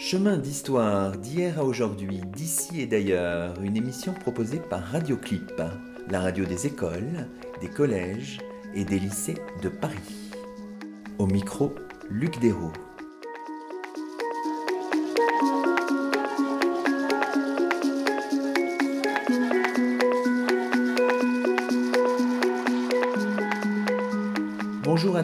Chemin 0.00 0.38
d'histoire 0.38 1.18
d'hier 1.18 1.58
à 1.58 1.64
aujourd'hui, 1.64 2.20
d'ici 2.32 2.82
et 2.82 2.86
d'ailleurs, 2.86 3.60
une 3.60 3.76
émission 3.76 4.14
proposée 4.14 4.60
par 4.60 4.80
Radioclip, 4.80 5.60
la 6.08 6.20
radio 6.20 6.44
des 6.44 6.68
écoles, 6.68 7.26
des 7.60 7.68
collèges 7.68 8.38
et 8.76 8.84
des 8.84 9.00
lycées 9.00 9.38
de 9.60 9.68
Paris. 9.68 10.30
Au 11.18 11.26
micro, 11.26 11.74
Luc 12.08 12.38
Dérault. 12.38 12.72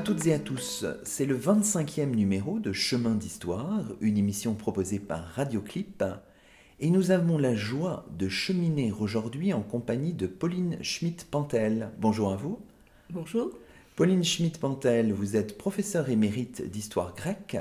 Toutes 0.05 0.27
et 0.27 0.35
à 0.35 0.39
tous, 0.39 0.85
c'est 1.03 1.25
le 1.25 1.39
25e 1.39 2.15
numéro 2.15 2.59
de 2.59 2.75
Chemin 2.75 3.15
d'Histoire, 3.15 3.87
une 4.03 4.19
émission 4.19 4.53
proposée 4.53 4.99
par 4.99 5.25
Radioclip, 5.25 6.05
et 6.79 6.91
nous 6.91 7.11
avons 7.11 7.39
la 7.39 7.55
joie 7.55 8.05
de 8.19 8.29
cheminer 8.29 8.93
aujourd'hui 8.93 9.55
en 9.55 9.63
compagnie 9.63 10.13
de 10.13 10.27
Pauline 10.27 10.77
Schmidt-Pantel. 10.83 11.89
Bonjour 11.99 12.33
à 12.33 12.37
vous. 12.37 12.59
Bonjour. 13.09 13.51
Pauline 13.97 14.23
Schmidt-Pantel, 14.23 15.11
vous 15.11 15.37
êtes 15.37 15.57
professeure 15.57 16.11
émérite 16.11 16.71
d'histoire 16.71 17.15
grecque 17.15 17.57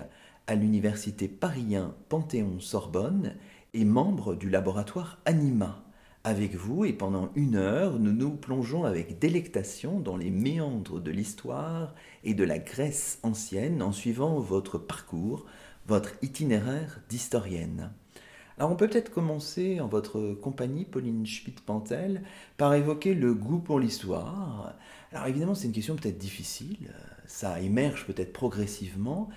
à 0.46 0.56
l'université 0.56 1.30
Paris 1.30 1.78
Panthéon-Sorbonne 2.10 3.36
et 3.74 3.86
membre 3.86 4.36
du 4.36 4.50
laboratoire 4.50 5.20
Anima. 5.24 5.83
Avec 6.26 6.56
vous 6.56 6.86
et 6.86 6.94
pendant 6.94 7.32
une 7.36 7.58
heure, 7.58 8.00
nous 8.00 8.14
nous 8.14 8.32
plongeons 8.32 8.86
avec 8.86 9.20
délectation 9.20 10.00
dans 10.00 10.16
les 10.16 10.30
méandres 10.30 11.02
de 11.02 11.12
l'histoire 11.12 11.94
et 12.24 12.34
de 12.34 12.46
la 12.46 12.60
Grèce 12.60 13.20
ancienne 13.24 13.82
en 13.82 13.92
suivant 13.92 14.40
votre 14.40 14.78
parcours, 14.78 15.46
votre 15.86 16.12
itinéraire 16.22 17.02
d'historienne. 17.10 17.92
Alors 18.58 18.72
on 18.72 18.78
peut 18.78 18.88
peut-être 18.88 19.12
commencer 19.12 19.82
en 19.82 19.88
votre 19.88 20.32
compagnie, 20.36 20.86
Pauline 20.86 21.26
Schmidt-Pantel, 21.26 22.24
par 22.56 22.74
évoquer 22.74 23.16
le 23.16 23.34
goût 23.34 23.60
pour 23.60 23.82
l'histoire. 23.82 24.76
Alors 25.12 25.28
évidemment 25.28 25.56
c'est 25.56 25.68
une 25.68 25.74
question 25.74 25.98
peut-être 25.98 26.20
difficile, 26.20 26.94
ça 27.26 27.60
émerge 27.60 28.06
peut-être 28.06 28.32
progressivement, 28.32 29.28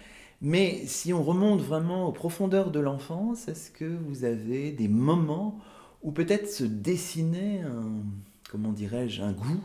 mais 0.41 0.87
si 0.87 1.13
on 1.13 1.25
remonte 1.25 1.63
vraiment 1.63 2.07
aux 2.07 2.13
profondeurs 2.13 2.71
de 2.71 2.79
l'enfance, 2.79 3.49
est-ce 3.49 3.73
que 3.73 3.87
vous 4.07 4.23
avez 4.23 4.71
des 4.71 4.87
moments 4.87 5.59
ou 6.03 6.13
peut-être 6.13 6.49
se 6.49 6.65
dessiner 6.65 7.63
un, 7.63 8.03
comment 8.51 8.73
dirais-je, 8.73 9.23
un 9.23 9.33
goût, 9.33 9.61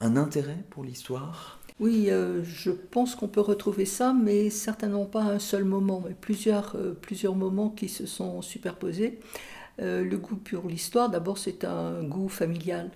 un 0.00 0.16
intérêt 0.16 0.58
pour 0.70 0.84
l'histoire? 0.84 1.60
Oui, 1.80 2.10
euh, 2.10 2.44
je 2.44 2.70
pense 2.70 3.14
qu'on 3.14 3.28
peut 3.28 3.40
retrouver 3.40 3.86
ça, 3.86 4.12
mais 4.12 4.50
certainement 4.50 5.06
pas 5.06 5.22
un 5.22 5.38
seul 5.38 5.64
moment, 5.64 6.02
mais 6.06 6.14
plusieurs, 6.14 6.76
euh, 6.76 6.92
plusieurs 7.00 7.34
moments 7.34 7.70
qui 7.70 7.88
se 7.88 8.06
sont 8.06 8.42
superposés. 8.42 9.18
Euh, 9.80 10.04
le 10.04 10.18
goût 10.18 10.36
pour 10.36 10.68
l'histoire, 10.68 11.08
d'abord, 11.08 11.38
c'est 11.38 11.64
un 11.64 12.02
goût 12.04 12.28
familial 12.28 12.90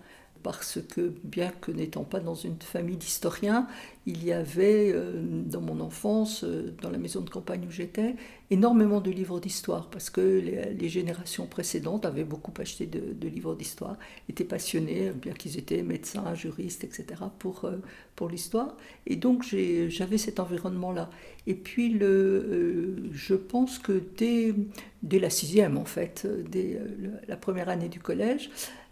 parce 0.46 0.78
que 0.80 1.12
bien 1.24 1.50
que 1.60 1.72
n'étant 1.72 2.04
pas 2.04 2.20
dans 2.20 2.36
une 2.36 2.62
famille 2.62 2.96
d'historiens, 2.96 3.66
il 4.06 4.24
y 4.24 4.30
avait 4.30 4.92
euh, 4.94 5.20
dans 5.44 5.60
mon 5.60 5.80
enfance, 5.80 6.44
euh, 6.44 6.72
dans 6.80 6.90
la 6.90 6.98
maison 6.98 7.20
de 7.20 7.28
campagne 7.30 7.66
où 7.66 7.70
j'étais, 7.72 8.14
énormément 8.50 9.00
de 9.00 9.10
livres 9.10 9.40
d'histoire, 9.40 9.90
parce 9.90 10.08
que 10.08 10.20
les, 10.20 10.88
générations 10.88 11.46
précédentes 11.46 12.06
avaient 12.06 12.22
beaucoup 12.22 12.52
acheté 12.60 12.86
de, 12.86 13.26
livres 13.26 13.56
d'histoire, 13.56 13.96
étaient 14.28 14.44
passionnés, 14.44 15.10
bien 15.10 15.32
qu'ils 15.32 15.58
étaient 15.58 15.82
médecins, 15.82 16.32
juristes, 16.36 16.84
etc., 16.84 17.22
pour, 17.40 17.64
euh, 17.64 17.78
pour 18.14 18.28
l'histoire. 18.28 18.76
Et 19.08 19.16
donc 19.16 19.42
j'avais 19.42 20.18
cet 20.18 20.38
environnement-là. 20.38 21.10
Et 21.48 21.56
puis 21.56 21.88
le, 21.88 23.10
je 23.10 23.34
pense 23.34 23.80
que 23.80 24.00
dès, 24.16 24.54
dès 25.02 25.18
la 25.18 25.30
sixième, 25.30 25.76
en 25.76 25.84
fait, 25.84 26.24
dès 26.48 26.80
la 27.26 27.36
première 27.36 27.68
année 27.68 27.88
du 27.88 27.98
collège, 27.98 28.48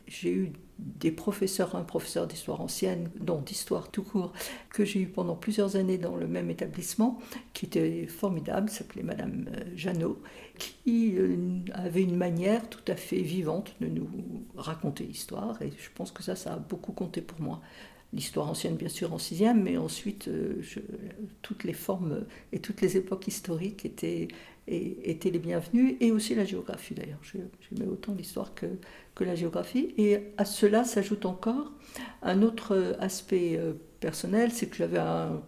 j'ai 0.09 0.33
eu 0.33 0.53
des 0.79 1.13
professeurs, 1.13 1.77
un 1.77 1.85
professeur 1.85 2.27
d'histoire 2.27 2.61
ancienne, 2.61 3.11
dont 3.21 3.41
d'histoire 3.41 3.91
tout 3.91 4.03
court, 4.03 4.33
que 4.71 4.85
j'ai 4.85 5.01
eu 5.01 5.07
pendant 5.07 5.37
plusieurs 5.37 5.77
années 5.77 5.99
dans 5.99 6.17
le 6.17 6.27
même 6.27 6.51
établissement, 6.51 7.19
qui 7.53 7.67
était 7.67 8.07
formidable, 8.07 8.69
s'appelait 8.71 9.03
Madame 9.03 9.47
euh, 9.55 9.65
Jeannot, 9.77 10.21
qui 10.59 11.15
euh, 11.17 11.37
avait 11.73 12.03
une 12.03 12.17
manière 12.17 12.69
tout 12.69 12.85
à 12.89 12.97
fait 12.97 13.21
vivante 13.21 13.75
de 13.81 13.87
nous 13.87 14.09
raconter 14.57 15.05
l'histoire, 15.05 15.61
et 15.63 15.71
je 15.71 15.91
pense 15.95 16.11
que 16.11 16.23
ça, 16.23 16.37
ça 16.37 16.55
a 16.55 16.59
beaucoup 16.59 16.93
compté 16.93 17.21
pour 17.21 17.41
moi 17.41 17.61
l'histoire 18.13 18.49
ancienne 18.49 18.77
bien 18.77 18.89
sûr 18.89 19.13
en 19.13 19.19
sixième, 19.19 19.63
mais 19.65 19.77
ensuite 19.77 20.29
euh, 20.29 20.63
toutes 21.43 21.65
les 21.65 21.73
formes 21.73 22.25
et 22.53 22.61
toutes 22.61 22.81
les 22.81 22.97
époques 22.97 23.27
historiques 23.27 23.85
étaient, 23.85 24.29
étaient 24.69 25.31
les 25.31 25.39
bienvenues, 25.41 25.97
et 26.01 26.13
aussi 26.13 26.35
la 26.37 26.45
géographie 26.45 26.95
d'ailleurs. 26.95 27.21
J'aimais 27.25 27.91
autant 27.91 28.15
l'histoire 28.15 28.55
que, 28.55 28.67
que 29.15 29.25
la 29.25 29.35
géographie. 29.35 29.95
Et 29.97 30.33
à 30.37 30.45
cela 30.45 30.85
s'ajoute 30.85 31.27
encore 31.27 31.73
un 32.23 32.43
autre 32.43 32.97
aspect 33.01 33.57
euh, 33.57 33.75
personnel, 34.01 34.53
c'est 34.53 34.67
que 34.67 34.77
j'avais 34.77 34.99
un 34.99 35.43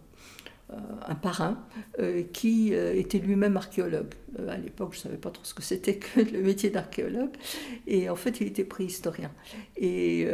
un 1.07 1.15
parrain 1.15 1.65
euh, 2.01 2.25
qui 2.33 2.75
euh, 2.75 2.93
était 2.95 3.19
lui-même 3.19 3.57
archéologue. 3.57 4.13
à 4.49 4.57
l'époque, 4.57 4.95
je 4.95 4.99
ne 4.99 5.03
savais 5.05 5.17
pas 5.17 5.31
trop 5.31 5.45
ce 5.45 5.55
que 5.55 5.63
c'était 5.63 5.97
que 5.97 6.21
le 6.21 6.43
métier 6.43 6.71
d'archéologue. 6.71 7.31
Et 7.87 8.11
en 8.11 8.17
fait, 8.17 8.41
il 8.41 8.49
était 8.49 8.65
préhistorien. 8.65 9.31
Et, 9.77 10.27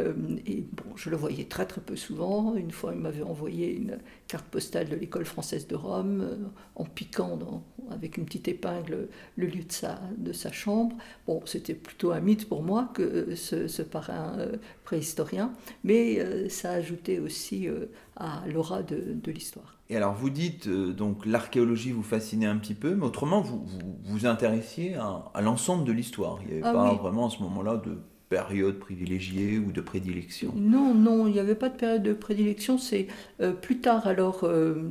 bon, 0.71 0.95
je 0.95 1.09
le 1.09 1.17
voyais 1.17 1.45
très 1.45 1.65
très 1.67 1.81
peu 1.81 1.95
souvent. 1.95 2.55
Une 2.55 2.71
fois, 2.71 2.93
il 2.93 2.99
m'avait 2.99 3.21
envoyé 3.21 3.75
une 3.75 3.99
carte 4.27 4.45
postale 4.45 4.89
de 4.89 4.95
l'école 4.95 5.25
française 5.25 5.67
de 5.67 5.75
Rome 5.75 6.51
en 6.75 6.85
piquant 6.85 7.63
avec 7.91 8.17
une 8.17 8.25
petite 8.25 8.47
épingle 8.47 9.09
le 9.35 9.47
lieu 9.47 9.63
de 9.63 9.71
sa, 9.71 10.01
de 10.17 10.33
sa 10.33 10.51
chambre. 10.51 10.97
Bon, 11.27 11.41
c'était 11.45 11.75
plutôt 11.75 12.11
un 12.11 12.19
mythe 12.19 12.49
pour 12.49 12.63
moi 12.63 12.89
que 12.93 13.35
ce, 13.35 13.81
parrain 13.83 14.37
préhistorien, 14.83 15.53
mais 15.83 16.49
ça 16.49 16.71
ajoutait 16.71 17.19
aussi 17.19 17.67
à 18.15 18.43
l'aura 18.47 18.81
de, 18.81 19.13
de 19.13 19.31
l'histoire. 19.31 19.77
Et 19.93 19.95
alors 19.95 20.15
vous 20.15 20.31
dites, 20.31 20.65
euh, 20.65 20.91
donc 20.91 21.23
l'archéologie 21.23 21.91
vous 21.91 22.01
fascinait 22.01 22.47
un 22.47 22.57
petit 22.57 22.73
peu, 22.73 22.95
mais 22.95 23.05
autrement 23.05 23.41
vous 23.41 23.63
vous, 24.05 24.25
intéressiez 24.25 24.95
à, 24.95 25.39
l'ensemble 25.39 25.85
de 25.85 25.91
l'histoire. 25.91 26.39
Il 26.41 26.47
n'y 26.47 26.53
avait 26.53 26.67
ah 26.67 26.73
pas 26.73 26.93
vraiment 26.95 27.27
à 27.27 27.29
ce 27.29 27.43
moment-là 27.43 27.77
de 27.77 27.99
période 28.27 28.79
privilégiée 28.79 29.59
ou 29.59 29.71
de 29.71 29.81
prédilection 29.81 30.51
Non, 30.55 30.95
non, 30.95 31.27
il 31.27 31.33
n'y 31.33 31.39
avait 31.39 31.53
pas 31.53 31.69
de 31.69 31.75
période 31.75 32.01
de 32.01 32.13
prédilection. 32.13 32.79
C'est 32.79 33.05
euh, 33.39 33.51
plus 33.51 33.81
tard, 33.81 34.07
alors, 34.07 34.45
euh, 34.45 34.81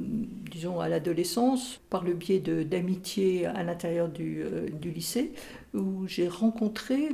disons 0.52 0.78
à 0.78 0.88
l'adolescence, 0.88 1.80
par 1.90 2.04
le 2.04 2.14
biais 2.14 2.38
d'amitié 2.38 3.46
à 3.46 3.64
l'intérieur 3.64 4.08
du, 4.08 4.44
du, 4.80 4.92
lycée, 4.92 5.32
où 5.74 6.06
j'ai 6.06 6.28
rencontré 6.28 7.08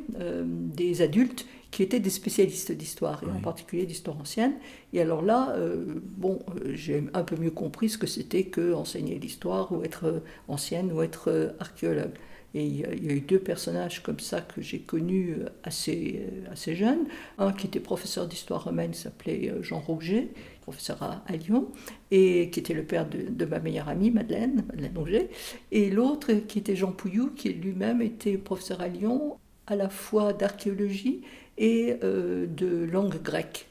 des 0.44 1.00
adultes 1.00 1.46
qui 1.70 1.82
étaient 1.82 2.00
des 2.00 2.10
spécialistes 2.10 2.72
d'histoire, 2.72 3.22
et 3.22 3.30
en 3.30 3.40
particulier 3.40 3.84
d'histoire 3.84 4.18
ancienne. 4.18 4.54
Et 4.92 5.00
alors 5.00 5.22
là, 5.22 5.54
euh, 5.56 6.00
bon, 6.16 6.38
euh, 6.48 6.72
j'ai 6.74 7.04
un 7.12 7.22
peu 7.22 7.36
mieux 7.36 7.50
compris 7.50 7.90
ce 7.90 7.98
que 7.98 8.06
c'était 8.06 8.44
que 8.44 8.72
enseigner 8.72 9.18
l'histoire, 9.18 9.70
ou 9.72 9.84
être 9.84 10.06
euh, 10.06 10.20
ancienne, 10.48 10.90
ou 10.92 11.02
être 11.02 11.54
archéologue. 11.60 12.12
Et 12.54 12.64
il 12.64 12.80
y, 12.80 12.84
a, 12.86 12.92
eu 12.92 13.20
deux 13.20 13.38
personnages 13.38 14.02
comme 14.02 14.20
ça 14.20 14.40
que 14.40 14.62
j'ai 14.62 14.78
connus 14.78 15.36
assez, 15.64 16.24
assez 16.50 16.74
jeunes. 16.74 17.04
Un 17.36 17.52
qui 17.52 17.66
était 17.66 17.78
professeur 17.78 18.26
d'histoire 18.26 18.64
romaine, 18.64 18.94
s'appelait 18.94 19.52
Jean 19.60 19.80
Rouget, 19.80 20.28
professeur 20.62 21.02
à, 21.02 21.36
Lyon, 21.36 21.68
et 22.10 22.48
qui 22.48 22.60
était 22.60 22.72
le 22.72 22.84
père 22.84 23.06
de, 23.06 23.28
de 23.28 23.44
ma 23.44 23.58
meilleure 23.58 23.90
amie, 23.90 24.10
Madeleine, 24.10 24.64
Madeleine 24.66 24.96
Rouget. 24.96 25.28
Et 25.72 25.90
l'autre 25.90 26.32
qui 26.32 26.60
était 26.60 26.74
Jean 26.74 26.90
Pouillou, 26.92 27.32
qui 27.36 27.50
lui-même 27.50 28.00
était 28.00 28.38
professeur 28.38 28.80
à 28.80 28.88
Lyon, 28.88 29.36
à 29.66 29.76
la 29.76 29.90
fois 29.90 30.32
d'archéologie 30.32 31.20
et 31.58 31.96
euh, 32.02 32.46
de 32.46 32.84
langue 32.84 33.20
grecque. 33.22 33.66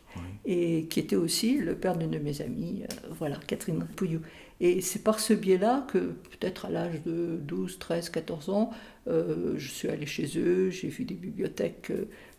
Et 0.46 0.86
qui 0.86 1.00
était 1.00 1.18
aussi 1.18 1.60
le 1.60 1.76
père 1.76 1.96
d'une 1.98 2.10
de 2.10 2.18
mes 2.18 2.42
amies, 2.42 2.84
euh, 2.84 3.10
voilà, 3.20 3.38
Catherine 3.48 3.86
Pouillou. 3.96 4.22
Et 4.62 4.82
c'est 4.82 5.04
par 5.04 5.20
ce 5.20 5.34
biais-là 5.34 5.86
que, 5.92 5.98
peut-être 5.98 6.66
à 6.66 6.70
l'âge 6.70 7.04
de 7.06 7.38
12, 7.42 7.78
13, 7.78 8.10
14 8.10 8.50
ans, 8.50 8.72
euh, 9.08 9.54
je 9.58 9.70
suis 9.70 9.90
allée 9.90 10.06
chez 10.06 10.40
eux, 10.40 10.70
j'ai 10.70 10.88
vu 10.88 11.04
des 11.04 11.14
bibliothèques 11.16 11.92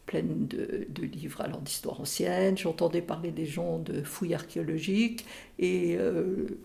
pleines 0.07 0.47
de, 0.49 0.87
de, 0.89 1.03
livres 1.03 1.43
alors 1.43 1.61
d'histoire 1.61 2.01
ancienne, 2.01 2.57
j'entendais 2.57 3.03
parler 3.03 3.31
des 3.31 3.45
gens 3.45 3.79
de 3.79 4.03
fouilles 4.03 4.35
archéologiques, 4.35 5.27
et 5.59 5.99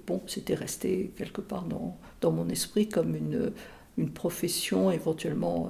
bon, 0.08 0.22
c'était 0.28 0.56
resté 0.56 1.12
quelque 1.18 1.42
part 1.42 1.66
dans, 1.66 2.00
dans, 2.22 2.32
mon 2.32 2.48
esprit 2.48 2.88
comme 2.88 3.16
une, 3.18 3.52
une 3.98 4.12
profession 4.12 4.92
éventuellement 4.92 5.70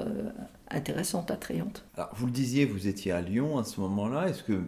intéressante, 0.70 1.32
attrayante. 1.32 1.86
Alors, 1.98 2.12
vous 2.16 2.26
le 2.26 2.32
disiez, 2.32 2.66
vous 2.66 2.88
étiez 2.88 3.12
à 3.12 3.22
Lyon 3.22 3.58
à 3.58 3.64
ce 3.64 3.80
moment-là. 3.82 4.28
Est-ce 4.30 4.44
que 4.44 4.64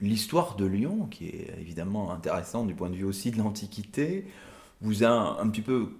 l'histoire 0.00 0.56
de 0.56 0.66
Lyon, 0.66 1.06
qui 1.10 1.26
est 1.26 1.54
évidemment 1.60 2.12
intéressante 2.12 2.66
du 2.66 2.74
point 2.74 2.90
de 2.90 2.96
vue 2.96 3.04
aussi 3.04 3.30
de 3.30 3.38
l'Antiquité, 3.38 4.26
vous 4.80 5.04
a 5.04 5.40
un, 5.40 5.48
petit 5.48 5.62
peu 5.62 5.92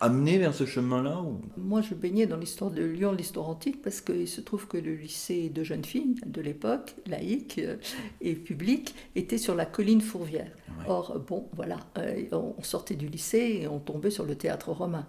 amené 0.00 0.38
vers 0.38 0.54
ce 0.54 0.66
chemin-là 0.66 1.22
Moi, 1.56 1.80
je 1.80 1.94
baignais 1.94 2.26
dans 2.26 2.36
l'histoire 2.36 2.70
de 2.70 2.82
Lyon, 2.82 3.12
l'histoire 3.12 3.48
antique, 3.48 3.82
parce 3.82 4.00
qu'il 4.00 4.26
se 4.26 4.40
trouve 4.40 4.66
que 4.66 4.76
le 4.76 4.94
lycée 4.94 5.48
de 5.48 5.62
jeunes 5.62 5.84
filles 5.84 6.16
de 6.26 6.40
l'époque, 6.40 6.96
laïque 7.06 7.58
euh, 7.58 7.76
et 8.20 8.34
public, 8.34 8.94
était 9.14 9.38
sur 9.38 9.54
la 9.54 9.66
colline 9.66 10.00
Fourvière. 10.00 10.50
Or, 10.88 11.20
bon, 11.20 11.48
voilà, 11.54 11.78
euh, 11.98 12.24
on 12.32 12.62
sortait 12.62 12.96
du 12.96 13.06
lycée 13.06 13.60
et 13.62 13.68
on 13.68 13.78
tombait 13.78 14.10
sur 14.10 14.24
le 14.24 14.34
théâtre 14.34 14.72
romain. 14.72 15.06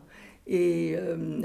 Et, 0.48 0.95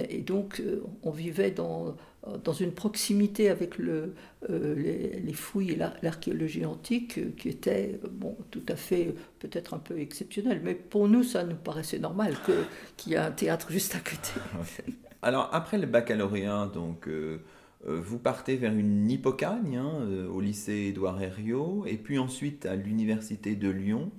et 0.08 0.22
donc, 0.22 0.60
on 1.02 1.10
vivait 1.10 1.52
dans, 1.52 1.94
dans 2.42 2.52
une 2.52 2.72
proximité 2.72 3.48
avec 3.48 3.78
le, 3.78 4.14
les, 4.48 5.32
fouilles 5.32 5.70
et 5.70 5.78
l'archéologie 6.02 6.64
antique 6.64 7.36
qui 7.36 7.48
était 7.48 8.00
bon, 8.10 8.36
tout 8.50 8.64
à 8.68 8.76
fait 8.76 9.14
peut-être 9.38 9.74
un 9.74 9.78
peu 9.78 10.00
exceptionnelle. 10.00 10.60
Mais 10.64 10.74
pour 10.74 11.08
nous, 11.08 11.22
ça 11.22 11.44
nous 11.44 11.54
paraissait 11.54 12.00
normal 12.00 12.34
qu'il 12.96 13.12
y 13.12 13.14
ait 13.14 13.18
un 13.18 13.30
théâtre 13.30 13.70
juste 13.70 13.94
à 13.94 14.00
côté. 14.00 14.32
Alors, 15.22 15.48
après 15.52 15.78
le 15.78 15.86
baccalauréat, 15.86 16.70
donc, 16.72 17.08
euh, 17.86 18.00
vous 18.00 18.18
partez 18.18 18.56
vers 18.56 18.72
une 18.72 19.10
hypocagne 19.10 19.76
hein, 19.76 20.00
euh, 20.02 20.28
au 20.28 20.40
lycée 20.40 20.88
Édouard 20.88 21.20
Herriot, 21.22 21.84
et 21.86 21.96
puis 21.96 22.18
ensuite 22.18 22.66
à 22.66 22.76
l'université 22.76 23.54
de 23.54 23.68
Lyon. 23.68 24.10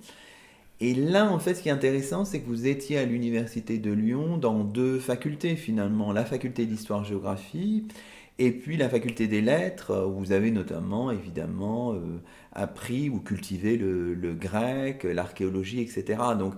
Et 0.80 0.94
là, 0.94 1.30
en 1.30 1.38
fait, 1.38 1.54
ce 1.54 1.62
qui 1.62 1.68
est 1.68 1.72
intéressant, 1.72 2.24
c'est 2.24 2.40
que 2.40 2.46
vous 2.46 2.66
étiez 2.66 2.96
à 2.98 3.04
l'université 3.04 3.78
de 3.78 3.92
Lyon 3.92 4.38
dans 4.38 4.64
deux 4.64 4.98
facultés 4.98 5.56
finalement, 5.56 6.12
la 6.12 6.24
faculté 6.24 6.64
d'histoire-géographie 6.64 7.86
et 8.38 8.50
puis 8.52 8.78
la 8.78 8.88
faculté 8.88 9.26
des 9.26 9.42
lettres, 9.42 10.06
où 10.08 10.18
vous 10.20 10.32
avez 10.32 10.50
notamment, 10.50 11.10
évidemment, 11.10 11.92
euh, 11.92 11.98
appris 12.52 13.10
ou 13.10 13.20
cultivé 13.20 13.76
le, 13.76 14.14
le 14.14 14.34
grec, 14.34 15.04
l'archéologie, 15.04 15.80
etc. 15.82 16.18
Donc, 16.38 16.54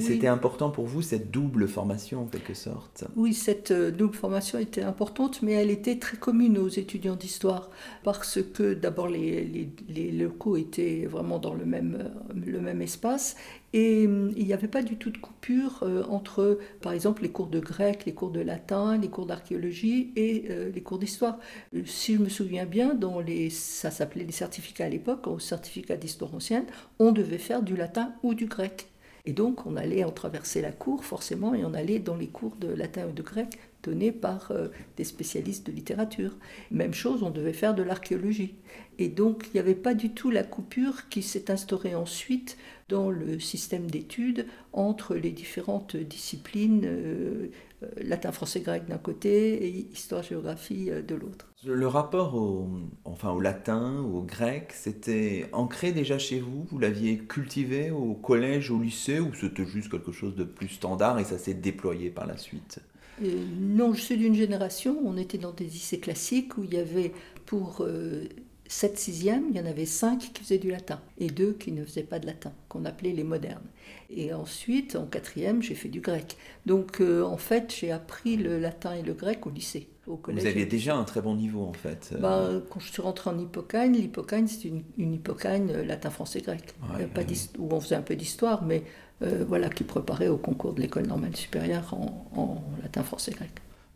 c'était 0.00 0.28
important 0.28 0.70
pour 0.70 0.86
vous, 0.86 1.02
cette 1.02 1.30
double 1.30 1.68
formation 1.68 2.22
en 2.22 2.26
quelque 2.26 2.54
sorte 2.54 3.04
Oui, 3.16 3.34
cette 3.34 3.70
euh, 3.70 3.90
double 3.90 4.14
formation 4.14 4.58
était 4.58 4.82
importante, 4.82 5.42
mais 5.42 5.52
elle 5.52 5.70
était 5.70 5.98
très 5.98 6.16
commune 6.16 6.58
aux 6.58 6.68
étudiants 6.68 7.16
d'histoire, 7.16 7.70
parce 8.02 8.40
que 8.42 8.74
d'abord 8.74 9.08
les, 9.08 9.68
les, 9.88 10.10
locaux 10.10 10.56
étaient 10.56 11.06
vraiment 11.06 11.38
dans 11.38 11.54
le 11.54 11.66
même, 11.66 11.98
euh, 12.00 12.32
le 12.34 12.60
même 12.60 12.80
espace, 12.80 13.36
et 13.72 14.06
hum, 14.06 14.32
il 14.36 14.46
n'y 14.46 14.52
avait 14.52 14.68
pas 14.68 14.82
du 14.82 14.96
tout 14.96 15.10
de 15.10 15.18
coupure 15.18 15.80
euh, 15.82 16.02
entre, 16.08 16.58
par 16.80 16.92
exemple, 16.92 17.22
les 17.22 17.30
cours 17.30 17.48
de 17.48 17.60
grec, 17.60 18.04
les 18.06 18.14
cours 18.14 18.30
de 18.30 18.40
latin, 18.40 18.96
les 18.96 19.08
cours 19.08 19.26
d'archéologie 19.26 20.12
et 20.16 20.48
les 20.72 20.82
cours 20.82 20.98
d'histoire. 20.98 21.38
Si 21.84 22.14
je 22.14 22.20
me 22.20 22.28
souviens 22.28 22.64
bien, 22.66 22.94
dans 22.94 23.20
les, 23.20 23.50
ça 23.50 23.90
s'appelait 23.90 24.24
les 24.24 24.32
certificats 24.32 24.84
à 24.84 24.88
l'époque, 24.88 25.26
au 25.26 25.38
certificat 25.38 25.96
d'histoire 25.96 26.34
ancienne, 26.34 26.64
on 26.98 27.12
devait 27.12 27.38
faire 27.38 27.62
du 27.62 27.76
latin 27.76 28.14
ou 28.22 28.34
du 28.34 28.46
grec. 28.46 28.86
Et 29.26 29.32
donc, 29.32 29.64
on 29.64 29.76
allait 29.76 30.04
en 30.04 30.10
traverser 30.10 30.60
la 30.60 30.72
cour, 30.72 31.04
forcément, 31.04 31.54
et 31.54 31.64
on 31.64 31.72
allait 31.72 31.98
dans 31.98 32.16
les 32.16 32.26
cours 32.28 32.56
de 32.56 32.68
latin 32.68 33.06
ou 33.08 33.12
de 33.12 33.22
grec 33.22 33.58
donnés 33.82 34.12
par 34.12 34.50
euh, 34.50 34.68
des 34.96 35.04
spécialistes 35.04 35.66
de 35.66 35.72
littérature. 35.72 36.36
Même 36.70 36.92
chose, 36.92 37.22
on 37.22 37.30
devait 37.30 37.54
faire 37.54 37.74
de 37.74 37.82
l'archéologie. 37.82 38.54
Et 38.98 39.08
donc, 39.08 39.46
il 39.46 39.54
n'y 39.54 39.60
avait 39.60 39.74
pas 39.74 39.94
du 39.94 40.10
tout 40.10 40.30
la 40.30 40.42
coupure 40.42 41.08
qui 41.08 41.22
s'est 41.22 41.50
instaurée 41.50 41.94
ensuite 41.94 42.58
dans 42.88 43.10
le 43.10 43.40
système 43.40 43.90
d'études 43.90 44.46
entre 44.72 45.14
les 45.14 45.30
différentes 45.30 45.96
disciplines, 45.96 46.82
euh, 46.84 47.48
euh, 47.82 47.88
latin, 48.02 48.30
français, 48.30 48.60
grec 48.60 48.84
d'un 48.86 48.98
côté 48.98 49.66
et 49.66 49.88
histoire-géographie 49.92 50.90
de 51.06 51.14
l'autre. 51.14 51.53
Le 51.66 51.86
rapport 51.86 52.34
au, 52.34 52.68
enfin, 53.04 53.30
au 53.30 53.40
latin, 53.40 54.00
au 54.00 54.22
grec, 54.22 54.72
c'était 54.74 55.46
ancré 55.52 55.92
déjà 55.92 56.18
chez 56.18 56.38
vous? 56.38 56.64
Vous 56.70 56.78
l'aviez 56.78 57.18
cultivé 57.18 57.90
au 57.90 58.14
collège, 58.14 58.70
au 58.70 58.78
lycée, 58.78 59.18
ou 59.18 59.32
c'était 59.34 59.64
juste 59.64 59.90
quelque 59.90 60.12
chose 60.12 60.34
de 60.36 60.44
plus 60.44 60.68
standard 60.68 61.18
et 61.18 61.24
ça 61.24 61.38
s'est 61.38 61.54
déployé 61.54 62.10
par 62.10 62.26
la 62.26 62.36
suite? 62.36 62.80
Non, 63.20 63.94
je 63.94 64.00
suis 64.00 64.16
d'une 64.16 64.34
génération, 64.34 64.98
on 65.04 65.16
était 65.16 65.38
dans 65.38 65.52
des 65.52 65.64
lycées 65.64 66.00
classiques 66.00 66.58
où 66.58 66.64
il 66.64 66.74
y 66.74 66.78
avait 66.78 67.12
pour 67.46 67.86
7 68.68 68.98
sixièmes, 68.98 69.44
il 69.50 69.56
y 69.56 69.60
en 69.60 69.66
avait 69.66 69.84
5 69.86 70.18
qui 70.32 70.42
faisaient 70.42 70.58
du 70.58 70.70
latin 70.70 71.00
et 71.18 71.28
2 71.28 71.52
qui 71.52 71.70
ne 71.72 71.84
faisaient 71.84 72.02
pas 72.02 72.18
de 72.18 72.26
latin, 72.26 72.52
qu'on 72.68 72.84
appelait 72.84 73.12
les 73.12 73.24
modernes. 73.24 73.66
Et 74.10 74.32
ensuite, 74.32 74.96
en 74.96 75.06
quatrième, 75.06 75.62
j'ai 75.62 75.74
fait 75.74 75.88
du 75.88 76.00
grec. 76.00 76.36
Donc, 76.64 77.00
euh, 77.00 77.22
en 77.22 77.36
fait, 77.36 77.74
j'ai 77.78 77.90
appris 77.90 78.36
le 78.36 78.58
latin 78.58 78.94
et 78.94 79.02
le 79.02 79.12
grec 79.12 79.46
au 79.46 79.50
lycée. 79.50 79.88
Au 80.06 80.16
collège. 80.16 80.42
Vous 80.42 80.48
aviez 80.48 80.66
déjà 80.66 80.96
un 80.96 81.04
très 81.04 81.22
bon 81.22 81.34
niveau, 81.34 81.62
en 81.62 81.72
fait. 81.72 82.14
Bah, 82.20 82.50
quand 82.70 82.78
je 82.78 82.92
suis 82.92 83.00
rentrée 83.00 83.30
en 83.30 83.38
hypocagne, 83.38 83.94
l'hypocagne, 83.94 84.46
c'est 84.46 84.68
une, 84.68 84.82
une, 84.98 85.14
hypocagne 85.14 85.70
euh, 85.70 85.84
latin, 85.84 86.10
français, 86.10 86.40
grec. 86.40 86.74
pas 87.14 87.22
où 87.58 87.68
on 87.70 87.80
faisait 87.80 87.94
un 87.94 88.02
peu 88.02 88.16
d'histoire, 88.16 88.64
mais 88.64 88.82
voilà, 89.20 89.70
qui 89.70 89.84
préparait 89.84 90.28
au 90.28 90.36
concours 90.36 90.74
de 90.74 90.82
l'école 90.82 91.06
normale 91.06 91.34
supérieure 91.34 91.94
en, 91.94 92.28
en 92.36 92.62
latin, 92.82 93.02
français, 93.02 93.30
grec. 93.30 93.50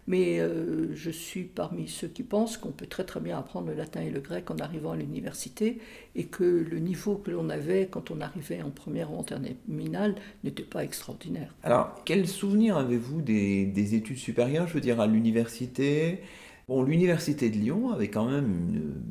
Mais 0.09 0.41
euh, 0.41 0.89
je 0.95 1.11
suis 1.11 1.45
parmi 1.45 1.87
ceux 1.87 2.09
qui 2.09 2.23
pensent 2.23 2.57
qu'on 2.57 2.73
peut 2.73 2.87
très 2.87 3.05
très 3.05 3.21
bien 3.21 3.39
apprendre 3.39 3.69
le 3.69 3.75
latin 3.75 4.01
et 4.01 4.11
le 4.11 4.21
grec 4.21 4.51
en 4.51 4.57
arrivant 4.57 4.93
à 4.93 4.97
l'université 4.97 5.79
et 6.17 6.25
que 6.25 6.45
le 6.45 6.79
niveau 6.79 7.17
que 7.17 7.31
l'on 7.31 7.51
avait 7.51 7.89
quand 7.91 8.11
on 8.11 8.23
arrivait 8.23 8.63
en 8.63 8.71
première 8.71 9.13
ou 9.13 9.19
en 9.19 9.23
terminale 9.23 10.15
n'était 10.45 10.63
pas 10.63 10.83
extraordinaire. 10.83 11.55
Alors, 11.63 11.95
quel 12.07 12.27
souvenir 12.27 12.79
avez-vous 12.79 13.21
des, 13.21 13.67
des 13.67 13.95
études 13.95 14.17
supérieures, 14.17 14.67
je 14.67 14.73
veux 14.73 14.81
dire, 14.81 14.99
à 14.99 15.07
l'université 15.07 16.23
Bon, 16.69 16.83
l'Université 16.83 17.49
de 17.49 17.57
Lyon 17.57 17.93
avait 17.93 18.09
quand 18.09 18.27
même 18.27 18.45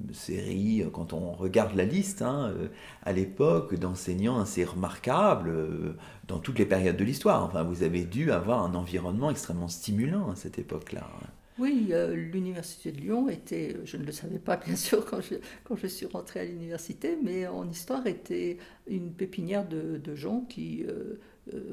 une 0.08 0.14
série, 0.14 0.84
euh, 0.84 0.92
quand 0.92 1.12
on 1.14 1.32
regarde 1.32 1.76
la 1.76 1.86
liste, 1.86 2.22
hein, 2.22 2.54
euh, 2.56 2.68
à 3.02 3.14
l'époque, 3.14 3.74
d'enseignants 3.74 4.40
assez 4.40 4.64
remarquables 4.64 5.50
euh, 5.50 5.94
dans 6.28 6.38
toutes 6.38 6.60
les 6.60 6.68
périodes 6.68 6.98
de 6.98 7.04
l'histoire. 7.04 7.44
Enfin, 7.44 7.64
vous 7.64 7.82
avez 7.82 8.04
dû 8.04 8.32
avoir 8.32 8.64
un 8.64 8.76
environnement 8.76 9.32
extrêmement 9.32 9.70
stimulant 9.70 10.30
à 10.30 10.36
cette 10.36 10.60
époque-là. 10.60 11.10
Oui, 11.58 11.92
l'Université 12.14 12.92
de 12.92 13.02
Lyon 13.02 13.28
était, 13.30 13.76
je 13.84 13.98
ne 13.98 14.04
le 14.04 14.12
savais 14.12 14.38
pas 14.38 14.58
bien 14.58 14.76
sûr 14.76 15.04
quand 15.04 15.20
je, 15.76 15.88
suis 15.88 16.06
rentrée 16.06 16.42
à 16.42 16.46
l'université, 16.46 17.18
mais 17.24 17.48
en 17.48 17.68
histoire 17.68 18.06
était 18.06 18.60
une 18.86 19.12
pépinière 19.12 19.68
de, 19.68 19.98
de 19.98 20.16
gens 20.16 20.42
qui 20.42 20.86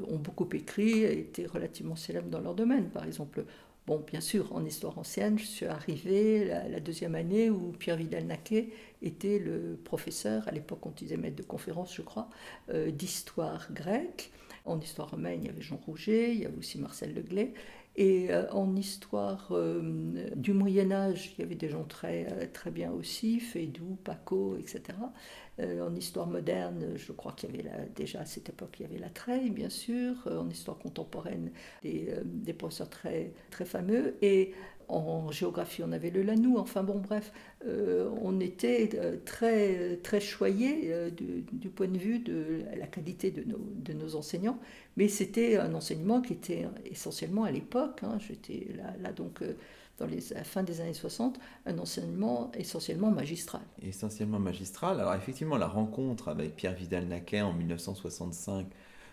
ont 0.09 0.17
beaucoup 0.17 0.49
écrit 0.53 1.03
et 1.03 1.19
étaient 1.19 1.45
relativement 1.45 1.95
célèbres 1.95 2.29
dans 2.29 2.39
leur 2.39 2.55
domaine. 2.55 2.89
Par 2.89 3.05
exemple, 3.05 3.45
Bon, 3.87 3.99
bien 3.99 4.19
sûr, 4.19 4.51
en 4.55 4.65
histoire 4.65 4.97
ancienne, 4.97 5.37
je 5.37 5.45
suis 5.45 5.67
arrivée 5.67 6.45
la, 6.45 6.79
deuxième 6.79 7.13
année 7.13 7.51
où 7.51 7.71
Pierre 7.71 7.97
Vidal-Naquet 7.97 8.69
était 9.03 9.37
le 9.37 9.77
professeur, 9.83 10.47
à 10.47 10.51
l'époque 10.51 10.83
on 10.87 10.89
disait 10.89 11.17
maître 11.17 11.35
de 11.35 11.43
conférence, 11.43 11.93
je 11.93 12.01
crois, 12.01 12.27
euh, 12.73 12.89
d'histoire 12.89 13.71
grecque. 13.71 14.31
En 14.65 14.79
histoire 14.79 15.11
romaine, 15.11 15.41
il 15.43 15.45
y 15.45 15.49
avait 15.49 15.61
Jean 15.61 15.79
Rouget, 15.85 16.33
il 16.33 16.39
y 16.39 16.45
avait 16.47 16.57
aussi 16.57 16.79
Marcel 16.79 17.13
Leglay. 17.13 17.53
Et 17.97 18.27
euh, 18.29 18.49
en 18.51 18.75
histoire 18.75 19.47
euh, 19.51 20.29
du 20.35 20.51
Moyen 20.51 20.91
Âge, 20.91 21.33
il 21.37 21.41
y 21.41 21.43
avait 21.45 21.55
des 21.55 21.69
gens 21.69 21.85
très, 21.85 22.27
euh, 22.29 22.45
très 22.51 22.69
bien 22.69 22.91
aussi, 22.91 23.39
Fédou, 23.39 23.97
Paco, 24.03 24.57
etc. 24.57 24.97
en 25.57 25.95
histoire 25.95 26.27
moderne, 26.27 26.97
je 26.97 27.13
crois 27.13 27.31
qu'il 27.31 27.55
y 27.55 27.59
avait 27.59 27.89
déjà 27.95 28.19
à 28.19 28.25
cette 28.25 28.49
époque, 28.49 28.75
il 28.77 28.83
y 28.83 28.85
avait 28.87 28.99
la 28.99 29.07
Treille, 29.07 29.51
bien 29.51 29.69
sûr. 29.69 30.15
en 30.29 30.49
histoire 30.49 30.77
contemporaine, 30.77 31.49
des, 31.81 32.13
des, 32.25 32.51
professeurs 32.51 32.89
très, 32.89 33.31
très 33.51 33.63
fameux. 33.63 34.17
Et 34.21 34.53
en 34.87 35.31
géographie, 35.31 35.83
on 35.83 35.91
avait 35.91 36.11
le 36.11 36.21
Lanou. 36.21 36.57
Enfin 36.57 36.83
bon, 36.83 36.99
bref, 36.99 37.31
on 37.65 38.39
était 38.39 38.89
très, 39.25 39.97
très 40.03 40.19
choyés 40.19 40.91
du, 41.15 41.43
du, 41.51 41.69
point 41.69 41.87
de 41.87 41.97
vue 41.97 42.19
de 42.19 42.61
la 42.77 42.87
qualité 42.87 43.31
de 43.31 43.93
nos, 43.93 44.15
enseignants. 44.15 44.59
Mais 44.97 45.07
c'était 45.07 45.57
un 45.57 45.73
enseignement 45.73 46.21
qui 46.21 46.33
était 46.33 46.67
essentiellement 46.85 47.43
à 47.43 47.51
l'époque, 47.51 48.01
hein, 48.03 48.17
j'étais 48.19 48.67
là, 49.01 49.11
donc 49.11 49.41
euh, 49.41 49.57
dans 49.97 50.05
les, 50.05 50.31
à 50.33 50.37
la 50.37 50.43
fin 50.43 50.63
des 50.63 50.81
années 50.81 50.93
60, 50.93 51.39
un 51.65 51.79
enseignement 51.79 52.51
essentiellement 52.53 53.11
magistral. 53.11 53.61
Essentiellement 53.81 54.39
magistral. 54.39 54.99
Alors 54.99 55.15
effectivement, 55.15 55.57
la 55.57 55.67
rencontre 55.67 56.27
avec 56.29 56.55
Pierre 56.55 56.75
Vidal-Naquet 56.75 57.41
en 57.41 57.53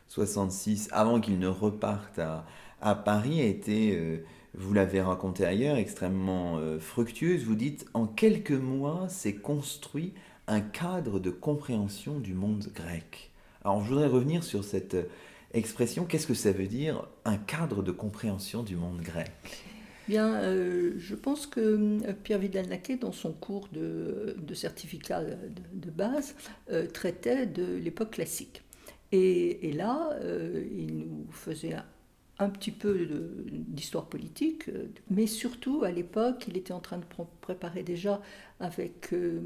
1965-66, 0.09 0.89
avant 0.93 1.21
qu'il 1.21 1.39
ne 1.39 1.49
reparte 1.49 2.21
à, 2.81 2.95
Paris, 2.95 3.41
a 3.41 3.45
été, 3.45 3.97
euh, 3.97 4.25
vous 4.55 4.75
l'avez 4.75 5.01
raconté 5.01 5.45
ailleurs, 5.45 5.77
extrêmement 5.77 6.59
euh, 6.59 6.79
fructueuse. 6.79 7.45
Vous 7.45 7.55
dites, 7.55 7.87
en 7.95 8.07
quelques 8.07 8.51
mois, 8.51 9.09
s'est 9.09 9.35
construit 9.35 10.15
un 10.47 10.61
cadre 10.61 11.21
de 11.21 11.31
compréhension 11.31 12.19
du 12.19 12.35
monde 12.35 12.69
grec. 12.75 13.31
Alors 13.65 13.83
je 13.83 13.89
voudrais 13.89 14.09
revenir 14.09 14.43
sur 14.43 14.65
cette 14.65 14.97
expression, 15.55 16.05
qu'est-ce 16.05 16.27
que 16.27 16.35
ça 16.35 16.53
veut 16.53 16.67
dire 16.67 17.07
un 17.25 17.37
cadre 17.37 17.83
de 17.83 17.93
compréhension 17.93 18.63
du 18.63 18.77
monde 18.77 19.01
grec? 19.01 19.31
Bien, 20.09 20.35
euh, 20.35 20.95
je 20.99 21.15
pense 21.15 21.47
que 21.47 21.61
euh, 21.61 22.13
Pierre 22.25 22.39
Vidal-Naquet, 22.39 22.97
dans 22.97 23.13
son 23.13 23.33
cours 23.33 23.69
de, 23.73 24.37
certificat 24.55 25.23
de, 25.23 25.91
base, 25.91 26.35
euh, 26.71 26.87
traitait 26.87 27.47
de 27.47 27.77
l'époque 27.77 28.13
classique. 28.13 28.63
Et, 29.13 29.69
et 29.69 29.73
là, 29.73 30.17
il 30.75 30.97
nous 30.97 31.27
faisait 31.31 31.77
un 32.39 32.49
petit 32.49 32.71
peu 32.71 33.09
d'histoire 33.51 34.07
politique, 34.07 34.69
euh, 34.69 34.87
mais 35.11 35.27
surtout 35.27 35.85
à 35.85 35.91
l'époque, 35.91 36.45
il 36.49 36.57
était 36.57 36.73
en 36.73 36.81
train 36.81 36.99
de 36.99 37.05
préparer 37.41 37.83
déjà 37.83 38.21
avec 38.61 39.13
euh, 39.13 39.41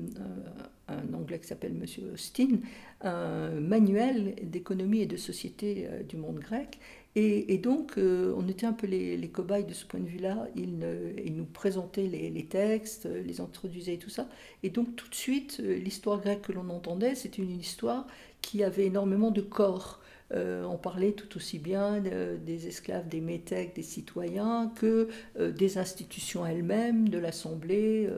un 0.89 1.15
Anglais 1.15 1.39
qui 1.39 1.47
s'appelle 1.47 1.75
Monsieur 1.75 2.05
Austin 2.13 2.59
un 3.03 3.51
manuel 3.61 4.35
d'économie 4.43 5.01
et 5.01 5.07
de 5.07 5.17
société 5.17 5.87
euh, 5.91 6.03
du 6.03 6.17
monde 6.17 6.39
grec. 6.39 6.79
Et, 7.19 7.57
donc, 7.57 7.95
on 7.97 8.47
était 8.47 8.67
un 8.67 8.75
peu 8.75 8.87
les, 8.87 9.31
cobayes 9.31 9.65
de 9.65 9.73
ce 9.73 9.87
point 9.87 10.01
de 10.01 10.07
vue-là. 10.07 10.49
Il, 10.55 10.87
il, 11.25 11.35
nous 11.35 11.47
présentait 11.47 12.07
les, 12.07 12.29
les, 12.29 12.45
textes, 12.45 13.07
les 13.07 13.41
introduisait 13.41 13.95
et 13.95 13.99
tout 13.99 14.11
ça. 14.11 14.29
Et 14.63 14.69
donc, 14.69 14.95
tout 14.97 15.09
de 15.09 15.15
suite, 15.15 15.57
l'histoire 15.61 16.21
grecque 16.21 16.43
que 16.43 16.53
l'on 16.53 16.69
entendait, 16.69 17.15
c'était 17.15 17.41
une 17.41 17.59
histoire 17.59 18.07
qui 18.43 18.63
avait 18.63 18.85
énormément 18.85 19.31
de 19.31 19.41
corps 19.41 20.03
euh, 20.33 20.65
on 20.65 20.77
parlait 20.77 21.13
tout 21.13 21.37
aussi 21.37 21.59
bien 21.59 22.01
des 22.01 22.67
esclaves, 22.67 23.09
des 23.09 23.21
métèques, 23.21 23.77
des 23.77 23.83
citoyens 23.83 24.73
que 24.75 25.09
des 25.39 25.79
institutions 25.79 26.45
elles-mêmes, 26.45 27.09
de 27.09 27.19
l'Assemblée, 27.19 28.09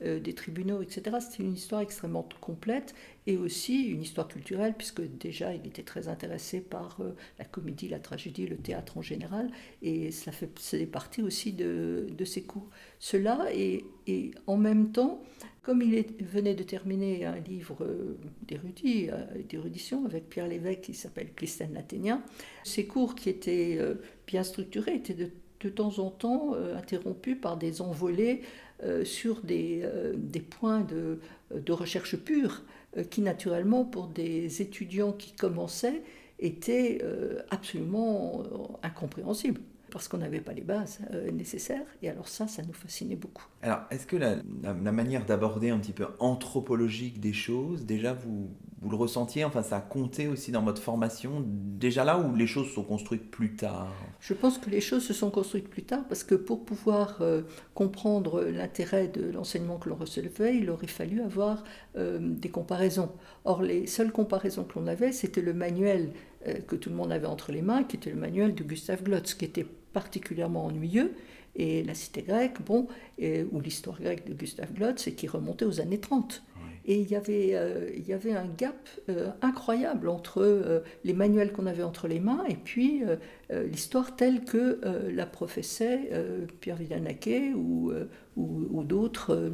des 0.00 0.34
tribunaux, 0.34 0.82
etc. 0.82 1.16
C'était 1.20 1.42
une 1.42 1.54
histoire 1.54 1.80
extrêmement 1.80 2.28
complète 2.40 2.94
et 3.26 3.36
aussi 3.36 3.84
une 3.84 4.02
histoire 4.02 4.28
culturelle, 4.28 4.74
puisque 4.76 5.02
déjà 5.02 5.54
il 5.54 5.66
était 5.66 5.82
très 5.82 6.08
intéressé 6.08 6.60
par 6.60 7.00
la 7.38 7.44
comédie, 7.44 7.88
la 7.88 7.98
tragédie, 7.98 8.46
le 8.46 8.56
théâtre 8.56 8.98
en 8.98 9.02
général, 9.02 9.50
et 9.80 10.10
cela 10.10 10.32
faisait 10.32 10.86
partie 10.86 11.22
aussi 11.22 11.52
de, 11.52 12.06
de 12.10 12.24
ses 12.24 12.42
cours. 12.42 12.68
Cela, 12.98 13.46
et, 13.52 13.84
et 14.06 14.32
en 14.46 14.58
même 14.58 14.92
temps, 14.92 15.22
comme 15.64 15.80
il 15.80 16.04
venait 16.20 16.54
de 16.54 16.62
terminer 16.62 17.24
un 17.24 17.38
livre 17.38 17.78
euh, 17.80 18.18
euh, 18.52 19.22
d'érudition 19.48 20.04
avec 20.04 20.28
Pierre 20.28 20.46
Lévesque 20.46 20.82
qui 20.82 20.94
s'appelle 20.94 21.32
Clisthène 21.34 21.72
l'Athénien, 21.72 22.22
ses 22.64 22.86
cours 22.86 23.14
qui 23.14 23.30
étaient 23.30 23.78
euh, 23.80 23.94
bien 24.26 24.42
structurés 24.44 24.94
étaient 24.94 25.14
de, 25.14 25.30
temps 25.70 25.98
en 25.98 26.10
temps 26.10 26.52
interrompus 26.76 27.38
par 27.40 27.56
des 27.56 27.80
envolées 27.80 28.42
sur 29.02 29.40
des, 29.40 29.82
points 30.50 30.82
de, 30.82 31.18
de, 31.58 31.72
recherche 31.72 32.16
pure 32.16 32.64
qui 33.10 33.20
naturellement 33.22 33.84
pour 33.84 34.06
des 34.08 34.62
étudiants 34.62 35.12
qui 35.12 35.32
commençaient 35.32 36.02
étaient 36.38 37.02
absolument 37.50 38.42
incompréhensibles 38.82 39.60
parce 39.94 40.08
qu'on 40.08 40.18
n'avait 40.18 40.40
pas 40.40 40.52
les 40.52 40.62
bases 40.62 40.98
euh, 41.12 41.30
nécessaires. 41.30 41.86
Et 42.02 42.10
alors 42.10 42.26
ça, 42.26 42.48
ça 42.48 42.62
nous 42.64 42.72
fascinait 42.72 43.14
beaucoup. 43.14 43.46
Alors, 43.62 43.78
est-ce 43.92 44.08
que 44.08 44.16
la, 44.16 44.34
manière 44.74 45.24
d'aborder 45.24 45.70
un 45.70 45.78
petit 45.78 45.92
peu 45.92 46.08
anthropologique 46.18 47.20
des 47.20 47.32
choses, 47.32 47.86
déjà, 47.86 48.12
vous, 48.12 48.50
vous 48.82 48.90
le 48.90 48.96
ressentiez? 48.96 49.44
Enfin, 49.44 49.62
ça 49.62 49.76
a 49.76 49.80
compté 49.80 50.26
aussi 50.26 50.50
dans 50.50 50.64
votre 50.64 50.82
formation, 50.82 51.44
déjà 51.46 52.02
là 52.02 52.18
où 52.18 52.34
les 52.34 52.48
choses 52.48 52.72
sont 52.72 52.82
construites 52.82 53.30
plus 53.30 53.54
tard? 53.54 53.94
Je 54.18 54.34
pense 54.34 54.58
que 54.58 54.68
les 54.68 54.80
choses 54.80 55.04
se 55.04 55.14
sont 55.14 55.30
construites 55.30 55.68
plus 55.68 55.84
tard 55.84 56.02
parce 56.08 56.24
que 56.24 56.34
pour 56.34 56.64
pouvoir 56.64 57.18
euh, 57.20 57.42
comprendre 57.74 58.42
l'intérêt 58.42 59.06
de 59.06 59.30
l'enseignement 59.30 59.78
que 59.78 59.88
l'on 59.88 59.96
recevait, 59.96 60.56
il 60.56 60.70
aurait 60.70 60.88
fallu 60.88 61.22
avoir 61.22 61.62
euh, 61.96 62.18
des 62.20 62.48
comparaisons. 62.48 63.12
Or, 63.44 63.62
les 63.62 63.86
seules 63.86 64.10
comparaisons 64.10 64.64
que 64.64 64.76
l'on 64.76 64.88
avait, 64.88 65.12
c'était 65.12 65.40
le 65.40 65.54
manuel 65.54 66.10
que 66.66 66.76
tout 66.76 66.90
le 66.90 66.96
monde 66.96 67.10
avait 67.10 67.26
entre 67.26 67.52
les 67.52 67.62
mains, 67.62 67.84
qui 67.84 67.96
était 67.96 68.10
le 68.10 68.16
manuel 68.16 68.54
de 68.54 68.62
Gustave 68.64 69.02
Glotz, 69.02 69.32
qui 69.32 69.46
était 69.46 69.64
particulièrement 69.94 70.66
ennuyeux. 70.66 71.14
Et 71.56 71.84
la 71.84 71.94
cité 71.94 72.22
grecque, 72.22 72.60
bon, 72.66 72.88
ou 73.18 73.60
l'histoire 73.60 74.00
grecque 74.00 74.26
de 74.26 74.34
Gustave 74.34 74.74
Glotz, 74.74 75.02
c'est 75.02 75.12
qui 75.12 75.28
remontait 75.28 75.64
aux 75.64 75.80
années 75.80 76.00
30. 76.00 76.42
Et 76.86 77.00
il 77.00 77.10
y 77.10 77.16
avait, 77.16 77.52
euh, 77.54 77.88
il 77.96 78.06
y 78.06 78.12
avait 78.12 78.34
un 78.34 78.46
gap 78.46 78.76
euh, 79.08 79.30
incroyable 79.40 80.08
entre 80.08 80.42
euh, 80.42 80.80
les 81.02 81.14
manuels 81.14 81.50
qu'on 81.52 81.64
avait 81.66 81.82
entre 81.82 82.08
les 82.08 82.20
mains 82.20 82.44
et 82.46 82.56
puis 82.56 83.02
l'histoire 83.50 84.16
telle 84.16 84.44
que 84.44 84.80
la 85.10 85.24
professait 85.26 86.10
Pierre 86.60 86.76
Vidal-Naquet 86.76 87.52
ou, 87.54 87.92
ou, 88.36 88.68
ou 88.70 88.82
d'autres, 88.82 89.52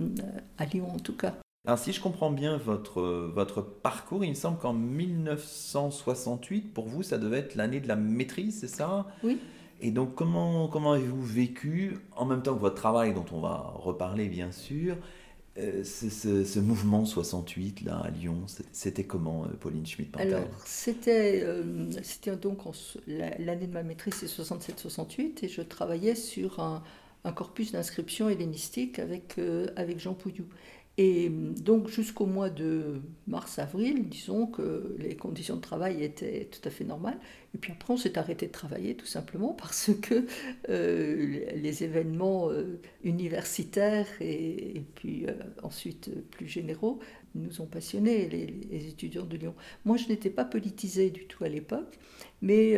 à 0.58 0.64
Lyon 0.64 0.90
en 0.90 0.98
tout 0.98 1.16
cas. 1.16 1.36
Alors 1.66 1.78
si 1.78 1.92
je 1.92 2.00
comprends 2.00 2.30
bien 2.30 2.56
votre, 2.56 3.02
votre 3.02 3.60
parcours, 3.62 4.24
il 4.24 4.30
me 4.30 4.34
semble 4.34 4.58
qu'en 4.58 4.72
1968, 4.72 6.72
pour 6.72 6.88
vous, 6.88 7.02
ça 7.02 7.18
devait 7.18 7.40
être 7.40 7.54
l'année 7.54 7.80
de 7.80 7.88
la 7.88 7.96
maîtrise, 7.96 8.60
c'est 8.60 8.68
ça? 8.68 9.06
Oui. 9.22 9.38
Et 9.80 9.90
donc, 9.90 10.14
comment, 10.14 10.68
comment 10.68 10.92
avez-vous 10.92 11.22
vécu, 11.22 11.98
en 12.16 12.26
même 12.26 12.42
temps 12.42 12.54
que 12.54 12.60
votre 12.60 12.76
travail, 12.76 13.14
dont 13.14 13.24
on 13.32 13.40
va 13.40 13.72
reparler 13.76 14.28
bien 14.28 14.52
sûr, 14.52 14.96
euh, 15.58 15.82
ce, 15.82 16.60
mouvement 16.60 17.04
68 17.04 17.82
là 17.82 17.98
à 17.98 18.10
Lyon, 18.10 18.44
c'était 18.72 19.04
comment, 19.04 19.44
euh, 19.44 19.48
Pauline 19.58 19.84
Schmidt-Pantel 19.84 20.34
Alors, 20.34 20.48
c'était 20.64 21.42
euh, 21.42 21.90
c'était 22.02 22.36
donc 22.36 22.58
l'année 23.06 23.66
de 23.66 23.72
ma 23.72 23.82
maîtrise, 23.82 24.14
c'est 24.14 24.26
67-68, 24.26 25.44
et 25.44 25.48
je 25.48 25.62
travaillais 25.62 26.14
sur 26.14 26.60
un, 26.60 26.84
un 27.24 27.32
corpus 27.32 27.72
d'inscription 27.72 28.28
hellénistique 28.28 29.00
avec, 29.00 29.40
avec 29.76 29.98
Jean 29.98 30.14
Pouillou. 30.14 30.46
Et 31.02 31.30
donc 31.30 31.88
jusqu'au 31.88 32.26
mois 32.26 32.50
de 32.50 33.00
mars-avril, 33.26 34.06
disons 34.10 34.46
que 34.46 34.94
les 34.98 35.16
conditions 35.16 35.56
de 35.56 35.62
travail 35.62 36.04
étaient 36.04 36.50
tout 36.52 36.60
à 36.68 36.70
fait 36.70 36.84
normales. 36.84 37.18
Et 37.54 37.58
puis 37.58 37.72
après, 37.72 37.94
on 37.94 37.96
s'est 37.96 38.18
arrêté 38.18 38.48
de 38.48 38.52
travailler 38.52 38.94
tout 38.94 39.06
simplement 39.06 39.54
parce 39.54 39.92
que 40.02 40.26
euh, 40.68 41.40
les 41.56 41.84
événements 41.84 42.50
euh, 42.50 42.78
universitaires 43.02 44.08
et, 44.20 44.82
puis 44.94 45.24
euh, 45.26 45.32
ensuite 45.62 46.10
plus 46.32 46.46
généraux 46.46 46.98
nous 47.34 47.62
ont 47.62 47.66
passionnés, 47.66 48.28
les, 48.28 48.86
étudiants 48.86 49.24
de 49.24 49.38
Lyon. 49.38 49.54
Moi, 49.86 49.96
je 49.96 50.06
n'étais 50.06 50.28
pas 50.28 50.44
politisée 50.44 51.08
du 51.08 51.24
tout 51.24 51.44
à 51.44 51.48
l'époque, 51.48 51.98
mais 52.42 52.76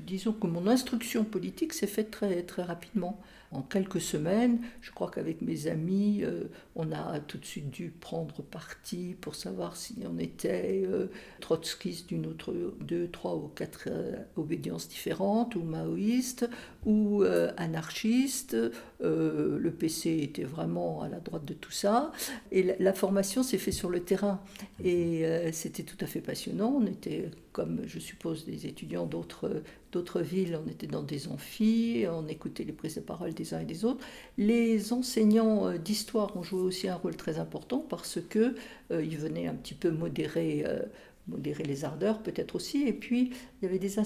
disons 0.00 0.32
que 0.32 0.48
mon 0.48 0.66
instruction 0.66 1.24
politique 1.24 1.72
s'est 1.72 1.86
faite 1.86 2.10
très, 2.10 2.42
très 2.42 2.64
rapidement 2.64 3.18
en 3.52 3.62
quelques 3.62 4.00
semaines. 4.00 4.60
Je 4.80 4.92
crois 4.92 5.10
qu'avec 5.10 5.42
mes 5.42 5.66
amis, 5.66 6.20
euh, 6.22 6.44
on 6.76 6.92
a 6.92 7.18
tout 7.20 7.38
de 7.38 7.44
suite 7.44 7.70
dû 7.70 7.90
prendre 7.90 8.42
parti 8.42 9.16
pour 9.20 9.34
savoir 9.34 9.76
si 9.76 9.96
on 10.08 10.18
était 10.18 10.82
euh, 10.86 11.08
trotskiste 11.40 12.08
d'une 12.08 12.26
autre, 12.26 12.54
deux, 12.80 13.08
trois 13.08 13.34
ou 13.34 13.48
quatre 13.48 13.88
euh, 13.88 14.16
obédiences 14.36 14.88
différentes, 14.88 15.56
ou 15.56 15.62
maoïste, 15.62 16.48
ou 16.86 17.24
anarchiste. 17.56 18.56
Le 19.02 19.70
PC 19.70 20.20
était 20.22 20.44
vraiment 20.44 21.02
à 21.02 21.08
la 21.08 21.20
droite 21.20 21.44
de 21.44 21.54
tout 21.54 21.70
ça. 21.70 22.12
Et 22.52 22.74
la, 22.78 22.92
formation 22.92 23.42
s'est 23.42 23.58
faite 23.58 23.74
sur 23.74 23.90
le 23.90 24.00
terrain. 24.00 24.40
Et 24.84 25.24
c'était 25.52 25.82
tout 25.82 25.96
à 26.00 26.06
fait 26.06 26.20
passionnant. 26.20 26.74
On 26.76 26.86
était 26.86 27.30
comme 27.52 27.80
je 27.86 27.98
suppose 27.98 28.44
des 28.44 28.66
étudiants 28.66 29.06
d'autres, 29.06 30.20
villes, 30.20 30.58
on 30.64 30.68
était 30.70 30.86
dans 30.86 31.02
des 31.02 31.28
amphis, 31.28 32.04
on 32.08 32.28
écoutait 32.28 32.64
les 32.64 32.72
prises 32.72 32.94
de 32.94 33.00
parole 33.00 33.34
des 33.34 33.54
uns 33.54 33.60
et 33.60 33.64
des 33.64 33.84
autres. 33.84 34.04
Les 34.38 34.92
enseignants 34.92 35.66
euh, 35.66 35.78
d'histoire 35.78 36.36
ont 36.36 36.42
joué 36.42 36.60
aussi 36.60 36.88
un 36.88 36.94
rôle 36.94 37.16
très 37.16 37.38
important 37.38 37.84
parce 37.88 38.18
que 38.28 38.54
euh, 38.92 39.04
venaient 39.18 39.48
un 39.48 39.54
petit 39.54 39.74
peu 39.74 39.90
modérer, 39.90 40.62
euh, 40.66 40.82
modérer 41.30 41.64
les 41.64 41.84
ardeurs 41.84 42.22
peut-être 42.22 42.56
aussi. 42.56 42.86
Et 42.86 42.92
puis 42.92 43.30
il 43.60 43.64
y 43.64 43.68
avait 43.68 43.78
des, 43.78 43.96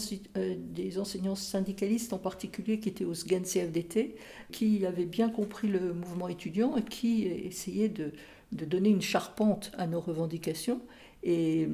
des 0.57 0.99
enseignants 0.99 1.35
syndicalistes 1.35 2.13
en 2.13 2.19
particulier 2.19 2.79
qui 2.79 2.89
étaient 2.89 3.05
au 3.05 3.15
SGAN 3.15 3.43
CFDT, 3.43 4.15
qui 4.53 4.87
avaient 4.87 5.07
bien 5.07 5.29
compris 5.29 5.69
le 5.69 5.93
mouvement 5.93 6.29
étudiant 6.29 6.77
et 6.77 6.83
qui 6.83 7.27
essayaient 7.27 7.89
de, 7.89 8.13
donner 8.53 8.91
une 8.91 9.03
charpente 9.03 9.73
à 9.77 9.87
nos 9.87 10.01
revendications. 10.01 10.81
Et, 11.23 11.67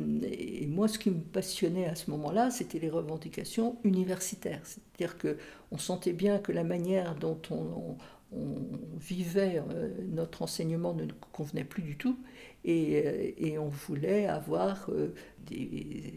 moi, 0.68 0.86
ce 0.86 0.98
qui 0.98 1.10
me 1.10 1.20
passionnait 1.20 1.86
à 1.86 1.96
ce 1.96 2.10
moment-là, 2.12 2.50
c'était 2.50 2.78
les 2.78 2.88
revendications 2.88 3.76
universitaires. 3.82 4.60
C'est-à-dire 4.64 5.16
qu'on 5.18 5.78
sentait 5.78 6.12
bien 6.12 6.38
que 6.38 6.52
la 6.52 6.62
manière 6.62 7.16
dont 7.16 7.40
on, 7.50 7.96
vivait 9.00 9.60
euh, 9.74 9.88
notre 10.08 10.42
enseignement 10.42 10.94
ne 10.94 11.04
convenait 11.32 11.64
plus 11.64 11.82
du 11.82 11.96
tout. 11.96 12.16
Et, 12.64 13.02
euh, 13.06 13.58
on 13.60 13.68
voulait 13.68 14.26
avoir 14.26 14.90
euh, 14.90 15.14
des, 15.46 16.12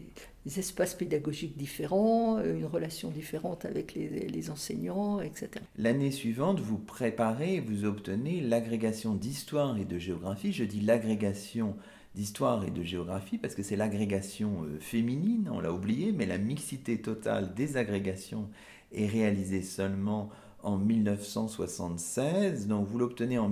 espaces 0.58 0.94
pédagogiques 0.94 1.56
différents, 1.56 2.38
une 2.42 2.66
relation 2.66 3.10
différente 3.10 3.64
avec 3.64 3.94
les, 3.94 4.08
les 4.08 4.50
enseignants, 4.50 5.20
etc. 5.20 5.48
L'année 5.78 6.10
suivante, 6.10 6.60
vous 6.60 6.76
préparez, 6.76 7.60
vous 7.60 7.86
obtenez 7.86 8.42
l'agrégation 8.42 9.14
d'histoire 9.14 9.78
et 9.78 9.86
de 9.86 9.98
géographie. 9.98 10.52
Je 10.52 10.64
dis 10.64 10.80
l'agrégation 10.80 11.76
d'histoire 12.14 12.64
et 12.64 12.70
de 12.70 12.82
géographie, 12.82 13.38
parce 13.38 13.54
que 13.54 13.62
c'est 13.62 13.76
l'agrégation 13.76 14.64
euh, 14.64 14.78
féminine, 14.80 15.50
on 15.52 15.60
l'a 15.60 15.72
oublié, 15.72 16.12
mais 16.12 16.26
la 16.26 16.38
mixité 16.38 17.00
totale 17.00 17.54
des 17.54 17.76
agrégations 17.76 18.48
est 18.92 19.06
réalisée 19.06 19.62
seulement 19.62 20.30
en 20.62 20.78
1976, 20.78 22.68
donc 22.68 22.86
vous 22.86 22.98
l'obtenez 22.98 23.36
en 23.38 23.48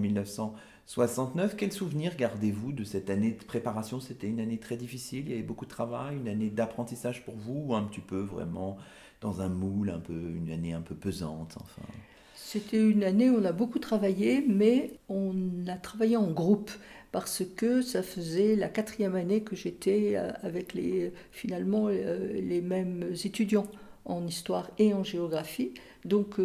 1969. 0.88 1.56
Quel 1.56 1.72
souvenir 1.72 2.16
gardez-vous 2.16 2.72
de 2.72 2.84
cette 2.84 3.08
année 3.10 3.32
de 3.32 3.44
préparation? 3.44 4.00
C'était 4.00 4.28
une 4.28 4.40
année 4.40 4.58
très 4.58 4.76
difficile, 4.76 5.24
il 5.26 5.30
y 5.30 5.34
avait 5.34 5.42
beaucoup 5.42 5.64
de 5.64 5.70
travail, 5.70 6.16
une 6.16 6.28
année 6.28 6.50
d'apprentissage 6.50 7.24
pour 7.24 7.34
vous, 7.36 7.64
ou 7.68 7.74
un 7.74 7.84
petit 7.84 8.00
peu 8.00 8.20
vraiment 8.20 8.76
dans 9.20 9.40
un 9.40 9.48
moule, 9.48 9.90
un 9.90 10.00
peu, 10.00 10.12
une 10.12 10.50
année 10.50 10.72
un 10.72 10.80
peu 10.80 10.94
pesante 10.94 11.56
enfin? 11.60 11.82
C'était 12.34 12.80
une 12.80 13.04
année 13.04 13.30
où 13.30 13.36
on 13.38 13.44
a 13.44 13.52
beaucoup 13.52 13.78
travaillé, 13.78 14.44
mais 14.46 14.98
on 15.08 15.34
a 15.68 15.76
travaillé 15.76 16.16
en 16.16 16.30
groupe 16.30 16.70
parce 17.10 17.42
que 17.56 17.80
ça 17.80 18.02
faisait 18.02 18.56
la 18.56 18.68
quatrième 18.68 19.14
année 19.14 19.42
que 19.42 19.56
j'étais 19.56 20.16
euh, 20.16 20.32
avec 20.42 20.74
les, 20.74 21.12
finalement 21.30 21.86
euh, 21.88 22.32
les 22.40 22.60
mêmes 22.60 23.14
étudiants 23.24 23.68
en 24.04 24.26
histoire 24.26 24.70
et 24.78 24.92
en 24.92 25.04
géographie. 25.04 25.72
Donc 26.04 26.38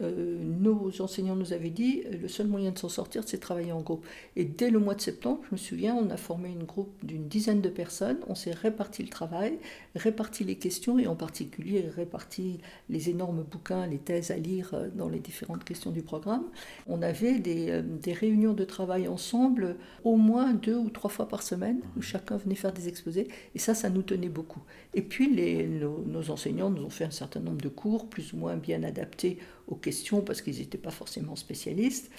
euh, 0.00 0.38
nos 0.42 0.90
enseignants 1.00 1.36
nous 1.36 1.52
avaient 1.52 1.70
dit 1.70 2.02
euh, 2.06 2.16
le 2.22 2.28
seul 2.28 2.46
moyen 2.46 2.70
de 2.70 2.78
s'en 2.78 2.88
sortir, 2.88 3.22
c'est 3.26 3.38
de 3.38 3.42
travailler 3.42 3.72
en 3.72 3.80
groupe. 3.80 4.06
Et 4.36 4.44
dès 4.44 4.70
le 4.70 4.78
mois 4.78 4.94
de 4.94 5.00
septembre, 5.00 5.40
je 5.48 5.54
me 5.54 5.56
souviens, 5.56 5.94
on 5.94 6.10
a 6.10 6.16
formé 6.16 6.48
une 6.48 6.64
groupe 6.64 6.92
d'une 7.02 7.28
dizaine 7.28 7.60
de 7.60 7.68
personnes, 7.68 8.18
on 8.28 8.34
s'est 8.34 8.52
réparti 8.52 9.02
le 9.02 9.08
travail, 9.08 9.58
réparti 9.94 10.44
les 10.44 10.56
questions 10.56 10.98
et 10.98 11.06
en 11.06 11.16
particulier 11.16 11.88
réparti 11.88 12.58
les 12.88 13.10
énormes 13.10 13.42
bouquins, 13.42 13.86
les 13.86 13.98
thèses 13.98 14.30
à 14.30 14.36
lire 14.36 14.70
euh, 14.74 14.88
dans 14.94 15.08
les 15.08 15.20
différentes 15.20 15.64
questions 15.64 15.90
du 15.90 16.02
programme. 16.02 16.44
On 16.86 17.02
avait 17.02 17.38
des, 17.38 17.82
réunions 18.12 18.54
de 18.54 18.64
travail 18.64 19.06
ensemble 19.06 19.76
au 20.02 20.16
moins 20.16 20.54
deux 20.54 20.76
ou 20.76 20.88
trois 20.88 21.10
fois 21.10 21.28
par 21.28 21.42
semaine 21.42 21.80
où 21.96 22.02
chacun 22.02 22.38
venait 22.38 22.54
faire 22.54 22.72
des 22.72 22.88
exposés 22.88 23.28
et 23.54 23.58
ça, 23.58 23.74
ça 23.74 23.90
nous 23.90 24.02
tenait 24.02 24.30
beaucoup. 24.30 24.62
Et 24.94 25.02
puis 25.02 25.32
les, 25.32 25.66
nos 25.66 26.30
enseignants 26.30 26.70
nous 26.70 26.84
ont 26.84 26.90
fait 26.90 27.04
un 27.04 27.10
certain 27.10 27.40
nombre 27.40 27.60
de 27.60 27.68
cours 27.68 28.08
plus 28.08 28.32
ou 28.32 28.38
moins 28.38 28.56
bien 28.56 28.82
adaptés 28.82 29.38
aux 29.68 29.76
questions 29.76 30.20
parce 30.20 30.42
qu'ils 30.42 30.58
n'étaient 30.58 30.78
pas 30.78 30.90
forcément 30.90 31.36
spécialistes, 31.36 32.10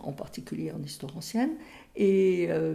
en 0.00 0.12
particulier 0.12 0.70
en 0.72 0.82
histoire 0.82 1.16
ancienne, 1.16 1.52
et, 1.96 2.46
euh, 2.50 2.74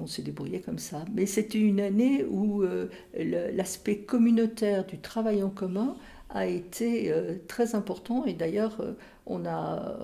on 0.00 0.06
s'est 0.06 0.22
débrouillé 0.22 0.60
comme 0.60 0.78
ça. 0.78 1.04
Mais 1.14 1.26
c'était 1.26 1.58
une 1.58 1.80
année 1.80 2.24
où 2.24 2.62
euh, 2.62 2.88
l'aspect 3.16 3.98
communautaire 3.98 4.84
du 4.86 4.98
travail 4.98 5.42
en 5.42 5.50
commun 5.50 5.96
a 6.30 6.46
été 6.46 7.10
euh, 7.12 7.36
très 7.48 7.74
important 7.74 8.24
et 8.24 8.34
d'ailleurs 8.34 8.78
on 9.26 9.46
a 9.46 9.98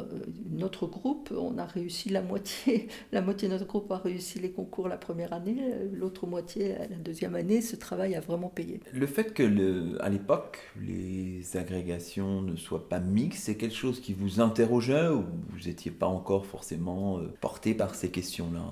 notre 0.50 0.86
groupe, 0.86 1.32
on 1.36 1.58
a 1.58 1.66
réussi 1.66 2.08
la 2.08 2.22
moitié, 2.22 2.88
la 3.12 3.20
moitié 3.20 3.48
de 3.48 3.54
notre 3.54 3.66
groupe 3.66 3.90
a 3.92 3.98
réussi 3.98 4.38
les 4.38 4.50
concours 4.50 4.88
la 4.88 4.96
première 4.96 5.32
année, 5.32 5.56
l'autre 5.92 6.26
moitié 6.26 6.74
la 6.78 6.96
deuxième 6.96 7.34
année. 7.34 7.60
Ce 7.60 7.76
travail 7.76 8.14
a 8.14 8.20
vraiment 8.20 8.48
payé. 8.48 8.80
Le 8.92 9.06
fait 9.06 9.34
que 9.34 10.00
à 10.00 10.08
l'époque 10.08 10.58
les 10.80 11.56
agrégations 11.56 12.42
ne 12.42 12.56
soient 12.56 12.88
pas 12.88 13.00
mixtes, 13.00 13.44
c'est 13.44 13.56
quelque 13.56 13.76
chose 13.76 14.00
qui 14.00 14.14
vous 14.14 14.40
interrogeait 14.40 15.08
ou 15.08 15.24
vous 15.48 15.66
n'étiez 15.66 15.90
pas 15.90 16.06
encore 16.06 16.46
forcément 16.46 17.18
euh, 17.18 17.32
porté 17.40 17.74
par 17.74 17.94
ces 17.94 18.10
questions-là? 18.10 18.62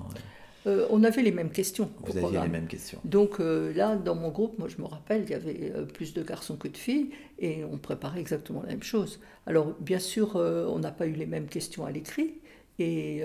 Euh, 0.67 0.87
on 0.89 1.03
avait 1.03 1.21
les 1.21 1.31
mêmes 1.31 1.51
questions. 1.51 1.89
Vous 2.03 2.17
aviez 2.17 2.41
les 2.41 2.49
mêmes 2.49 2.67
questions. 2.67 2.99
Donc 3.05 3.39
euh, 3.39 3.73
là, 3.73 3.95
dans 3.95 4.15
mon 4.15 4.29
groupe, 4.29 4.57
moi 4.59 4.67
je 4.67 4.81
me 4.81 4.87
rappelle, 4.87 5.23
il 5.23 5.29
y 5.29 5.33
avait 5.33 5.71
euh, 5.75 5.85
plus 5.85 6.13
de 6.13 6.21
garçons 6.21 6.57
que 6.57 6.67
de 6.67 6.77
filles 6.77 7.11
et 7.39 7.63
on 7.63 7.77
préparait 7.77 8.19
exactement 8.19 8.61
la 8.61 8.69
même 8.69 8.83
chose. 8.83 9.19
Alors 9.45 9.73
bien 9.79 9.99
sûr, 9.99 10.35
on 10.35 10.79
n'a 10.79 10.91
pas 10.91 11.07
eu 11.07 11.13
les 11.13 11.25
mêmes 11.25 11.47
questions 11.47 11.85
à 11.85 11.91
l'écrit 11.91 12.35
et, 12.77 13.23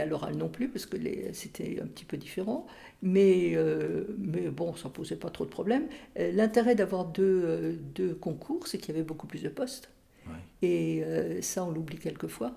à 0.00 0.06
l'oral 0.06 0.36
non 0.36 0.48
plus, 0.48 0.68
parce 0.68 0.86
que 0.86 0.96
c'était 1.32 1.78
un 1.82 1.86
petit 1.86 2.04
peu 2.04 2.16
différent. 2.16 2.66
Mais, 3.02 3.56
mais 4.18 4.48
bon, 4.48 4.74
ça 4.74 4.88
ne 4.88 4.92
posait 4.92 5.16
pas 5.16 5.30
trop 5.30 5.44
de 5.44 5.50
problèmes. 5.50 5.86
L'intérêt 6.16 6.74
d'avoir 6.74 7.06
deux, 7.06 7.78
deux, 7.94 8.14
concours, 8.14 8.66
c'est 8.66 8.78
qu'il 8.78 8.94
y 8.94 8.98
avait 8.98 9.06
beaucoup 9.06 9.26
plus 9.26 9.42
de 9.42 9.48
postes. 9.48 9.90
Et 10.62 11.02
ça, 11.40 11.64
on 11.64 11.70
l'oublie 11.70 11.98
quelquefois. 11.98 12.52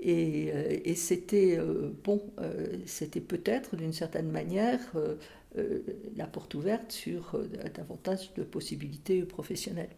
Et, 0.00 0.50
euh, 0.54 0.78
et 0.84 0.94
c'était 0.94 1.56
euh, 1.58 1.90
bon, 2.04 2.22
euh, 2.40 2.78
c'était 2.84 3.20
peut-être 3.20 3.76
d'une 3.76 3.92
certaine 3.92 4.30
manière 4.30 4.80
la 6.16 6.26
porte 6.26 6.54
ouverte 6.54 6.92
sur 6.92 7.34
davantage 7.74 8.34
de 8.34 8.42
possibilités 8.42 9.22
professionnelles. 9.22 9.88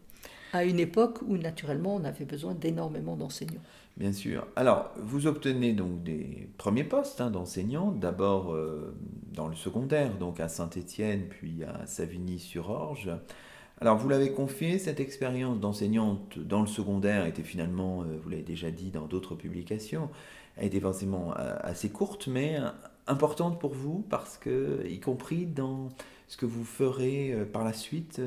À 0.53 0.65
une 0.65 0.79
époque 0.79 1.19
où 1.27 1.37
naturellement 1.37 1.97
on 1.97 2.05
avait 2.05 2.25
besoin 2.25 2.55
d'énormément 2.55 3.17
d'enseignants. 3.17 3.63
Bien 3.97 4.13
sûr. 4.13 4.47
Alors, 4.55 4.93
vous 4.97 5.27
obtenez 5.27 5.73
donc 5.73 6.05
des 6.05 6.49
premiers 6.59 6.85
postes 6.85 7.21
hein, 7.21 7.33
d'enseignants, 7.33 7.91
d'abord 7.91 8.57
dans 9.33 9.49
le 9.49 9.57
secondaire, 9.57 10.17
donc 10.17 10.39
à 10.39 10.49
Saint-Étienne, 10.49 11.27
puis 11.29 11.65
à 11.65 11.87
Savigny-sur-Orge. 11.87 13.11
Alors, 13.80 13.97
vous 13.97 14.08
l'avez 14.08 14.32
confié, 14.32 14.78
cette 14.80 14.99
expérience 14.99 15.61
d'enseignante 15.61 16.38
dans 16.40 16.61
le 16.62 16.66
secondaire 16.66 17.26
était 17.26 17.44
finalement, 17.44 18.02
euh, 18.02 18.18
vous 18.20 18.28
l'avez 18.28 18.42
déjà 18.42 18.73
dit 18.73 18.90
dans 18.90 19.06
d'autres 19.06 19.37
publications, 19.37 20.11
a 20.56 20.64
été 20.64 20.80
forcément 20.80 21.32
euh, 21.38 21.56
assez 21.62 21.88
courte, 21.88 22.26
mais 22.26 22.58
euh, 22.58 22.70
importante 23.06 23.61
pour 23.61 23.75
vous, 23.75 24.04
parce 24.11 24.37
que, 24.37 24.85
y 24.88 24.99
compris 24.99 25.47
dans 25.47 25.90
ce 26.26 26.37
que 26.37 26.44
vous 26.44 26.64
ferez 26.64 27.35
par 27.52 27.64
la 27.64 27.73
suite 27.73 28.20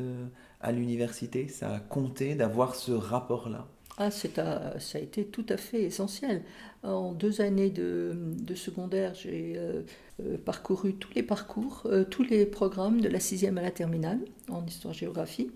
à 0.62 0.72
l'université, 0.72 1.48
ça 1.50 1.76
a 1.76 1.80
compté 1.80 2.34
d'avoir 2.34 2.74
ce 2.74 2.92
rapport-là? 2.94 3.68
Ah, 4.04 4.10
ça 4.10 4.98
a 4.98 5.00
été 5.00 5.26
tout 5.26 5.46
à 5.48 5.58
fait 5.58 5.84
essentiel. 5.84 6.42
En 6.82 7.12
deux 7.12 7.40
années 7.40 7.70
de, 7.70 8.16
secondaire, 8.56 9.14
j'ai 9.14 9.54
euh, 9.58 9.84
euh, 10.24 10.38
parcouru 10.44 10.96
tous 10.96 11.14
les 11.14 11.22
parcours, 11.22 11.84
euh, 11.86 12.04
tous 12.04 12.24
les 12.24 12.48
programmes 12.48 13.00
de 13.00 13.08
la 13.08 13.20
sixième 13.20 13.60
à 13.60 13.62
la 13.62 13.70
terminale 13.70 14.18
en 14.50 14.66
histoire-géographie, 14.66 15.52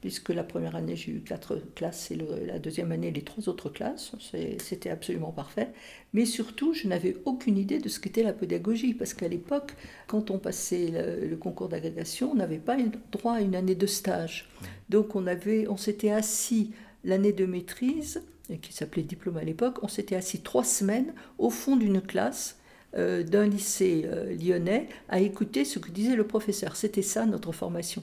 puisque 0.00 0.30
la 0.30 0.42
première 0.42 0.74
année 0.74 0.96
j'ai 0.96 1.12
eu 1.12 1.20
quatre 1.20 1.60
classes 1.74 2.10
et 2.10 2.18
la 2.46 2.58
deuxième 2.58 2.92
année 2.92 3.10
les 3.10 3.20
trois 3.20 3.46
autres 3.50 3.68
classes. 3.68 4.12
C'était 4.58 4.88
absolument 4.88 5.30
parfait. 5.30 5.68
Mais 6.14 6.24
surtout, 6.24 6.72
je 6.72 6.88
n'avais 6.88 7.18
aucune 7.26 7.58
idée 7.58 7.78
de 7.78 7.90
ce 7.90 8.00
qu'était 8.00 8.22
la 8.22 8.32
pédagogie, 8.32 8.94
parce 8.94 9.12
qu'à 9.12 9.28
l'époque, 9.28 9.74
quand 10.06 10.30
on 10.30 10.38
passait 10.38 10.86
le, 10.86 11.28
le 11.28 11.36
concours 11.36 11.68
d'agrégation, 11.68 12.30
on 12.32 12.36
n'avait 12.36 12.56
pas 12.56 12.78
droit 13.10 13.34
à 13.34 13.40
une 13.42 13.54
année 13.54 13.74
de 13.74 13.86
stage. 13.86 14.48
Donc 14.88 15.14
on, 15.14 15.26
avait, 15.26 15.68
on 15.68 15.76
s'était 15.76 16.10
assis 16.10 16.70
l'année 17.04 17.32
de 17.32 17.46
maîtrise, 17.46 18.22
qui 18.60 18.72
s'appelait 18.72 19.02
diplôme 19.02 19.36
à 19.36 19.44
l'époque, 19.44 19.78
on 19.82 19.88
s'était 19.88 20.16
assis 20.16 20.40
trois 20.40 20.64
semaines 20.64 21.14
au 21.38 21.50
fond 21.50 21.76
d'une 21.76 22.00
classe 22.00 22.58
euh, 22.94 23.22
d'un 23.22 23.46
lycée 23.46 24.02
euh, 24.04 24.34
lyonnais 24.36 24.88
à 25.08 25.20
écouter 25.20 25.64
ce 25.64 25.78
que 25.78 25.90
disait 25.90 26.16
le 26.16 26.26
professeur. 26.26 26.76
C'était 26.76 27.02
ça 27.02 27.24
notre 27.24 27.52
formation. 27.52 28.02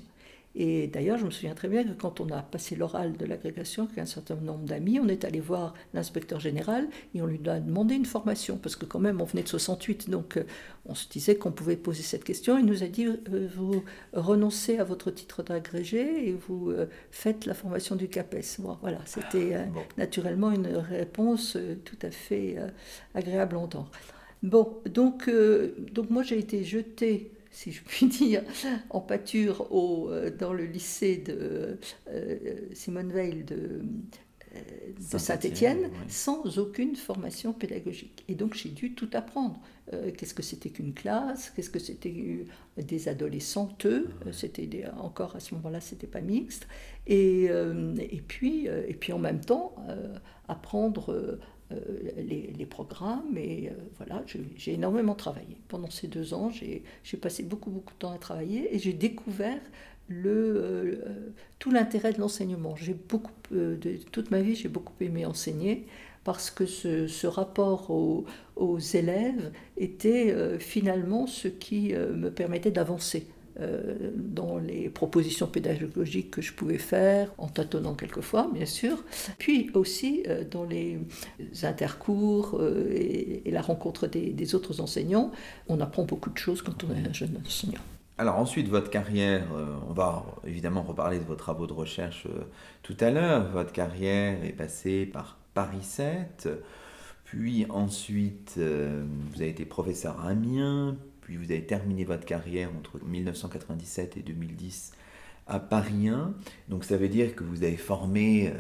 Et 0.55 0.87
d'ailleurs, 0.87 1.17
je 1.17 1.25
me 1.25 1.29
souviens 1.29 1.53
très 1.53 1.67
bien 1.67 1.83
que 1.83 1.93
quand 1.93 2.19
on 2.19 2.29
a 2.31 2.41
passé 2.41 2.75
l'oral 2.75 3.15
de 3.15 3.25
l'agrégation 3.25 3.83
avec 3.83 3.99
un 3.99 4.05
certain 4.05 4.35
nombre 4.35 4.65
d'amis, 4.65 4.99
on 4.99 5.07
est 5.07 5.23
allé 5.23 5.39
voir 5.39 5.75
l'inspecteur 5.93 6.39
général 6.39 6.87
et 7.13 7.21
on 7.21 7.27
lui 7.27 7.39
a 7.47 7.59
demandé 7.59 7.95
une 7.95 8.05
formation, 8.05 8.57
parce 8.57 8.75
que 8.75 8.85
quand 8.85 8.99
même, 8.99 9.21
on 9.21 9.25
venait 9.25 9.43
de 9.43 9.47
68, 9.47 10.09
donc 10.09 10.37
euh, 10.37 10.43
on 10.85 10.95
se 10.95 11.07
disait 11.07 11.35
qu'on 11.35 11.51
pouvait 11.51 11.77
poser 11.77 12.01
cette 12.01 12.23
question. 12.23 12.57
Il 12.57 12.65
nous 12.65 12.83
a 12.83 12.87
dit, 12.87 13.05
euh, 13.05 13.47
vous 13.55 13.83
renoncez 14.13 14.79
à 14.79 14.83
votre 14.83 15.11
titre 15.11 15.43
d'agrégé 15.43 16.29
et 16.29 16.33
vous 16.33 16.71
euh, 16.71 16.87
faites 17.11 17.45
la 17.45 17.53
formation 17.53 17.95
du 17.95 18.07
CAPES. 18.07 18.59
voilà, 18.81 18.99
c'était 19.05 19.67
naturellement 19.97 20.51
une 20.51 20.67
réponse 20.67 21.57
tout 21.85 21.97
à 22.01 22.09
fait 22.09 22.57
agréable 23.13 23.55
à 23.55 23.59
entendre. 23.59 23.91
Bon, 24.41 24.77
donc, 24.85 25.29
donc 25.91 26.09
moi 26.09 26.23
j'ai 26.23 26.39
été 26.39 26.63
jetée 26.63 27.31
si 27.51 27.71
je 27.71 27.81
puis 27.83 28.07
dire, 28.07 28.43
en 28.89 29.01
pâture 29.01 29.71
au, 29.71 30.09
euh, 30.09 30.29
dans 30.29 30.53
le 30.53 30.65
lycée 30.65 31.17
de 31.17 31.77
euh, 32.09 32.37
Simone 32.73 33.11
Veil 33.11 33.43
de, 33.43 33.81
euh, 34.55 34.59
de 35.11 35.17
Saint-Étienne 35.17 35.89
sans 36.07 36.57
aucune 36.57 36.95
formation 36.95 37.53
pédagogique. 37.53 38.23
Et 38.27 38.35
donc 38.35 38.53
j'ai 38.55 38.69
dû 38.69 38.93
tout 38.93 39.09
apprendre. 39.13 39.59
qu'est-ce 40.17 40.35
que 40.35 40.43
c'était 40.43 40.69
qu'une 40.69 40.93
classe? 40.93 41.51
Qu'est-ce 41.55 41.71
que 41.71 41.79
c'était 41.79 42.45
des 42.77 43.07
adolescentes 43.07 43.87
C'était 44.31 44.85
encore 44.99 45.35
à 45.35 45.39
ce 45.39 45.55
moment-là, 45.55 45.81
c'était 45.81 46.07
pas 46.07 46.21
mixte. 46.21 46.67
Et, 47.07 47.45
et, 47.45 48.21
puis, 48.27 48.67
et 48.67 48.93
puis 48.93 49.13
en 49.13 49.17
même 49.17 49.41
temps, 49.41 49.73
apprendre 50.47 51.39
euh, 51.71 51.75
les, 52.17 52.65
programmes. 52.65 53.37
Et 53.37 53.69
euh, 53.69 53.73
voilà, 53.97 54.23
j'ai 54.25 54.73
énormément 54.73 55.13
travaillé. 55.13 55.61
Pendant 55.67 55.89
ces 55.89 56.07
deux 56.07 56.33
ans, 56.33 56.49
j'ai 56.51 56.83
passé 57.21 57.43
beaucoup, 57.43 57.69
beaucoup 57.69 57.93
de 57.93 57.99
temps 57.99 58.11
à 58.11 58.17
travailler 58.17 58.73
et 58.75 58.79
j'ai 58.79 58.93
découvert 58.93 59.61
le, 60.07 60.31
euh, 60.31 60.95
tout 61.59 61.69
l'intérêt 61.69 62.13
de 62.13 62.19
l'enseignement. 62.19 62.75
J'ai 62.75 62.95
beaucoup, 62.95 63.31
de, 63.51 63.77
toute 64.11 64.31
ma 64.31 64.41
vie, 64.41 64.55
j'ai 64.55 64.69
beaucoup 64.69 64.93
aimé 64.99 65.25
enseigner 65.25 65.85
parce 66.23 66.49
que 66.49 66.65
ce, 66.65 67.27
rapport 67.27 67.91
aux, 67.91 68.25
aux, 68.55 68.79
élèves 68.79 69.51
était 69.77 70.59
finalement 70.59 71.27
ce 71.27 71.47
qui 71.47 71.93
me 71.93 72.29
permettait 72.29 72.71
d'avancer. 72.71 73.27
Euh, 73.61 74.11
dans 74.15 74.57
les 74.57 74.89
propositions 74.89 75.47
pédagogiques 75.47 76.31
que 76.31 76.41
je 76.41 76.53
pouvais 76.53 76.77
faire, 76.77 77.29
en 77.37 77.47
tâtonnant 77.47 77.93
quelquefois, 77.93 78.49
bien 78.53 78.65
sûr, 78.65 79.03
puis 79.37 79.69
aussi 79.73 80.23
euh, 80.27 80.45
dans 80.49 80.63
les 80.63 80.99
intercours 81.63 82.57
euh, 82.59 82.87
et, 82.91 83.51
la 83.51 83.61
rencontre 83.61 84.07
des, 84.07 84.55
autres 84.55 84.79
enseignants. 84.79 85.31
On 85.67 85.81
apprend 85.81 86.03
beaucoup 86.03 86.29
de 86.29 86.37
choses 86.37 86.61
quand 86.61 86.83
on 86.83 86.95
est 86.95 87.07
un 87.07 87.11
jeune 87.11 87.41
enseignant. 87.45 87.81
Alors 88.17 88.37
ensuite, 88.37 88.69
votre 88.69 88.89
carrière, 88.89 89.45
on 89.89 89.93
va 89.93 90.25
évidemment 90.45 90.83
reparler 90.83 91.19
de 91.19 91.23
vos 91.23 91.35
travaux 91.35 91.67
de 91.67 91.73
recherche 91.73 92.27
tout 92.83 92.97
à 92.99 93.11
l'heure. 93.11 93.49
Votre 93.51 93.71
carrière 93.71 94.43
est 94.43 94.51
passée 94.51 95.05
par 95.05 95.37
Paris 95.53 95.83
7, 95.83 96.49
puis 97.23 97.65
ensuite 97.69 98.57
vous 98.57 99.41
avez 99.41 99.49
été 99.49 99.65
professeur 99.65 100.19
à 100.19 100.29
Amiens, 100.29 100.97
puis 101.29 101.37
vous 101.37 101.51
avez 101.51 101.63
terminé 101.63 102.05
votre 102.05 102.25
carrière 102.25 102.71
entre 102.75 102.99
1997 103.05 104.17
et 104.17 104.21
2010 104.21 104.93
à 105.45 105.59
Paris 105.59 106.07
1. 106.07 106.33
Donc 106.69 106.83
ça 106.83 106.97
veut 106.97 107.07
dire 107.07 107.35
que 107.35 107.43
vous 107.43 107.61
avez 107.61 107.77
formé 107.77 108.47
euh, 108.47 108.53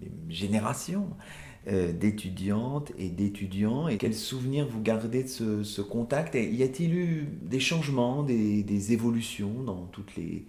une 0.00 0.32
génération 0.32 1.10
euh, 1.68 1.92
d'étudiantes 1.92 2.92
et 2.96 3.10
d'étudiants. 3.10 3.88
Et 3.88 3.98
quels 3.98 4.14
souvenirs 4.14 4.66
vous 4.66 4.80
gardez 4.80 5.24
de 5.24 5.28
ce, 5.64 5.82
contact? 5.82 6.34
Y 6.34 6.62
a-t-il 6.62 6.94
eu 6.94 7.28
des 7.42 7.60
changements, 7.60 8.22
des, 8.22 8.92
évolutions 8.94 9.62
dans 9.62 9.84
toutes 9.84 10.16
les, 10.16 10.46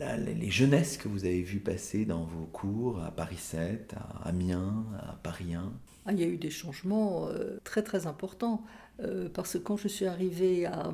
les 0.00 0.50
jeunesses 0.50 0.96
que 0.96 1.06
vous 1.06 1.26
avez 1.26 1.42
vues 1.42 1.60
passer 1.60 2.04
dans 2.04 2.24
vos 2.24 2.46
cours 2.46 3.00
à 3.04 3.12
Paris 3.12 3.38
7, 3.38 3.94
à 3.94 4.30
Amiens, 4.30 4.84
à 4.98 5.12
Paris 5.22 5.54
1 5.54 5.72
ah, 6.06 6.12
Il 6.12 6.18
y 6.18 6.24
a 6.24 6.26
eu 6.26 6.38
des 6.38 6.50
changements 6.50 7.28
euh, 7.28 7.60
très 7.62 7.84
très 7.84 8.08
importants. 8.08 8.64
Euh, 9.00 9.28
parce 9.32 9.54
que 9.54 9.58
quand 9.58 9.76
je 9.76 9.88
suis 9.88 10.06
arrivée 10.06 10.66
à, 10.66 10.92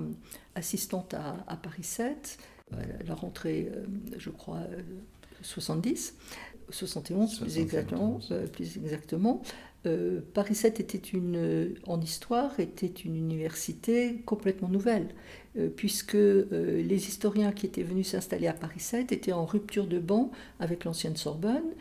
assistante 0.55 1.15
à, 1.15 1.57
Paris 1.57 1.85
7, 1.85 2.39
la 3.07 3.15
rentrée, 3.15 3.71
je 4.17 4.31
crois, 4.31 4.63
70, 5.43 6.15
71 6.71 7.39
plus 7.39 7.59
exactement, 7.59 8.19
plus 8.53 8.77
exactement 8.79 9.43
euh, 9.87 10.21
Paris 10.35 10.55
7 10.55 10.81
était 10.81 10.99
une, 10.99 11.37
euh, 11.37 11.75
en 11.87 12.01
histoire 12.01 12.61
était 12.61 12.87
une 12.87 13.17
université 13.17 14.23
complètement 14.25 14.69
nouvelle, 14.69 15.09
euh, 15.57 15.69
puisque 15.69 16.15
les 16.15 17.09
historiens 17.09 17.53
qui 17.53 17.67
étaient 17.67 17.83
venus 17.83 18.09
s'installer 18.09 18.47
à 18.47 18.53
Paris 18.53 18.81
7 18.81 19.11
étaient 19.13 19.33
en 19.33 19.45
rupture 19.45 19.87
de 19.87 19.99
banc 19.99 20.31
avec 20.61 20.85
l'ancienne 20.85 21.17
Sorbonne. 21.17 21.75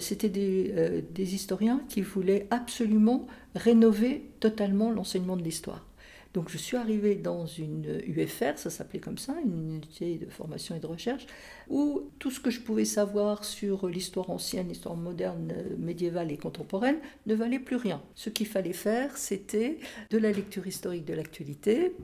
C'était 0.00 0.28
des, 0.28 1.02
des 1.14 1.34
historiens 1.34 1.80
qui 1.88 2.02
voulaient 2.02 2.46
absolument 2.50 3.26
rénover 3.54 4.30
totalement 4.40 4.90
l'enseignement 4.90 5.36
de 5.36 5.42
l'histoire. 5.42 5.88
Donc 6.34 6.50
je 6.50 6.58
suis 6.58 6.76
arrivée 6.76 7.14
dans 7.14 7.46
une 7.46 8.00
UFR, 8.06 8.56
ça 8.56 8.70
s'appelait 8.70 9.00
comme 9.00 9.18
ça, 9.18 9.34
une 9.44 9.76
unité 9.76 10.18
de 10.18 10.26
formation 10.26 10.76
et 10.76 10.78
de 10.78 10.86
recherche, 10.86 11.26
où 11.68 12.10
tout 12.18 12.30
ce 12.30 12.38
que 12.38 12.50
je 12.50 12.60
pouvais 12.60 12.84
savoir 12.84 13.44
sur 13.44 13.88
l'histoire 13.88 14.28
ancienne, 14.30 14.68
l'histoire 14.68 14.96
moderne, 14.96 15.52
euh, 15.56 15.76
médiévale 15.78 16.30
et 16.30 16.36
contemporaine 16.36 16.98
ne 17.26 17.34
valait 17.34 17.58
plus 17.58 17.76
rien. 17.76 18.02
Ce 18.14 18.28
qu'il 18.28 18.46
fallait 18.46 18.74
faire, 18.74 19.16
c'était 19.16 19.78
de 20.10 20.18
la 20.18 20.30
lecture 20.30 20.66
historique 20.66 21.06
de 21.06 21.14
l'actualité, 21.14 21.94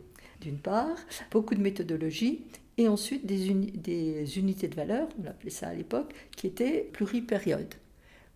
d'une 0.41 0.59
part, 0.59 0.97
beaucoup 1.31 1.55
de 1.55 1.61
méthodologie, 1.61 2.45
et 2.77 2.89
ensuite 2.89 3.27
des, 3.27 3.53
des 3.55 4.39
unités 4.39 4.69
de 4.69 4.75
valeur, 4.75 5.09
on 5.23 5.27
appelait 5.27 5.51
ça 5.51 5.69
à 5.69 5.75
l'époque, 5.75 6.13
qui 6.37 6.47
étaient 6.47 6.89
pluripériodes. 6.93 7.75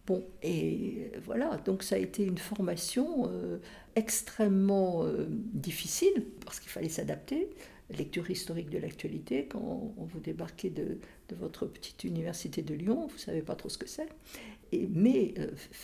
Bon, 0.08 0.24
et 0.42 1.12
voilà, 1.22 1.58
donc 1.66 1.82
ça 1.82 1.96
a 1.96 1.98
été 1.98 2.24
une 2.24 2.38
formation 2.38 3.28
euh, 3.30 3.58
extrêmement 3.94 5.04
euh, 5.04 5.26
difficile, 5.28 6.24
parce 6.46 6.60
qu'il 6.60 6.70
fallait 6.70 6.88
s'adapter. 6.88 7.50
Lecture 7.90 8.30
historique 8.30 8.70
de 8.70 8.78
l'actualité, 8.78 9.46
quand 9.46 9.94
vous 9.98 10.20
débarquez 10.20 10.70
de, 10.70 10.98
votre 11.36 11.66
petite 11.66 12.04
université 12.04 12.62
de 12.62 12.72
Lyon, 12.72 13.06
vous 13.06 13.16
ne 13.16 13.20
savez 13.20 13.42
pas 13.42 13.54
trop 13.54 13.68
ce 13.68 13.76
que 13.76 13.86
c'est. 13.86 14.08
mais 14.72 15.34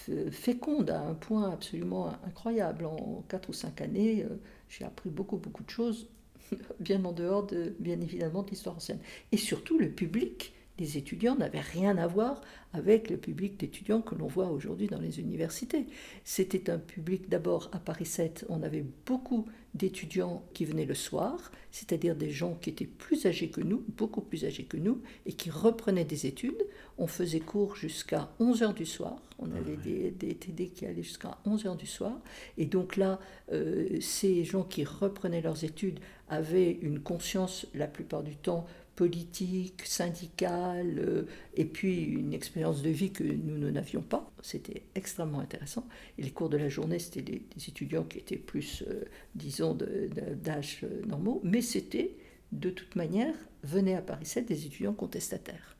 euh, 0.08 0.30
féconde 0.30 0.88
à 0.88 1.02
un 1.02 1.14
point 1.14 1.50
absolument 1.50 2.08
incroyable. 2.26 2.86
En 2.86 3.24
4 3.28 3.50
ou 3.50 3.52
5 3.52 3.82
années, 3.82 4.24
j'ai 4.70 4.86
appris 4.86 5.10
beaucoup, 5.10 5.36
beaucoup 5.36 5.64
de 5.64 5.70
choses, 5.70 6.08
bien 6.80 7.04
en 7.04 7.12
dehors, 7.12 7.46
de, 7.46 7.74
bien 7.78 8.00
évidemment, 8.00 8.42
de 8.42 8.50
l'histoire 8.50 8.76
ancienne. 8.76 9.00
Et 9.32 9.36
surtout, 9.36 9.78
le 9.78 9.90
public 9.90 10.54
les 10.78 10.98
étudiants 10.98 11.36
n'avaient 11.36 11.60
rien 11.60 11.96
à 11.98 12.06
voir 12.06 12.40
avec 12.72 13.08
le 13.10 13.16
public 13.16 13.58
d'étudiants 13.58 14.02
que 14.02 14.14
l'on 14.14 14.26
voit 14.26 14.48
aujourd'hui 14.48 14.88
dans 14.88 14.98
les 14.98 15.20
universités. 15.20 15.86
C'était 16.24 16.70
un 16.70 16.78
public 16.78 17.28
d'abord 17.28 17.70
à 17.72 17.78
Paris 17.78 18.06
7, 18.06 18.46
on 18.48 18.62
avait 18.62 18.84
beaucoup 19.06 19.46
d'étudiants 19.74 20.44
qui 20.54 20.64
venaient 20.64 20.84
le 20.84 20.94
soir, 20.94 21.50
c'est-à-dire 21.70 22.14
des 22.14 22.30
gens 22.30 22.54
qui 22.54 22.70
étaient 22.70 22.86
plus 22.86 23.26
âgés 23.26 23.48
que 23.48 23.60
nous, 23.60 23.84
beaucoup 23.96 24.20
plus 24.20 24.44
âgés 24.44 24.64
que 24.64 24.76
nous, 24.76 25.02
et 25.26 25.32
qui 25.32 25.50
reprenaient 25.50 26.04
des 26.04 26.26
études. 26.26 26.64
On 26.96 27.08
faisait 27.08 27.40
cours 27.40 27.74
jusqu'à 27.74 28.30
11h 28.40 28.74
du 28.74 28.86
soir, 28.86 29.16
on 29.40 29.48
ah 29.52 29.58
avait 29.58 29.76
des, 30.12 30.34
TD 30.34 30.68
qui 30.68 30.86
allaient 30.86 31.02
jusqu'à 31.02 31.38
11h 31.44 31.76
du 31.76 31.86
soir, 31.86 32.20
et 32.56 32.66
donc 32.66 32.96
là, 32.96 33.18
euh, 33.52 34.00
ces 34.00 34.44
gens 34.44 34.62
qui 34.62 34.84
reprenaient 34.84 35.42
leurs 35.42 35.64
études 35.64 35.98
avaient 36.28 36.70
une 36.70 37.00
conscience 37.00 37.66
la 37.74 37.88
plupart 37.88 38.22
du 38.22 38.36
temps 38.36 38.66
politique, 38.96 39.82
syndicale, 39.84 40.98
euh, 40.98 41.22
et 41.54 41.64
puis 41.64 42.02
une 42.02 42.32
expérience 42.32 42.82
de 42.82 42.90
vie 42.90 43.10
que 43.10 43.24
nous, 43.24 43.70
n'avions 43.70 44.02
pas. 44.02 44.30
C'était 44.42 44.82
extrêmement 44.94 45.40
intéressant. 45.40 45.86
Et 46.18 46.22
les 46.22 46.30
cours 46.30 46.48
de 46.48 46.56
la 46.56 46.68
journée, 46.68 46.98
c'était 46.98 47.22
des, 47.22 47.42
étudiants 47.68 48.04
qui 48.04 48.18
étaient 48.18 48.36
plus, 48.36 48.84
euh, 48.88 49.04
disons, 49.34 49.76
d'âge 50.42 50.80
euh, 50.84 51.04
normaux, 51.06 51.40
mais 51.44 51.62
c'était, 51.62 52.16
de 52.52 52.70
toute 52.70 52.94
manière, 52.96 53.34
venaient 53.62 53.96
à 53.96 54.02
Paris 54.02 54.26
7 54.26 54.46
des 54.46 54.66
étudiants 54.66 54.94
contestataires. 54.94 55.76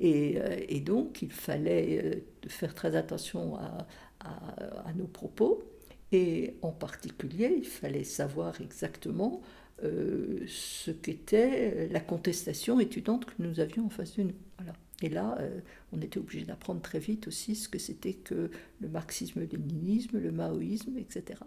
Et, 0.00 0.80
donc, 0.80 1.22
il 1.22 1.30
fallait 1.30 2.24
faire 2.48 2.74
très 2.74 2.96
attention 2.96 3.56
à 3.56 4.92
nos 4.96 5.06
propos, 5.06 5.62
et 6.10 6.54
en 6.62 6.72
particulier, 6.72 7.54
il 7.58 7.64
fallait 7.64 8.04
savoir 8.04 8.60
exactement 8.60 9.40
euh, 9.84 10.44
ce 10.46 10.90
qu'était 10.90 11.88
la 11.90 12.00
contestation 12.00 12.80
étudiante 12.80 13.26
que 13.26 13.34
nous 13.38 13.60
avions 13.60 13.86
en 13.86 13.90
face 13.90 14.16
de 14.16 14.24
nous. 14.24 14.34
Voilà. 14.58 14.72
Et 15.02 15.08
là, 15.08 15.36
euh, 15.40 15.60
on 15.92 16.00
était 16.00 16.18
obligé 16.18 16.44
d'apprendre 16.44 16.80
très 16.80 16.98
vite 16.98 17.28
aussi 17.28 17.56
ce 17.56 17.68
que 17.68 17.78
c'était 17.78 18.14
que 18.14 18.50
le 18.80 18.88
marxisme-léninisme, 18.88 20.18
le 20.18 20.30
maoïsme, 20.30 20.96
etc. 20.98 21.40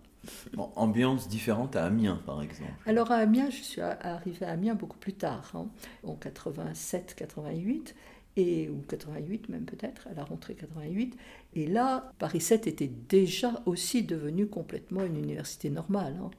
Bon, 0.54 0.70
ambiance 0.76 1.28
différente 1.30 1.76
à 1.76 1.86
Amiens, 1.86 2.22
par 2.26 2.42
exemple. 2.42 2.72
Alors 2.86 3.12
à 3.12 3.16
Amiens, 3.16 3.50
je 3.50 3.62
suis 3.64 3.82
arrivée 3.82 4.46
à 4.46 4.52
Amiens 4.52 4.76
beaucoup 4.76 4.98
plus 4.98 5.14
tard, 5.14 5.52
hein, 5.54 5.68
en 6.04 6.16
87-88 6.16 7.94
et 8.36 8.70
ou 8.70 8.84
88 8.88 9.50
même 9.50 9.66
peut-être, 9.66 10.08
à 10.08 10.14
la 10.14 10.24
rentrée 10.24 10.54
88. 10.54 11.18
Et 11.56 11.66
là, 11.66 12.14
Paris 12.20 12.42
7 12.42 12.68
était 12.68 12.92
déjà 13.10 13.64
aussi 13.66 14.04
devenu 14.04 14.48
complètement 14.48 15.04
une 15.04 15.18
université 15.18 15.70
normale. 15.70 16.18
Hein 16.22 16.30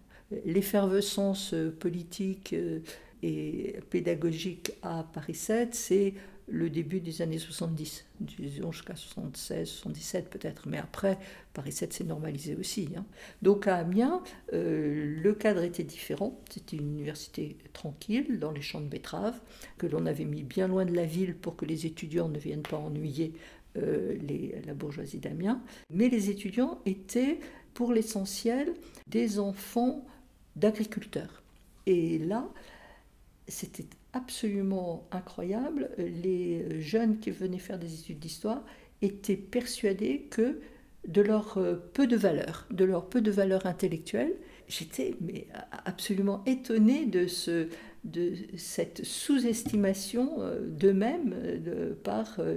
l'effervescence 0.45 1.55
politique 1.79 2.53
euh, 2.53 2.81
et 3.23 3.77
pédagogique 3.91 4.73
à 4.83 5.05
Paris 5.13 5.35
7, 5.35 5.75
c'est 5.75 6.15
le 6.51 6.71
début 6.71 7.01
des 7.01 7.21
années 7.21 7.39
70, 7.39 8.07
disons 8.21 8.73
jusqu'à 8.73 8.97
76, 8.97 9.69
77 9.69 10.31
peut-être, 10.31 10.67
mais 10.67 10.79
après, 10.79 11.19
Paris 11.53 11.73
7 11.73 11.93
s'est 11.93 12.05
normalisé 12.05 12.57
aussi. 12.57 12.89
Hein. 12.97 13.05
Donc 13.43 13.67
à 13.67 13.77
Amiens, 13.77 14.23
euh, 14.55 15.21
le 15.21 15.35
cadre 15.35 15.63
était 15.63 15.85
différent, 15.85 16.41
c'était 16.49 16.77
une 16.77 16.89
université 16.89 17.59
tranquille, 17.73 18.39
dans 18.39 18.51
les 18.51 18.63
champs 18.63 18.81
de 18.81 18.87
betteraves, 18.87 19.41
que 19.77 19.87
l'on 19.87 20.07
avait 20.07 20.25
mis 20.25 20.43
bien 20.43 20.69
loin 20.69 20.87
de 20.87 20.95
la 20.95 21.05
ville 21.05 21.35
pour 21.35 21.57
que 21.57 21.67
les 21.67 21.85
étudiants 21.85 22.29
ne 22.29 22.39
viennent 22.39 22.63
pas 22.63 22.79
ennuyer 22.79 23.35
euh, 23.77 24.17
la 24.67 24.75
bourgeoisie 24.75 25.19
d'Amiens, 25.19 25.61
mais 25.91 26.09
les 26.09 26.31
étudiants 26.31 26.81
étaient 26.87 27.41
pour 27.75 27.93
l'essentiel 27.93 28.73
des 29.07 29.39
enfants 29.39 30.07
d'agriculteurs. 30.59 31.43
Et 31.87 32.19
là, 32.19 32.49
c'était 33.47 33.87
absolument 34.13 35.07
incroyable. 35.11 35.91
Les 35.99 36.81
jeunes 36.81 37.19
qui 37.19 37.31
venaient 37.31 37.59
faire 37.59 37.79
des 37.79 37.95
études 37.95 38.19
d'histoire 38.19 38.63
étaient 39.01 39.37
persuadés 39.37 40.27
que 40.31 40.61
de 41.07 41.23
leur 41.23 41.59
euh, 41.59 41.77
peu 41.95 42.07
de 42.07 42.17
valeur, 42.17 42.67
de 42.71 42.85
leur 42.85 43.09
peu 43.09 43.21
de 43.21 43.31
valeur 43.31 43.67
intellectuelle, 43.67 44.33
j'étais 44.69 45.15
mais 45.21 45.47
absolument 45.85 46.43
étonnée 46.45 47.07
de, 47.07 47.27
ce, 47.27 47.69
de 48.05 48.35
cette 48.57 49.05
sous-estimation 49.05 50.37
euh, 50.41 50.61
d'eux-mêmes 50.67 51.35
de, 51.65 51.95
par 52.03 52.37
euh, 52.39 52.55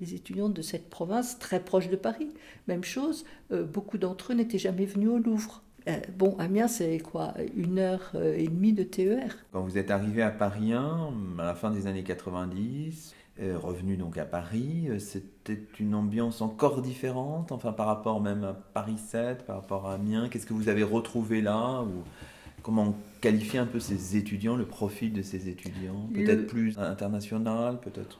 les 0.00 0.14
étudiants 0.14 0.50
de 0.50 0.62
cette 0.62 0.88
province 0.88 1.38
très 1.38 1.64
proche 1.64 1.88
de 1.88 1.96
Paris. 1.96 2.28
Même 2.68 2.84
chose, 2.84 3.24
beaucoup 3.50 3.98
d'entre 3.98 4.32
eux 4.32 4.36
n'étaient 4.36 4.58
jamais 4.58 4.84
venus 4.84 5.08
au 5.08 5.18
Louvre. 5.18 5.62
Euh, 5.88 5.96
bon, 6.16 6.36
Amiens, 6.38 6.68
c'est 6.68 6.98
quoi 6.98 7.34
Une 7.56 7.78
heure 7.78 8.12
euh, 8.14 8.36
et 8.36 8.48
demie 8.48 8.72
de 8.72 8.82
TER. 8.82 9.36
Quand 9.52 9.62
vous 9.62 9.78
êtes 9.78 9.90
arrivé 9.90 10.22
à 10.22 10.30
Paris 10.30 10.72
1, 10.72 11.12
à 11.38 11.44
la 11.44 11.54
fin 11.54 11.70
des 11.70 11.86
années 11.86 12.04
90, 12.04 13.14
euh, 13.40 13.56
revenu 13.58 13.96
donc 13.96 14.18
à 14.18 14.24
Paris, 14.24 14.88
c'était 14.98 15.60
une 15.78 15.94
ambiance 15.94 16.42
encore 16.42 16.82
différente, 16.82 17.52
enfin 17.52 17.72
par 17.72 17.86
rapport 17.86 18.20
même 18.20 18.44
à 18.44 18.52
Paris 18.52 18.98
7, 18.98 19.46
par 19.46 19.56
rapport 19.56 19.88
à 19.88 19.94
Amiens. 19.94 20.28
Qu'est-ce 20.28 20.46
que 20.46 20.54
vous 20.54 20.68
avez 20.68 20.82
retrouvé 20.82 21.40
là 21.40 21.82
ou 21.82 22.02
Comment 22.60 22.96
qualifier 23.20 23.60
un 23.60 23.66
peu 23.66 23.78
ces 23.78 24.16
étudiants, 24.16 24.56
le 24.56 24.66
profil 24.66 25.12
de 25.12 25.22
ces 25.22 25.48
étudiants? 25.48 26.08
Peut-être 26.12 26.48
plus 26.48 26.76
international, 26.76 27.78
peut-être 27.80 28.18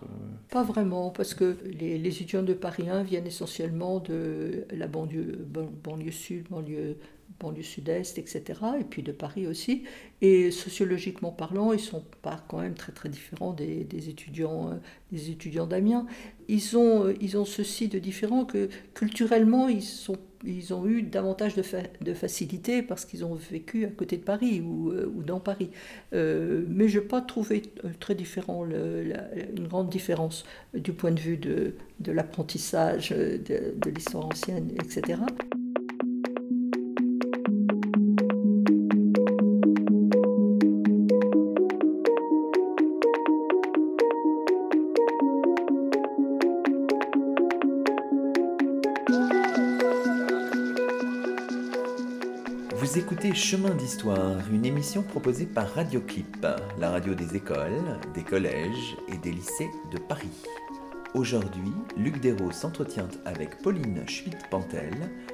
Pas 0.48 0.62
vraiment, 0.62 1.10
parce 1.10 1.34
que 1.34 1.58
les, 1.64 1.98
les, 1.98 2.08
étudiants 2.08 2.44
de 2.44 2.54
Paris 2.54 2.88
1 2.88 3.02
viennent 3.02 3.26
essentiellement 3.26 3.98
de 3.98 4.64
la 4.70 4.86
banlieue, 4.86 5.44
banlieue 5.82 6.12
sud, 6.12 6.46
banlieue 6.48 6.96
banlieue 7.40 7.62
sud-est, 7.62 8.18
etc., 8.18 8.42
et 8.80 8.84
puis 8.84 9.02
de 9.02 9.12
Paris 9.12 9.46
aussi. 9.46 9.84
Et 10.20 10.50
sociologiquement 10.50 11.30
parlant, 11.30 11.72
ils 11.72 11.80
sont 11.80 12.02
pas 12.22 12.44
quand 12.48 12.60
même 12.60 12.74
très 12.74 12.92
très 12.92 13.08
différents 13.08 13.52
des, 13.52 13.86
étudiants, 14.08 14.70
euh, 14.70 14.74
des 15.12 15.30
étudiants 15.30 15.66
d'Amiens. 15.66 16.06
Ils 16.48 16.76
ont, 16.76 17.06
euh, 17.06 17.14
ils 17.20 17.36
ont 17.36 17.44
ceci 17.44 17.88
de 17.88 18.00
différent 18.00 18.44
que 18.44 18.68
culturellement, 18.94 19.68
ils, 19.68 19.82
sont, 19.82 20.16
ils 20.44 20.74
ont 20.74 20.86
eu 20.88 21.02
davantage 21.02 21.54
de, 21.54 22.14
facilité 22.14 22.82
parce 22.82 23.04
qu'ils 23.04 23.24
ont 23.24 23.34
vécu 23.34 23.84
à 23.84 23.90
côté 23.90 24.16
de 24.16 24.24
Paris 24.24 24.60
ou, 24.60 24.90
euh, 24.90 25.06
dans 25.24 25.38
Paris. 25.38 25.70
mais 26.12 26.88
je 26.88 26.98
n'ai 26.98 27.04
pas 27.04 27.20
trouvé 27.20 27.62
très 28.00 28.16
différent, 28.16 28.66
une 28.66 29.68
grande 29.68 29.88
différence 29.88 30.44
du 30.74 30.92
point 30.92 31.12
de 31.12 31.20
vue 31.20 31.36
de, 31.36 31.74
l'apprentissage 32.06 33.10
de 33.10 33.90
l'histoire 33.90 34.26
ancienne, 34.26 34.72
etc. 34.74 35.18
Chemin 53.38 53.72
d'Histoire, 53.76 54.40
une 54.52 54.66
émission 54.66 55.04
proposée 55.04 55.46
par 55.46 55.72
Radioclip, 55.72 56.44
la 56.80 56.90
radio 56.90 57.14
des 57.14 57.36
écoles, 57.36 58.00
des 58.12 58.24
collèges 58.24 58.96
et 59.06 59.16
des 59.16 59.30
lycées 59.30 59.70
de 59.92 59.98
Paris. 59.98 60.42
Aujourd'hui, 61.14 61.72
Luc 61.96 62.20
Dérault 62.20 62.50
s'entretient 62.50 63.08
avec 63.24 63.58
Pauline 63.62 64.02
Schmitt-Pantel, 64.08 64.92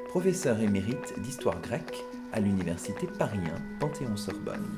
professeure 0.08 0.60
émérite 0.60 1.18
d'histoire 1.22 1.58
grecque 1.62 2.04
à 2.34 2.40
l'université 2.40 3.08
Paris 3.18 3.40
Panthéon-Sorbonne. 3.80 4.76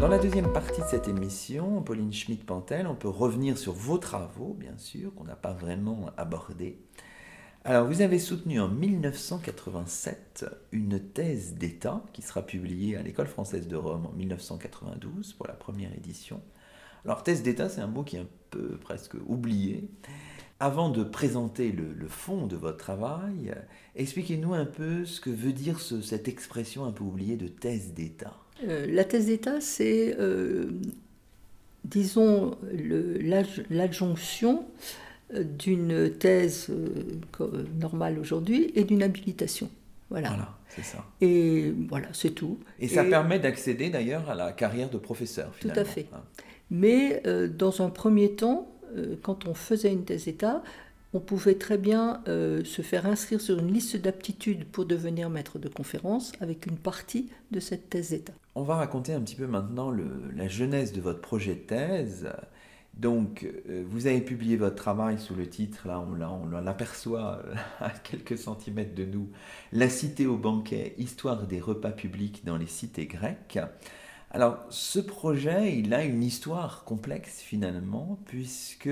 Dans 0.00 0.08
la 0.08 0.18
deuxième 0.18 0.52
partie 0.52 0.82
de 0.82 0.86
cette 0.86 1.08
émission, 1.08 1.80
Pauline 1.80 2.12
Schmitt-Pantel, 2.12 2.86
on 2.86 2.94
peut 2.94 3.08
revenir 3.08 3.56
sur 3.56 3.72
vos 3.72 3.96
travaux, 3.96 4.52
bien 4.52 4.76
sûr, 4.76 5.14
qu'on 5.14 5.24
n'a 5.24 5.36
pas 5.36 5.54
vraiment 5.54 6.10
abordés. 6.18 6.78
Alors, 7.64 7.86
vous 7.86 8.02
avez 8.02 8.18
soutenu 8.18 8.60
en 8.60 8.68
1987 8.68 10.44
une 10.72 11.00
thèse 11.00 11.54
d'État 11.54 12.04
qui 12.12 12.20
sera 12.20 12.42
publiée 12.42 12.96
à 12.96 13.02
l'École 13.02 13.26
française 13.26 13.68
de 13.68 13.76
Rome 13.76 14.04
en 14.04 14.12
1992 14.12 15.32
pour 15.32 15.46
la 15.46 15.54
première 15.54 15.92
édition. 15.94 16.42
Alors, 17.06 17.22
thèse 17.22 17.42
d'État, 17.42 17.70
c'est 17.70 17.80
un 17.80 17.86
mot 17.86 18.04
qui 18.04 18.16
est 18.16 18.20
un 18.20 18.28
peu 18.50 18.76
presque 18.76 19.14
oublié. 19.26 19.88
Avant 20.60 20.90
de 20.90 21.04
présenter 21.04 21.72
le, 21.72 22.06
fond 22.06 22.46
de 22.46 22.56
votre 22.56 22.78
travail, 22.78 23.54
expliquez-nous 23.94 24.52
un 24.52 24.66
peu 24.66 25.06
ce 25.06 25.22
que 25.22 25.30
veut 25.30 25.52
dire 25.54 25.80
cette 25.80 26.28
expression 26.28 26.84
un 26.84 26.92
peu 26.92 27.02
oubliée 27.02 27.36
de 27.36 27.48
thèse 27.48 27.94
d'État. 27.94 28.36
Euh, 28.64 28.86
la 28.88 29.04
thèse 29.04 29.26
d'État, 29.26 29.60
c'est, 29.60 30.16
euh, 30.18 30.66
disons, 31.84 32.56
l'adjonction 33.70 34.66
euh, 35.34 35.44
d'une 35.44 36.10
thèse 36.10 36.70
normale 37.80 38.18
aujourd'hui 38.18 38.72
et 38.74 38.84
d'une 38.84 39.02
habilitation. 39.02 39.70
Voilà. 40.08 40.28
voilà 40.28 40.58
c'est 40.68 40.84
ça. 40.84 41.04
Et 41.20 41.72
voilà, 41.88 42.08
c'est 42.12 42.30
tout. 42.30 42.58
Et 42.78 42.88
ça 42.88 43.04
permet 43.04 43.38
d'accéder 43.38 43.90
d'ailleurs 43.90 44.28
à 44.30 44.34
la 44.34 44.52
carrière 44.52 44.90
de 44.90 44.98
professeur. 44.98 45.54
Finalement. 45.54 45.82
Tout 45.82 45.88
à 45.88 45.90
fait. 45.90 46.06
Hein. 46.12 46.22
Mais 46.70 47.22
dans 47.48 47.82
un 47.82 47.88
premier 47.88 48.32
temps, 48.32 48.68
quand 49.22 49.46
on 49.46 49.54
faisait 49.54 49.92
une 49.92 50.04
thèse 50.04 50.26
d'État, 50.26 50.62
on 51.12 51.20
pouvait 51.20 51.54
très 51.54 51.78
bien 51.78 52.22
euh, 52.28 52.64
se 52.64 52.82
faire 52.82 53.06
inscrire 53.06 53.40
sur 53.40 53.58
une 53.58 53.72
liste 53.72 53.96
d'aptitudes 53.96 54.64
pour 54.66 54.84
devenir 54.84 55.30
maître 55.30 55.58
de 55.58 55.68
conférence 55.68 56.32
avec 56.40 56.66
une 56.66 56.76
partie 56.76 57.30
de 57.50 57.60
cette 57.60 57.88
thèse 57.90 58.10
d'État. 58.10 58.32
On 58.54 58.62
va 58.62 58.76
raconter 58.76 59.12
un 59.12 59.20
petit 59.20 59.36
peu 59.36 59.46
maintenant 59.46 59.90
la 59.90 60.48
genèse 60.48 60.92
de 60.92 61.00
votre 61.00 61.20
projet 61.20 61.54
de 61.54 61.60
thèse. 61.60 62.28
Donc, 62.96 63.46
euh, 63.68 63.84
vous 63.86 64.06
avez 64.06 64.22
publié 64.22 64.56
votre 64.56 64.76
travail 64.76 65.18
sous 65.18 65.34
le 65.34 65.46
titre, 65.46 65.86
là 65.86 66.00
on, 66.00 66.46
l'aperçoit 66.60 67.42
euh, 67.44 67.54
à 67.80 67.90
quelques 67.90 68.38
centimètres 68.38 68.94
de 68.94 69.04
nous, 69.04 69.28
La 69.72 69.90
cité 69.90 70.26
au 70.26 70.38
banquet, 70.38 70.94
histoire 70.96 71.46
des 71.46 71.60
repas 71.60 71.90
publics 71.90 72.42
dans 72.44 72.56
les 72.56 72.66
cités 72.66 73.06
grecques. 73.06 73.58
Alors, 74.30 74.64
ce 74.70 74.98
projet, 74.98 75.78
il 75.78 75.92
a 75.94 76.04
une 76.04 76.22
histoire 76.22 76.84
complexe 76.84 77.40
finalement, 77.40 78.18
puisque 78.26 78.88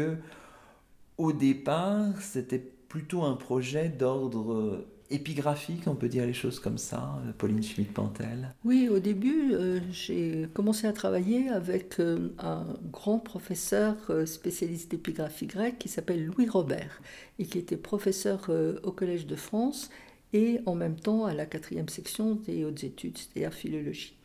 au 1.19 1.33
départ, 1.33 2.21
c'était 2.21 2.59
plutôt 2.59 3.23
un 3.23 3.35
projet 3.35 3.89
d'ordre 3.89 4.85
épigraphique, 5.11 5.87
on 5.87 5.95
peut 5.95 6.09
dire 6.09 6.27
les 6.27 6.33
choses 6.33 6.59
comme 6.59 6.79
ça, 6.79 7.21
Pauline 7.39 7.63
Schmidt-Pantel 7.63 8.55
Oui, 8.65 8.89
au 8.89 8.99
début, 8.99 9.53
euh, 9.53 9.81
j'ai 9.91 10.49
commencé 10.55 10.87
à 10.87 10.93
travailler 10.93 11.49
avec 11.49 12.01
euh, 12.01 12.31
un 12.39 12.67
grand 12.91 13.19
professeur 13.19 13.97
euh, 14.11 14.27
spécialiste 14.27 14.91
d'épigraphie 14.91 15.47
grecque 15.47 15.79
qui 15.79 15.89
s'appelle 15.89 16.27
Louis 16.27 16.49
Robert 16.49 17.01
et 17.39 17.47
qui 17.47 17.59
était 17.59 17.77
professeur 17.77 18.51
au 18.83 18.93
Collège 18.93 19.27
de 19.27 19.37
France 19.37 19.91
et 20.33 20.61
en 20.67 20.75
même 20.75 20.97
temps 20.97 21.27
à 21.27 21.35
la 21.35 21.47
quatrième 21.47 21.89
section 21.89 22.37
des 22.47 22.65
hautes 22.65 22.85
études, 22.85 23.19
c'est-à-dire 23.19 23.53
philologie. 23.53 24.17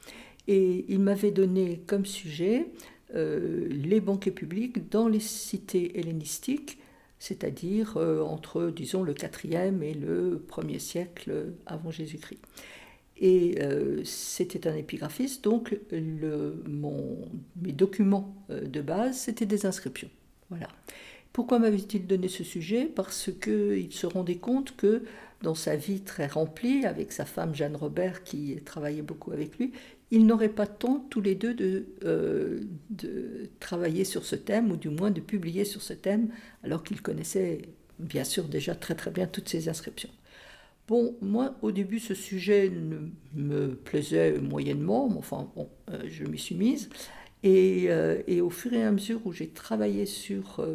Et 0.47 0.85
il 0.89 0.99
m'avait 0.99 1.31
donné 1.31 1.83
comme 1.85 2.05
sujet 2.05 2.67
les 3.13 4.01
banquets 4.01 4.31
publics 4.31 4.89
dans 4.89 5.07
les 5.07 5.19
cités 5.19 5.99
hellénistiques 5.99 6.79
c'est-à-dire 7.19 7.97
euh, 7.97 8.21
entre, 8.21 8.71
disons, 8.73 9.03
le 9.03 9.13
4e 9.13 9.81
et 9.83 9.93
le 9.93 10.43
1er 10.49 10.79
siècle 10.79 11.53
avant 11.65 11.91
Jésus-Christ. 11.91 12.39
Et 13.17 13.57
euh, 13.61 14.01
c'était 14.05 14.67
un 14.67 14.75
épigraphiste, 14.75 15.43
donc 15.43 15.77
le, 15.91 16.63
mes 17.61 17.73
documents 17.73 18.33
euh, 18.49 18.61
de 18.61 18.81
base, 18.81 19.17
c'était 19.17 19.45
des 19.45 19.65
inscriptions. 19.65 20.09
Voilà. 20.49 20.69
Pourquoi 21.33 21.59
m'avait-il 21.59 22.07
donné 22.07 22.29
ce 22.29 22.45
sujet? 22.45 22.85
Parce 22.85 23.29
qu'il 23.41 23.91
se 23.91 24.07
rendait 24.07 24.37
compte 24.37 24.75
que 24.77 25.03
dans 25.41 25.53
sa 25.53 25.75
vie 25.75 26.01
très 26.01 26.27
remplie, 26.27 26.85
avec 26.85 27.11
sa 27.11 27.25
femme 27.25 27.53
Jeanne 27.53 27.75
Robert 27.75 28.23
qui 28.23 28.55
travaillait 28.63 29.01
beaucoup 29.01 29.31
avec 29.31 29.57
lui, 29.57 29.73
ils 30.11 30.25
n'auraient 30.25 30.49
pas 30.49 30.65
temps 30.67 31.05
tous 31.09 31.21
les 31.21 31.35
deux 31.35 31.53
de, 31.53 31.85
euh, 32.03 32.61
de, 32.89 33.49
travailler 33.59 34.03
sur 34.03 34.25
ce 34.25 34.35
thème, 34.35 34.71
ou 34.71 34.75
du 34.75 34.89
moins 34.89 35.11
de 35.11 35.21
publier 35.21 35.65
sur 35.65 35.81
ce 35.81 35.93
thème, 35.93 36.29
alors 36.63 36.83
qu'ils 36.83 37.01
connaissaient 37.01 37.61
bien 37.99 38.23
sûr 38.23 38.45
déjà 38.45 38.75
très 38.75 38.95
très 38.95 39.11
bien 39.11 39.27
toutes 39.27 39.49
ces 39.49 39.69
inscriptions. 39.69 40.09
Bon, 40.87 41.15
moi 41.21 41.55
au 41.61 41.71
début 41.71 41.99
ce 41.99 42.15
sujet 42.15 42.71
me 43.35 43.75
plaisait 43.75 44.39
moyennement, 44.39 45.09
mais 45.09 45.17
enfin 45.17 45.47
bon, 45.55 45.69
euh, 45.91 46.01
je 46.07 46.23
m'y 46.25 46.39
suis 46.39 46.55
mise. 46.55 46.89
Euh, 47.45 48.21
et, 48.27 48.41
au 48.41 48.49
fur 48.49 48.73
et 48.73 48.83
à 48.83 48.91
mesure 48.91 49.21
où 49.25 49.31
j'ai 49.31 49.47
travaillé 49.47 50.05
sur 50.05 50.65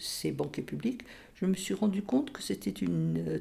ces 0.00 0.32
banquets 0.32 0.62
publics, 0.62 1.02
je 1.36 1.44
me 1.44 1.54
suis 1.54 1.74
rendu 1.74 2.02
compte 2.02 2.32
que 2.32 2.42
c'était 2.42 2.70
une 2.70 3.40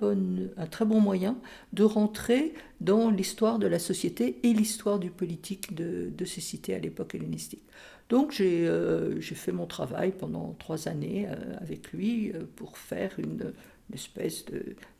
bonne, 0.00 0.50
un 0.56 0.66
très 0.66 0.84
bon 0.84 1.00
moyen 1.00 1.36
de 1.72 1.84
rentrer 1.84 2.54
dans 2.80 3.10
l'histoire 3.10 3.58
de 3.58 3.66
la 3.66 3.78
société 3.78 4.38
et 4.42 4.54
l'histoire 4.54 4.98
du 4.98 5.10
politique 5.10 5.74
de, 5.74 6.24
ces 6.24 6.40
cités 6.40 6.74
à 6.74 6.78
l'époque 6.78 7.14
hellénistique. 7.14 7.62
Donc 8.08 8.32
j'ai 8.32 8.66
euh, 8.66 9.20
fait 9.20 9.52
mon 9.52 9.66
travail 9.66 10.12
pendant 10.12 10.54
trois 10.58 10.88
années 10.88 11.26
euh, 11.28 11.34
avec 11.60 11.92
lui 11.92 12.32
euh, 12.32 12.44
pour 12.56 12.78
faire 12.78 13.12
une, 13.18 13.52
espèce 13.92 14.46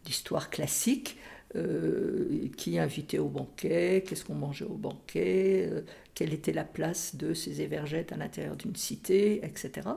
d'histoire 0.05 0.51
classique 0.51 1.17
qui 2.57 2.79
invitait 2.79 3.19
au 3.19 3.29
banquet, 3.29 4.05
qu'est-ce 4.07 4.27
qu'on 4.27 4.35
mangeait 4.35 4.67
au 4.67 4.75
banquet, 4.75 5.71
quelle 6.15 6.35
était 6.35 6.53
la 6.53 6.65
place 6.65 7.17
de 7.17 7.33
ces 7.33 7.63
évergettes 7.63 8.13
à 8.13 8.17
l'intérieur 8.17 8.57
d'une 8.57 8.77
cité, 8.77 9.37
etc. 9.43 9.89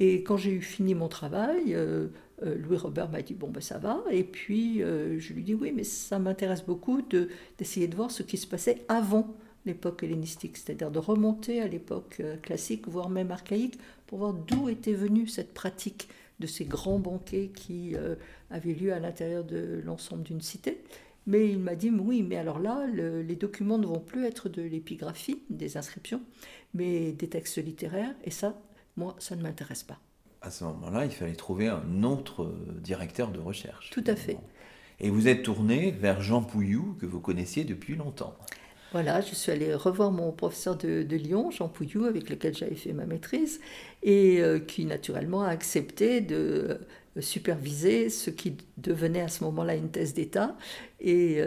Et 0.00 0.22
quand 0.22 0.36
j'ai 0.36 0.50
eu 0.50 0.60
fini 0.60 0.94
mon 0.94 1.08
travail, 1.08 1.74
euh, 1.74 2.08
euh, 2.42 2.56
Louis 2.56 2.76
Robert 2.76 3.08
m'a 3.10 3.22
dit 3.22 3.34
bon 3.34 3.48
ben 3.48 3.60
ça 3.60 3.78
va. 3.78 4.02
Et 4.10 4.24
puis 4.24 4.82
euh, 4.82 5.18
je 5.18 5.32
lui 5.32 5.42
dis 5.42 5.54
oui 5.54 5.72
mais 5.74 5.84
ça 5.84 6.18
m'intéresse 6.18 6.64
beaucoup 6.64 7.02
de, 7.02 7.28
d'essayer 7.58 7.88
de 7.88 7.94
voir 7.94 8.10
ce 8.10 8.22
qui 8.22 8.36
se 8.36 8.46
passait 8.46 8.84
avant 8.88 9.34
l'époque 9.66 10.02
hellénistique, 10.02 10.58
c'est-à-dire 10.58 10.90
de 10.90 10.98
remonter 10.98 11.62
à 11.62 11.66
l'époque 11.66 12.20
classique, 12.42 12.86
voire 12.86 13.08
même 13.08 13.30
archaïque, 13.30 13.78
pour 14.06 14.18
voir 14.18 14.34
d'où 14.34 14.68
était 14.68 14.92
venue 14.92 15.26
cette 15.26 15.54
pratique 15.54 16.08
de 16.38 16.46
ces 16.46 16.66
grands 16.66 16.98
banquets 16.98 17.48
qui 17.48 17.94
avaient 18.50 18.74
lieu 18.74 18.92
à 18.92 18.98
l'intérieur 18.98 19.42
de 19.42 19.80
l'ensemble 19.82 20.22
d'une 20.22 20.42
cité. 20.42 20.82
Mais 21.26 21.48
il 21.48 21.58
m'a 21.58 21.76
dit 21.76 21.88
oui, 21.90 22.22
mais 22.22 22.36
alors 22.36 22.58
là, 22.58 22.86
les 22.86 23.36
documents 23.36 23.78
ne 23.78 23.86
vont 23.86 24.00
plus 24.00 24.26
être 24.26 24.50
de 24.50 24.60
l'épigraphie, 24.60 25.40
des 25.48 25.78
inscriptions, 25.78 26.20
mais 26.74 27.12
des 27.12 27.28
textes 27.28 27.56
littéraires, 27.56 28.14
et 28.24 28.30
ça, 28.30 28.60
moi, 28.96 29.16
ça 29.18 29.36
ne 29.36 29.42
m'intéresse 29.42 29.82
pas. 29.82 29.98
À 30.42 30.50
ce 30.50 30.64
moment-là, 30.64 31.04
il 31.04 31.10
fallait 31.10 31.34
trouver 31.34 31.68
un 31.68 32.02
autre 32.02 32.44
euh, 32.44 32.80
directeur 32.80 33.30
de 33.30 33.40
recherche. 33.40 33.90
Tout 33.90 34.04
à 34.06 34.14
fait. 34.14 34.38
Et 35.00 35.10
vous 35.10 35.26
êtes 35.26 35.42
tourné 35.42 35.90
vers 35.90 36.20
Jean 36.20 36.42
Pouillou, 36.42 36.96
que 37.00 37.06
vous 37.06 37.20
connaissiez 37.20 37.64
depuis 37.64 37.96
longtemps. 37.96 38.36
Voilà, 38.92 39.20
je 39.20 39.34
suis 39.34 39.50
allée 39.50 39.74
revoir 39.74 40.12
mon 40.12 40.30
professeur 40.30 40.76
de, 40.76 41.16
Lyon, 41.16 41.50
Jean 41.50 41.68
Pouillou, 41.68 42.04
avec 42.04 42.30
lequel 42.30 42.54
j'avais 42.54 42.76
fait 42.76 42.92
ma 42.92 43.06
maîtrise, 43.06 43.60
et 44.02 44.40
euh, 44.40 44.60
qui 44.60 44.84
naturellement 44.84 45.42
a 45.42 45.48
accepté 45.48 46.20
de 46.20 46.78
euh, 47.16 47.20
superviser 47.20 48.08
ce 48.08 48.30
qui 48.30 48.56
devenait 48.76 49.22
à 49.22 49.28
ce 49.28 49.42
moment-là 49.44 49.74
une 49.74 49.90
thèse 49.90 50.14
d'État. 50.14 50.56
Et 51.00 51.42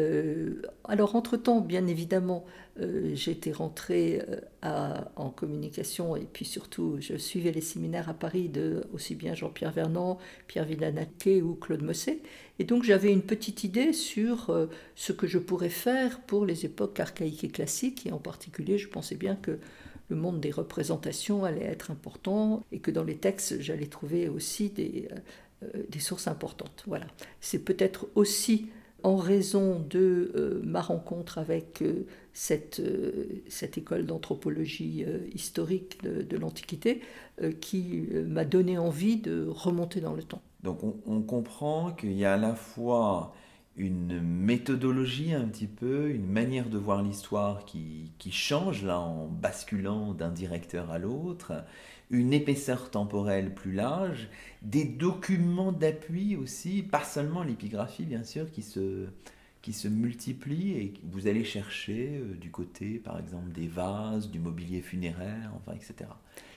alors, 0.83 1.15
entre-temps, 1.15 1.62
bien 1.62 1.88
évidemment, 1.88 2.45
euh, 2.80 3.16
j'étais 3.16 3.52
rentrée 3.52 4.22
euh, 4.63 4.96
en 5.16 5.30
communication 5.30 6.16
et 6.16 6.28
puis 6.32 6.46
surtout 6.46 6.98
je 7.00 7.16
suivais 7.18 7.52
les 7.52 7.62
séminaires 7.62 8.10
à 8.10 8.13
Paris 8.13 8.50
de 8.50 8.84
aussi 8.94 9.16
bien 9.16 9.34
Jean-Pierre 9.34 9.72
Vernant, 9.72 10.20
Pierre 10.48 10.66
Villanaquet 10.66 11.42
ou 11.42 11.56
Claude 11.56 11.82
Mosset. 11.82 12.20
Et 12.60 12.66
donc 12.66 12.84
j'avais 12.84 13.12
une 13.12 13.24
petite 13.24 13.63
idée 13.63 13.94
sur 13.94 14.50
euh, 14.50 14.68
ce 14.96 15.12
que 15.12 15.26
je 15.26 15.40
pourrais 15.40 15.70
faire 15.70 16.22
pour 16.22 16.46
les 16.46 16.66
époques 16.66 17.00
archaïques 17.00 17.44
et 17.44 17.50
classiques 17.50 18.06
et 18.06 18.12
en 18.12 18.20
particulier 18.20 18.78
je 18.78 18.88
pensais 18.88 19.16
bien 19.16 19.36
que 19.36 19.58
le 20.10 20.16
monde 20.16 20.40
des 20.40 20.52
représentations 20.52 21.46
allait 21.46 21.66
être 21.66 21.92
important 21.92 22.63
et 22.72 22.80
que 22.80 22.92
dans 22.92 23.04
les 23.04 23.18
textes 23.18 23.60
j'allais 23.60 23.88
trouver 23.88 24.30
aussi 24.30 24.70
des, 24.70 25.10
des 25.90 26.00
sources 26.00 26.28
importantes. 26.28 26.84
Voilà. 26.88 27.08
C'est 27.42 27.60
peut-être 27.60 28.08
aussi 28.16 28.68
en 29.03 29.15
raison 29.15 29.79
de 29.79 30.31
euh, 30.36 30.62
ma 30.63 30.81
rencontre 30.81 31.38
avec 31.38 31.81
euh, 31.81 32.05
cette, 32.33 32.81
cette, 33.47 33.77
école 33.77 34.05
d'anthropologie 34.05 35.05
historique 35.33 36.03
de, 36.03 36.38
l'Antiquité 36.38 37.01
qui 37.62 38.07
m'a 38.27 38.45
donné 38.45 38.77
envie 38.77 39.17
de 39.17 39.47
remonter 39.47 40.01
dans 40.01 40.13
le 40.13 40.21
temps. 40.21 40.41
Donc 40.62 40.79
on, 40.83 41.21
comprend 41.21 41.91
qu'il 41.91 42.13
y 42.13 42.25
a 42.25 42.33
à 42.33 42.38
la 42.38 42.53
fois 42.53 43.33
une 43.75 44.21
méthodologie 44.21 45.33
un 45.33 45.45
petit 45.45 45.65
peu, 45.65 46.12
une 46.12 46.27
manière 46.27 46.69
de 46.69 46.77
voir 46.77 47.01
l'histoire 47.01 47.65
qui, 47.65 48.12
qui, 48.19 48.31
change 48.31 48.83
là 48.83 48.99
en 48.99 49.25
basculant 49.25 50.13
d'un 50.13 50.29
directeur 50.29 50.91
à 50.91 50.99
l'autre, 50.99 51.53
une 52.10 52.34
épaisseur 52.34 52.89
temporelle 52.89 53.54
plus 53.54 53.74
large, 53.74 54.30
des 54.62 54.86
documents 54.86 55.72
d'appui 55.72 56.36
aussi, 56.36 56.84
pas 56.84 57.04
seulement 57.04 57.43
l'épigraphie 57.43 58.06
bien 58.06 58.24
sûr, 58.24 58.50
qui 58.52 58.62
se, 58.62 59.08
qui 59.62 59.74
se 59.74 59.88
multiplient 59.88 60.72
et 60.74 60.93
vous 61.04 61.28
allez 61.28 61.43
chercher 61.43 62.22
euh, 62.22 62.36
du 62.36 62.50
côté 62.50 63.02
par 63.04 63.20
exemple 63.20 63.52
des 63.52 63.67
vases, 63.67 64.30
du 64.30 64.39
mobilier 64.39 64.82
funéraire, 64.82 65.52
enfin 65.56 65.74
etc. 65.74 66.10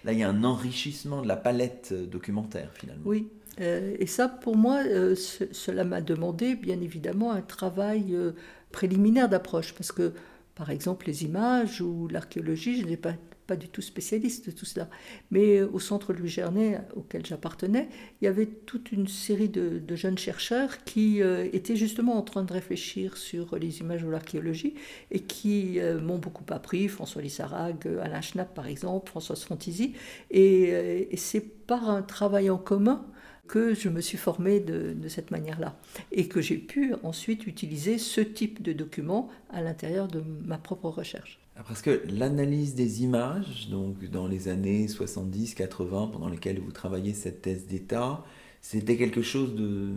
Là 0.04 0.12
il 0.12 0.18
y 0.18 0.22
a 0.22 0.28
un 0.28 0.44
enrichissement 0.44 1.22
de 1.22 1.28
la 1.28 1.36
palette 1.36 1.92
documentaire 1.92 2.70
finalement. 2.72 3.02
Oui, 3.04 3.28
euh, 3.60 3.96
et 3.98 4.06
ça, 4.06 4.28
pour 4.28 4.56
moi, 4.56 4.82
euh, 4.86 5.14
cela 5.14 5.84
m'a 5.84 6.00
demandé, 6.00 6.54
bien 6.54 6.80
évidemment, 6.80 7.32
un 7.32 7.42
travail 7.42 8.14
euh, 8.14 8.32
préliminaire 8.72 9.28
d'approche, 9.28 9.74
parce 9.74 9.92
que, 9.92 10.12
par 10.54 10.70
exemple, 10.70 11.06
les 11.06 11.24
images 11.24 11.80
ou 11.80 12.08
l'archéologie, 12.08 12.80
je 12.80 12.86
n'ai 12.86 12.96
pas 12.96 13.14
pas 13.50 13.56
du 13.56 13.68
tout 13.68 13.82
spécialiste 13.82 14.46
de 14.46 14.52
tout 14.52 14.64
cela. 14.64 14.88
Mais 15.32 15.60
au 15.60 15.80
centre 15.80 16.12
Louis 16.12 16.28
Gernet, 16.28 16.82
auquel 16.94 17.26
j'appartenais, 17.26 17.88
il 18.20 18.26
y 18.26 18.28
avait 18.28 18.46
toute 18.46 18.92
une 18.92 19.08
série 19.08 19.48
de, 19.48 19.82
jeunes 19.96 20.18
chercheurs 20.18 20.84
qui 20.84 21.20
étaient 21.52 21.74
justement 21.74 22.16
en 22.16 22.22
train 22.22 22.44
de 22.44 22.52
réfléchir 22.52 23.16
sur 23.16 23.58
les 23.58 23.80
images 23.80 24.04
ou 24.04 24.10
l'archéologie 24.10 24.74
et 25.10 25.18
qui 25.18 25.80
m'ont 26.00 26.18
beaucoup 26.18 26.44
appris, 26.50 26.86
François 26.86 27.22
Lissarag, 27.22 27.88
Alain 28.00 28.20
Schnapp 28.20 28.54
par 28.54 28.68
exemple, 28.68 29.10
Françoise 29.10 29.42
Frontizi. 29.42 29.94
Et, 30.30 31.08
c'est 31.16 31.40
par 31.40 31.90
un 31.90 32.02
travail 32.02 32.50
en 32.50 32.58
commun 32.58 33.04
que 33.48 33.74
je 33.74 33.88
me 33.88 34.00
suis 34.00 34.16
formée 34.16 34.60
de, 34.60 35.08
cette 35.08 35.32
manière-là 35.32 35.76
et 36.12 36.28
que 36.28 36.40
j'ai 36.40 36.56
pu 36.56 36.94
ensuite 37.02 37.48
utiliser 37.48 37.98
ce 37.98 38.20
type 38.20 38.62
de 38.62 38.72
document 38.72 39.28
à 39.50 39.60
l'intérieur 39.60 40.06
de 40.06 40.22
ma 40.44 40.56
propre 40.56 40.88
recherche. 40.88 41.39
Ah, 41.60 41.64
parce 41.68 41.82
que 41.82 42.02
l'analyse 42.08 42.74
des 42.74 43.02
images, 43.02 43.68
donc 43.68 44.02
dans 44.08 44.26
les 44.26 44.48
années 44.48 44.86
70-80, 44.86 46.10
pendant 46.10 46.30
lesquelles 46.30 46.58
vous 46.58 46.72
travaillez 46.72 47.12
cette 47.12 47.42
thèse 47.42 47.66
d'État, 47.66 48.24
c'était 48.62 48.96
quelque 48.96 49.20
chose 49.20 49.54
de, 49.54 49.92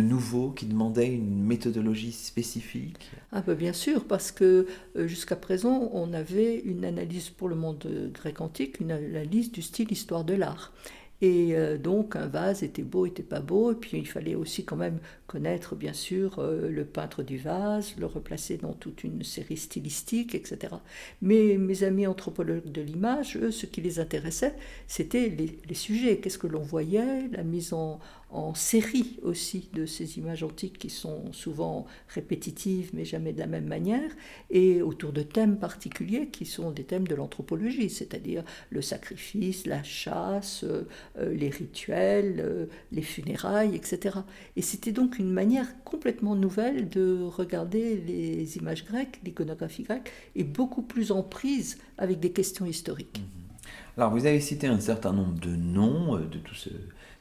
nouveau 0.00 0.50
qui 0.50 0.66
demandait 0.66 1.12
une 1.12 1.42
méthodologie 1.42 2.12
spécifique? 2.12 3.10
Ah 3.32 3.42
ben 3.44 3.54
bien 3.54 3.72
sûr, 3.72 4.04
parce 4.04 4.30
que 4.30 4.68
euh, 4.94 5.08
jusqu'à 5.08 5.34
présent, 5.34 5.90
on 5.92 6.12
avait 6.12 6.60
une 6.60 6.84
analyse 6.84 7.28
pour 7.28 7.48
le 7.48 7.56
monde 7.56 8.12
grec 8.14 8.40
antique, 8.40 8.78
une 8.78 8.92
analyse 8.92 9.50
du 9.50 9.62
style 9.62 9.90
histoire 9.90 10.22
de 10.22 10.34
l'art. 10.34 10.72
Et 11.20 11.56
euh, 11.56 11.78
donc 11.78 12.14
un 12.14 12.26
vase 12.26 12.62
était 12.62 12.82
beau, 12.82 13.04
était 13.04 13.24
pas 13.24 13.40
beau, 13.40 13.72
et 13.72 13.74
puis 13.74 13.98
il 13.98 14.06
fallait 14.06 14.36
aussi 14.36 14.64
quand 14.64 14.76
même 14.76 14.98
connaître 15.26 15.74
bien 15.74 15.92
sûr 15.92 16.38
euh, 16.38 16.68
le 16.68 16.84
peintre 16.84 17.24
du 17.24 17.38
vase, 17.38 17.96
le 17.98 18.06
replacer 18.06 18.56
dans 18.56 18.72
toute 18.72 19.02
une 19.02 19.24
série 19.24 19.56
stylistique, 19.56 20.36
etc. 20.36 20.74
Mais 21.20 21.58
mes 21.58 21.82
amis 21.82 22.06
anthropologues 22.06 22.70
de 22.70 22.82
l'image, 22.82 23.36
eux, 23.36 23.50
ce 23.50 23.66
qui 23.66 23.80
les 23.80 23.98
intéressait, 23.98 24.54
c'était 24.86 25.28
les, 25.28 25.58
les, 25.68 25.74
sujets, 25.74 26.18
qu'est-ce 26.18 26.38
que 26.38 26.46
l'on 26.46 26.62
voyait, 26.62 27.28
la 27.32 27.42
mise 27.42 27.72
en, 27.72 27.98
en 28.30 28.54
série 28.54 29.18
aussi 29.22 29.70
de 29.72 29.86
ces 29.86 30.18
images 30.18 30.42
antiques 30.42 30.78
qui 30.78 30.90
sont 30.90 31.32
souvent 31.32 31.86
répétitives 32.08 32.90
mais 32.92 33.04
jamais 33.04 33.32
de 33.32 33.38
la 33.38 33.46
même 33.46 33.66
manière, 33.66 34.10
et 34.50 34.82
autour 34.82 35.12
de 35.12 35.22
thèmes 35.22 35.58
particuliers 35.58 36.28
qui 36.28 36.44
sont 36.44 36.70
des 36.70 36.84
thèmes 36.84 37.06
de 37.06 37.14
l'anthropologie, 37.14 37.90
c'est-à-dire 37.90 38.44
le 38.70 38.82
sacrifice, 38.82 39.66
la 39.66 39.82
chasse, 39.82 40.64
euh, 40.64 40.84
les 41.18 41.48
rituels, 41.48 42.40
euh, 42.40 42.66
les 42.92 43.02
funérailles, 43.02 43.74
etc. 43.74 44.18
Et 44.56 44.62
c'était 44.62 44.92
donc 44.92 45.18
une 45.18 45.30
manière 45.30 45.82
complètement 45.84 46.34
nouvelle 46.34 46.88
de 46.88 47.22
regarder 47.22 47.96
les 47.96 48.56
images 48.56 48.84
grecques, 48.84 49.20
l'iconographie 49.24 49.84
grecque, 49.84 50.12
et 50.36 50.44
beaucoup 50.44 50.82
plus 50.82 51.12
en 51.12 51.22
prise 51.22 51.78
avec 51.96 52.20
des 52.20 52.32
questions 52.32 52.66
historiques. 52.66 53.18
Mhm. 53.18 53.48
Alors 53.96 54.12
vous 54.12 54.26
avez 54.26 54.40
cité 54.40 54.68
un 54.68 54.78
certain 54.78 55.12
nombre 55.12 55.40
de 55.40 55.56
noms 55.56 56.16
euh, 56.16 56.20
de 56.20 56.38
tous 56.38 56.54
ce 56.54 56.70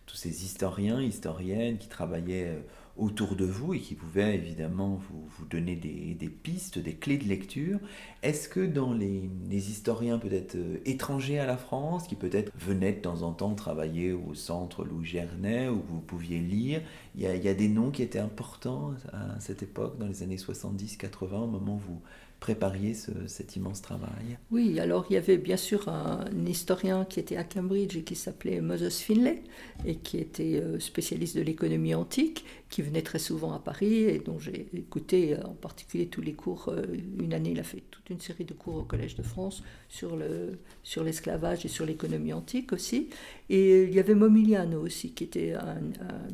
tous 0.08 0.16
ces 0.16 0.46
historiens, 0.46 1.02
historiennes 1.02 1.78
qui 1.78 1.90
travaillaient 1.90 2.48
euh, 2.48 2.60
autour 2.96 3.36
de 3.36 3.46
vous 3.46 3.76
et 3.76 3.80
qui 3.80 3.94
pouvaient 3.94 4.34
évidemment 4.34 4.96
vous, 4.96 5.46
donner 5.46 5.76
des, 5.76 6.30
pistes, 6.30 6.80
des 6.80 6.96
clés 6.96 7.18
de 7.18 7.26
lecture. 7.26 7.80
Est-ce 8.24 8.50
que 8.50 8.66
dans 8.66 8.94
les, 8.94 9.30
historiens 9.52 10.18
peut-être 10.18 10.56
euh, 10.56 10.78
étrangers 10.86 11.38
à 11.38 11.46
la 11.46 11.58
France, 11.58 12.08
qui 12.08 12.16
peut-être 12.16 12.52
venaient 12.58 12.94
de 12.94 13.02
temps 13.02 13.22
en 13.22 13.34
temps 13.34 13.54
travailler 13.54 14.14
au 14.14 14.34
centre 14.34 14.84
Louis 14.84 15.06
Gernet, 15.06 15.68
où 15.70 15.84
vous 15.88 16.00
pouviez 16.00 16.40
lire, 16.40 16.82
il 17.14 17.22
y, 17.22 17.28
a, 17.28 17.36
il 17.36 17.44
y 17.44 17.50
a 17.50 17.54
des 17.54 17.68
noms 17.68 17.92
qui 17.92 18.02
étaient 18.02 18.18
importants 18.18 18.94
à 19.14 19.40
cette 19.40 19.62
époque, 19.62 20.00
dans 20.00 20.08
les 20.08 20.24
années 20.24 20.38
70-80, 20.38 21.36
au 21.36 21.48
moment 21.48 21.76
où 21.76 21.80
vous 21.80 22.02
prépariez 22.40 22.94
cet 23.28 23.56
immense 23.56 23.82
travail. 23.82 24.38
Oui, 24.52 24.80
alors 24.80 25.06
il 25.10 25.14
y 25.14 25.18
avait 25.18 25.38
bien 25.38 25.58
sûr 25.58 25.90
un, 25.90 26.26
historien 26.46 27.06
qui 27.06 27.20
était 27.20 27.38
à 27.38 27.44
Cambridge 27.44 27.96
et 27.98 28.04
qui 28.04 28.16
s'appelait 28.16 28.62
Moses 28.62 29.00
Finlay 29.00 29.44
et 29.86 29.96
qui 29.96 30.18
était 30.18 30.62
euh, 30.62 30.80
spécialiste 30.80 31.36
de 31.36 31.42
l'économie 31.42 31.96
antique, 31.96 32.46
qui 32.70 32.82
venait 32.82 33.02
très 33.02 33.20
souvent 33.20 33.54
à 33.54 33.60
Paris 33.60 34.04
et 34.04 34.20
dont 34.20 34.40
j'ai 34.40 34.68
écouté 34.74 35.34
euh, 35.34 35.44
en 35.44 35.54
particulier 35.54 36.08
tous 36.08 36.22
les 36.22 36.34
cours. 36.34 36.70
Euh, 36.70 36.84
une 37.20 37.34
année, 37.34 37.52
il 37.52 37.60
a 37.60 37.64
fait 37.64 37.84
toute 37.92 38.10
une 38.10 38.20
série 38.20 38.46
de 38.46 38.54
cours 38.54 38.76
au 38.76 38.84
Collège 38.84 39.16
de 39.16 39.24
France 39.24 39.64
sur, 39.88 40.16
le, 40.16 40.60
sur 40.84 41.04
l'esclavage 41.04 41.66
et 41.66 41.70
sur 41.70 41.86
l'économie 41.86 42.34
antique 42.34 42.74
aussi. 42.74 43.10
Et 43.50 43.84
il 43.84 43.94
y 43.94 44.00
avait 44.00 44.16
Momigliano 44.16 44.82
aussi, 44.82 45.12
qui 45.12 45.24
était 45.24 45.54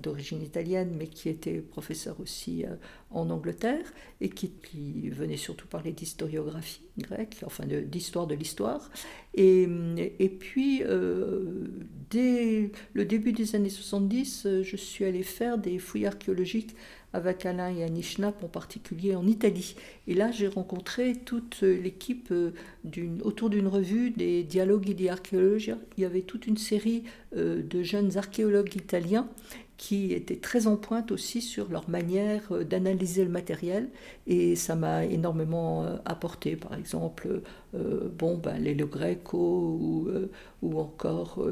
d'origine 0.01 0.41
italienne, 0.41 0.95
mais 0.97 1.07
qui 1.07 1.29
était 1.29 1.59
professeur 1.59 2.19
aussi 2.19 2.65
en 3.11 3.29
Angleterre 3.29 3.85
et 4.19 4.29
qui 4.29 4.51
venait 5.11 5.37
surtout 5.37 5.67
parler 5.67 5.91
d'historiographie 5.91 6.81
grecque, 6.97 7.37
enfin 7.45 7.65
d'histoire 7.65 8.25
de 8.25 8.35
l'histoire. 8.35 8.89
Et, 9.35 10.29
puis, 10.39 10.83
euh, 10.83 11.65
dès 12.11 12.71
le 12.93 13.05
début 13.05 13.33
des 13.33 13.55
années 13.55 13.69
70, 13.69 14.43
euh, 14.45 14.63
je 14.63 14.75
suis 14.75 15.05
allée 15.05 15.23
faire 15.23 15.57
des 15.57 15.79
fouilles 15.79 16.05
archéologiques 16.05 16.75
avec 17.13 17.45
Alain 17.45 17.75
et 17.75 17.83
Annie 17.83 18.03
Schnapp 18.03 18.43
en 18.43 18.47
particulier 18.47 19.15
en 19.15 19.25
Italie. 19.25 19.75
Et 20.07 20.13
là, 20.13 20.31
j'ai 20.31 20.47
rencontré 20.47 21.15
toute 21.15 21.61
l'équipe 21.61 22.29
euh, 22.31 22.51
autour 23.23 23.49
d'une 23.49 23.67
revue 23.67 24.11
des 24.11 24.43
dialogues 24.43 24.89
et 24.89 24.93
des 24.93 25.09
archéologues. 25.09 25.77
Il 25.97 26.01
y 26.01 26.05
avait 26.05 26.21
toute 26.21 26.47
une 26.47 26.57
série 26.57 27.03
de 27.35 27.83
jeunes 27.83 28.17
archéologues 28.17 28.75
italiens 28.75 29.27
qui 29.83 30.13
étaient 30.13 30.37
très 30.37 30.67
en 30.67 30.77
pointe 30.77 31.11
aussi 31.11 31.41
sur 31.41 31.69
leur 31.69 31.89
manière 31.89 32.53
euh, 32.53 32.63
d'analyser 32.63 33.25
le 33.25 33.29
matériel. 33.29 33.89
Et 34.27 34.55
ça 34.55 34.77
m'a 34.77 35.03
énormément 35.03 35.83
euh, 35.83 35.97
apporté. 36.05 36.55
Par 36.55 36.73
exemple 36.73 37.41
euh, 37.75 38.09
bon 38.17 38.37
ben 38.37 38.63
Lelio 38.63 38.87
Greco 38.87 39.37
ou, 39.37 40.09
ou 40.61 40.79
encore 40.79 41.45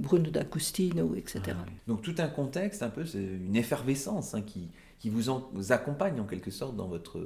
Bruno 0.00 0.30
d'Agostino 0.30 1.14
etc. 1.14 1.42
Ah 1.50 1.64
Donc 1.86 2.02
tout 2.02 2.14
un 2.18 2.26
contexte 2.26 2.82
un 2.82 2.88
peu 2.88 3.04
une 3.14 3.54
effervescence 3.54 4.34
hein, 4.34 4.42
qui, 4.42 4.70
qui 4.98 5.08
vous, 5.08 5.30
accompagne 5.70 6.18
en 6.18 6.24
quelque 6.24 6.50
sorte 6.50 6.74
dans 6.74 6.88
votre 6.88 7.20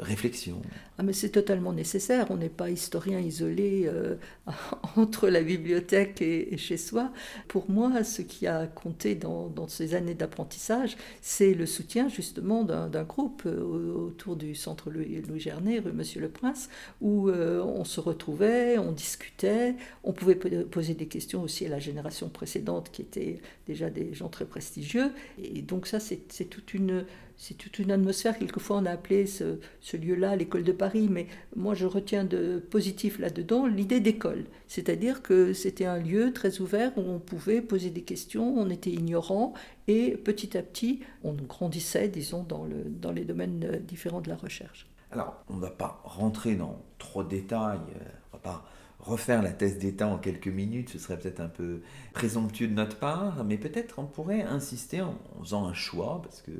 réflexion. 0.00 0.60
Ah, 0.98 1.02
mais 1.02 1.12
c'est 1.12 1.28
totalement 1.28 1.72
nécessaire. 1.72 2.26
On 2.30 2.36
n'est 2.36 2.48
pas 2.48 2.70
historien 2.70 3.20
isolé 3.20 3.84
euh, 3.86 4.16
entre 4.96 5.28
la 5.28 5.42
bibliothèque 5.42 6.20
et, 6.22 6.56
chez 6.56 6.76
soi. 6.76 7.12
Pour 7.46 7.70
moi, 7.70 8.02
ce 8.04 8.22
qui 8.22 8.46
a 8.46 8.66
compté 8.66 9.14
dans, 9.14 9.68
ces 9.68 9.94
années 9.94 10.14
d'apprentissage, 10.14 10.96
c'est 11.20 11.54
le 11.54 11.66
soutien 11.66 12.08
justement 12.08 12.64
d'un 12.64 13.04
groupe 13.04 13.42
euh, 13.46 13.92
autour 13.92 14.36
du 14.36 14.54
centre 14.54 14.90
Louis, 14.90 15.22
Louis 15.28 15.40
Gernet, 15.40 15.78
rue 15.78 15.92
Monsieur 15.92 16.20
le 16.20 16.28
Prince, 16.28 16.68
où 17.00 17.28
euh, 17.28 17.62
on 17.62 17.84
se 17.84 18.00
retrouvait, 18.00 18.78
on 18.78 18.92
discutait, 18.92 19.76
on 20.04 20.12
pouvait 20.12 20.36
poser 20.36 20.94
des 20.94 21.06
questions 21.06 21.42
aussi 21.42 21.66
à 21.66 21.68
la 21.68 21.78
génération 21.78 22.28
précédente 22.28 22.90
qui 22.90 23.02
était 23.02 23.40
déjà 23.66 23.90
des 23.90 24.14
gens 24.14 24.28
très 24.28 24.46
prestigieux. 24.46 25.12
Et 25.42 25.62
donc 25.62 25.86
ça, 25.86 26.00
c'est 26.00 26.44
toute 26.44 26.74
une 26.74 27.04
c'est 27.38 27.54
toute 27.54 27.78
une 27.78 27.92
atmosphère. 27.92 28.36
Quelquefois, 28.36 28.78
on 28.78 28.84
a 28.84 28.90
appelé 28.90 29.26
ce, 29.26 29.96
lieu-là 29.96 30.34
l'école 30.36 30.64
de 30.64 30.72
Paris, 30.72 31.08
mais 31.08 31.28
moi, 31.56 31.74
je 31.74 31.86
retiens 31.86 32.24
de 32.24 32.58
positif 32.58 33.18
là-dedans 33.20 33.66
l'idée 33.66 34.00
d'école. 34.00 34.44
C'est-à-dire 34.66 35.22
que 35.22 35.52
c'était 35.52 35.86
un 35.86 35.98
lieu 35.98 36.32
très 36.32 36.60
ouvert 36.60 36.92
où 36.98 37.02
on 37.02 37.20
pouvait 37.20 37.62
poser 37.62 37.90
des 37.90 38.02
questions, 38.02 38.58
on 38.58 38.68
était 38.68 38.90
ignorant, 38.90 39.54
et 39.86 40.16
petit 40.16 40.58
à 40.58 40.62
petit, 40.62 41.00
on 41.22 41.32
grandissait, 41.32 42.08
disons, 42.08 42.42
dans, 42.42 42.64
le, 42.64 42.84
dans 42.84 43.12
les 43.12 43.24
domaines 43.24 43.80
différents 43.86 44.20
de 44.20 44.28
la 44.28 44.36
recherche. 44.36 44.90
Alors, 45.12 45.42
on 45.48 45.54
ne 45.54 45.60
va 45.60 45.70
pas 45.70 46.02
rentrer 46.04 46.56
dans 46.56 46.82
trop 46.98 47.22
de 47.22 47.28
détails, 47.28 47.78
euh, 47.78 48.04
on 48.32 48.36
ne 48.36 48.42
va 48.42 48.50
pas 48.50 48.64
refaire 48.98 49.42
la 49.42 49.52
thèse 49.52 49.78
d'État 49.78 50.08
en 50.08 50.18
quelques 50.18 50.48
minutes, 50.48 50.90
ce 50.90 50.98
serait 50.98 51.18
peut-être 51.18 51.40
un 51.40 51.48
peu 51.48 51.82
présomptueux 52.12 52.66
de 52.66 52.74
notre 52.74 52.98
part, 52.98 53.44
mais 53.44 53.56
peut-être 53.56 54.00
on 54.00 54.06
pourrait 54.06 54.42
insister 54.42 55.00
en 55.00 55.14
faisant 55.40 55.66
un 55.66 55.72
choix, 55.72 56.20
parce 56.22 56.42
que 56.42 56.50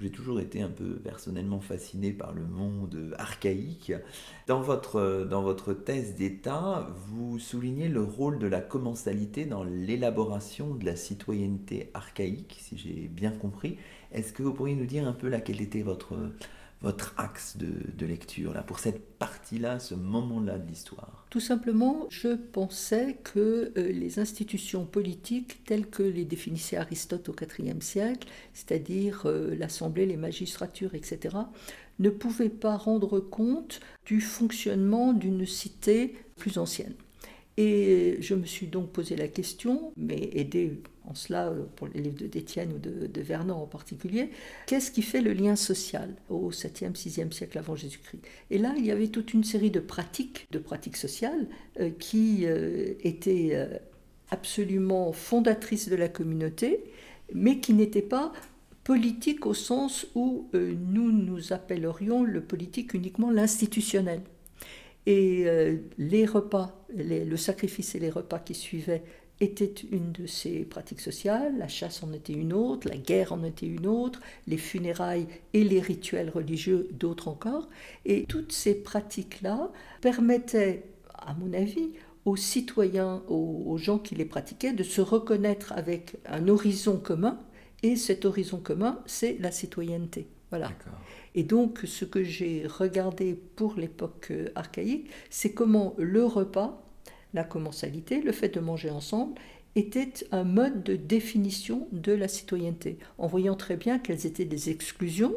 J'ai 0.00 0.10
toujours 0.10 0.38
été 0.38 0.62
un 0.62 0.68
peu 0.68 0.94
personnellement 0.96 1.60
fasciné 1.60 2.12
par 2.12 2.32
le 2.32 2.46
monde 2.46 3.14
archaïque. 3.18 3.92
Dans 4.46 4.60
votre, 4.60 5.26
dans 5.28 5.42
votre 5.42 5.72
thèse 5.72 6.14
d'État, 6.14 6.86
vous 7.08 7.40
soulignez 7.40 7.88
le 7.88 8.02
rôle 8.02 8.38
de 8.38 8.46
la 8.46 8.60
commensalité 8.60 9.44
dans 9.44 9.64
l'élaboration 9.64 10.74
de 10.74 10.84
la 10.86 10.94
citoyenneté 10.94 11.90
archaïque, 11.94 12.58
si 12.60 12.78
j'ai 12.78 13.08
bien 13.08 13.32
compris. 13.32 13.76
Est-ce 14.12 14.32
que 14.32 14.44
vous 14.44 14.52
pourriez 14.52 14.76
nous 14.76 14.86
dire 14.86 15.06
un 15.06 15.12
peu 15.12 15.28
là 15.28 15.40
quel 15.40 15.60
était 15.60 15.82
votre, 15.82 16.14
votre 16.80 17.14
axe 17.16 17.56
de, 17.56 18.06
lecture 18.06 18.54
là, 18.54 18.62
pour 18.62 18.78
cette 18.78 19.18
partie-là, 19.18 19.78
ce 19.80 19.94
moment-là 19.94 20.58
de 20.58 20.68
l'histoire? 20.68 21.26
Tout 21.30 21.40
simplement, 21.40 22.06
je 22.08 22.28
pensais 22.28 23.18
que 23.24 23.72
euh, 23.76 23.92
les 23.92 24.18
institutions 24.18 24.86
politiques 24.86 25.64
telles 25.64 25.88
que 25.88 26.02
les 26.02 26.24
définissait 26.24 26.76
Aristote 26.76 27.28
au 27.28 27.34
IVe 27.58 27.82
siècle, 27.82 28.28
c'est-à-dire 28.54 29.22
euh, 29.26 29.54
l'Assemblée, 29.56 30.06
les 30.06 30.16
magistratures, 30.16 30.94
etc., 30.94 31.36
ne 31.98 32.10
pouvaient 32.10 32.48
pas 32.48 32.76
rendre 32.76 33.18
compte 33.18 33.80
du 34.06 34.20
fonctionnement 34.20 35.12
d'une 35.12 35.44
cité 35.46 36.14
plus 36.36 36.58
ancienne. 36.58 36.94
Et 37.56 38.18
je 38.20 38.36
me 38.36 38.46
suis 38.46 38.68
donc 38.68 38.92
posé 38.92 39.16
la 39.16 39.26
question, 39.26 39.92
mais 39.96 40.30
aidé 40.32 40.80
en 41.08 41.14
cela 41.14 41.48
euh, 41.48 41.64
pour 41.76 41.88
les 41.88 42.00
livres 42.00 42.24
d'Étienne 42.24 42.72
ou 42.74 42.78
de, 42.78 43.20
Vernon 43.20 43.54
en 43.54 43.66
particulier, 43.66 44.30
qu'est-ce 44.66 44.90
qui 44.90 45.02
fait 45.02 45.20
le 45.20 45.32
lien 45.32 45.56
social 45.56 46.14
au 46.28 46.50
7e, 46.50 46.94
6e 46.94 47.32
siècle 47.32 47.58
avant 47.58 47.74
Jésus-Christ? 47.74 48.20
Et 48.50 48.58
là, 48.58 48.74
il 48.78 48.86
y 48.86 48.90
avait 48.90 49.08
toute 49.08 49.34
une 49.34 49.44
série 49.44 49.70
de 49.70 49.80
pratiques, 49.80 50.46
de 50.50 50.58
pratiques 50.58 50.96
sociales, 50.96 51.46
euh, 51.80 51.90
qui 51.90 52.44
euh, 52.44 52.94
étaient 53.02 53.68
absolument 54.30 55.12
fondatrices 55.12 55.88
de 55.88 55.96
la 55.96 56.08
communauté, 56.08 56.84
mais 57.32 57.58
qui 57.60 57.72
n'étaient 57.74 58.02
pas 58.02 58.32
politiques 58.84 59.46
au 59.46 59.54
sens 59.54 60.06
où 60.14 60.48
nous 60.52 61.12
nous 61.12 61.52
appellerions 61.52 62.22
le 62.24 62.40
politique 62.42 62.94
uniquement 62.94 63.30
l'institutionnel. 63.30 64.22
Et 65.06 65.46
les 65.98 66.26
repas, 66.26 66.84
le 66.94 67.36
sacrifice 67.36 67.94
et 67.94 67.98
les 67.98 68.10
repas 68.10 68.38
qui 68.38 68.54
suivaient 68.54 69.02
était 69.40 69.72
une 69.90 70.12
de 70.12 70.26
ces 70.26 70.64
pratiques 70.64 71.00
sociales, 71.00 71.56
la 71.58 71.68
chasse 71.68 72.02
en 72.02 72.12
était 72.12 72.32
une 72.32 72.52
autre, 72.52 72.88
la 72.88 72.96
guerre 72.96 73.32
en 73.32 73.44
était 73.44 73.66
une 73.66 73.86
autre, 73.86 74.20
les 74.46 74.56
funérailles 74.56 75.28
et 75.52 75.62
les 75.62 75.80
rituels 75.80 76.30
religieux 76.30 76.88
d'autres 76.92 77.28
encore. 77.28 77.68
Et 78.04 78.24
toutes 78.24 78.52
ces 78.52 78.74
pratiques-là 78.74 79.70
permettaient, 80.00 80.84
à 81.14 81.34
mon 81.34 81.52
avis, 81.52 81.90
aux 82.24 82.36
citoyens, 82.36 83.22
aux, 83.28 83.76
gens 83.78 83.98
qui 83.98 84.14
les 84.14 84.24
pratiquaient, 84.24 84.72
de 84.72 84.82
se 84.82 85.00
reconnaître 85.00 85.72
avec 85.72 86.16
un 86.26 86.48
horizon 86.48 86.98
commun. 86.98 87.38
Et 87.84 87.94
cet 87.94 88.24
horizon 88.24 88.58
commun, 88.58 89.00
c'est 89.06 89.36
la 89.38 89.52
citoyenneté. 89.52 90.26
Voilà. 90.50 90.72
Et 91.36 91.44
donc, 91.44 91.80
ce 91.84 92.04
que 92.04 92.24
j'ai 92.24 92.66
regardé 92.66 93.34
pour 93.34 93.74
l'époque 93.74 94.32
archaïque, 94.56 95.08
c'est 95.30 95.52
comment 95.52 95.94
le 95.96 96.24
repas 96.24 96.87
la 97.34 97.44
commensalité, 97.44 98.20
le 98.22 98.32
fait 98.32 98.48
de 98.48 98.60
manger 98.60 98.90
ensemble, 98.90 99.34
était 99.76 100.12
un 100.32 100.44
mode 100.44 100.82
de 100.82 100.96
définition 100.96 101.88
de 101.92 102.12
la 102.12 102.28
citoyenneté, 102.28 102.98
en 103.18 103.26
voyant 103.26 103.54
très 103.54 103.76
bien 103.76 103.98
quelles 103.98 104.26
étaient 104.26 104.44
des 104.44 104.70
exclusions, 104.70 105.34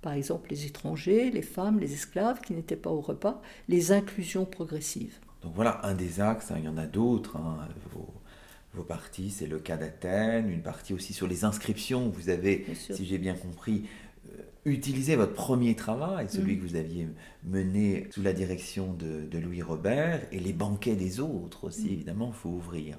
par 0.00 0.12
exemple 0.14 0.50
les 0.50 0.66
étrangers, 0.66 1.30
les 1.30 1.42
femmes, 1.42 1.78
les 1.78 1.92
esclaves 1.92 2.40
qui 2.40 2.54
n'étaient 2.54 2.76
pas 2.76 2.90
au 2.90 3.00
repas, 3.00 3.42
les 3.68 3.92
inclusions 3.92 4.44
progressives. 4.44 5.18
Donc 5.42 5.52
voilà 5.54 5.84
un 5.84 5.94
des 5.94 6.20
axes, 6.20 6.50
hein, 6.50 6.56
il 6.58 6.64
y 6.64 6.68
en 6.68 6.76
a 6.76 6.86
d'autres. 6.86 7.36
Hein, 7.36 7.68
vos, 8.74 8.84
parties, 8.84 9.30
c'est 9.30 9.46
le 9.46 9.58
cas 9.58 9.76
d'Athènes, 9.76 10.48
une 10.48 10.62
partie 10.62 10.94
aussi 10.94 11.12
sur 11.12 11.28
les 11.28 11.44
inscriptions. 11.44 12.08
Vous 12.08 12.30
avez, 12.30 12.66
si 12.74 13.04
j'ai 13.04 13.18
bien 13.18 13.34
compris, 13.34 13.84
utiliser 14.64 15.16
votre 15.16 15.34
premier 15.34 15.74
travail, 15.74 16.26
celui 16.28 16.56
mm. 16.56 16.60
que 16.60 16.66
vous 16.66 16.76
aviez 16.76 17.08
mené 17.44 18.06
sous 18.10 18.22
la 18.22 18.32
direction 18.32 18.94
de, 18.94 19.38
Louis 19.38 19.62
Robert, 19.62 20.20
et 20.30 20.38
les 20.38 20.52
banquets 20.52 20.94
des 20.94 21.20
autres 21.20 21.64
aussi, 21.64 21.86
mm. 21.86 21.92
évidemment, 21.92 22.32
il 22.32 22.38
faut 22.38 22.50
ouvrir. 22.50 22.98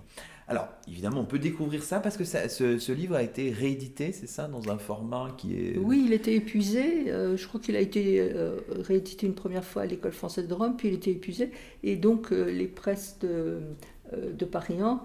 Alors, 0.49 0.67
évidemment, 0.89 1.21
on 1.21 1.25
peut 1.25 1.39
découvrir 1.39 1.83
ça 1.83 2.01
parce 2.01 2.17
que 2.17 2.25
ce, 2.25 2.91
livre 2.91 3.15
a 3.15 3.23
été 3.23 3.51
réédité, 3.51 4.11
c'est 4.11 4.27
ça, 4.27 4.47
dans 4.47 4.69
un 4.69 4.77
format 4.77 5.33
qui 5.37 5.55
est... 5.55 5.77
Oui, 5.77 6.03
il 6.05 6.13
était 6.13 6.35
épuisé. 6.35 7.11
Euh, 7.11 7.37
je 7.37 7.47
crois 7.47 7.61
qu'il 7.61 7.77
a 7.77 7.79
été 7.79 8.19
euh, 8.19 8.57
réédité 8.79 9.25
une 9.25 9.35
première 9.35 9.63
fois 9.63 9.83
à 9.83 9.85
l'École 9.85 10.11
française 10.11 10.47
de 10.47 10.53
Rome, 10.53 10.75
puis 10.77 10.89
il 10.89 10.95
était 10.95 11.11
épuisé. 11.11 11.51
Et 11.81 11.95
donc, 11.95 12.33
euh, 12.33 12.51
les 12.51 12.67
presses 12.67 13.19
de, 13.19 13.61
de 14.11 14.45
Paris 14.45 14.81
1 14.81 15.01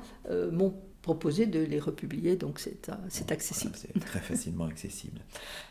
m'ont 0.50 0.74
proposer 1.02 1.46
de 1.46 1.60
les 1.60 1.80
republier, 1.80 2.36
donc 2.36 2.58
c'est 2.58 2.88
euh, 2.88 3.32
accessible. 3.32 3.74
c'est 3.76 3.98
très 4.00 4.20
facilement 4.20 4.64
accessible. 4.68 5.20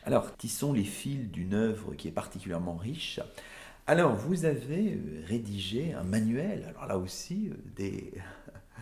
Alors, 0.03 0.35
qui 0.37 0.49
sont 0.49 0.73
les 0.73 0.83
fils 0.83 1.29
d'une 1.29 1.53
œuvre 1.53 1.93
qui 1.95 2.07
est 2.07 2.11
particulièrement 2.11 2.75
riche? 2.75 3.19
Alors, 3.85 4.15
vous 4.15 4.45
avez 4.45 4.93
euh, 4.93 5.23
rédigé 5.27 5.93
un 5.93 6.03
manuel, 6.03 6.65
alors 6.69 6.87
là 6.87 6.97
aussi, 6.97 7.49
euh, 7.49 7.55
des, 7.75 8.13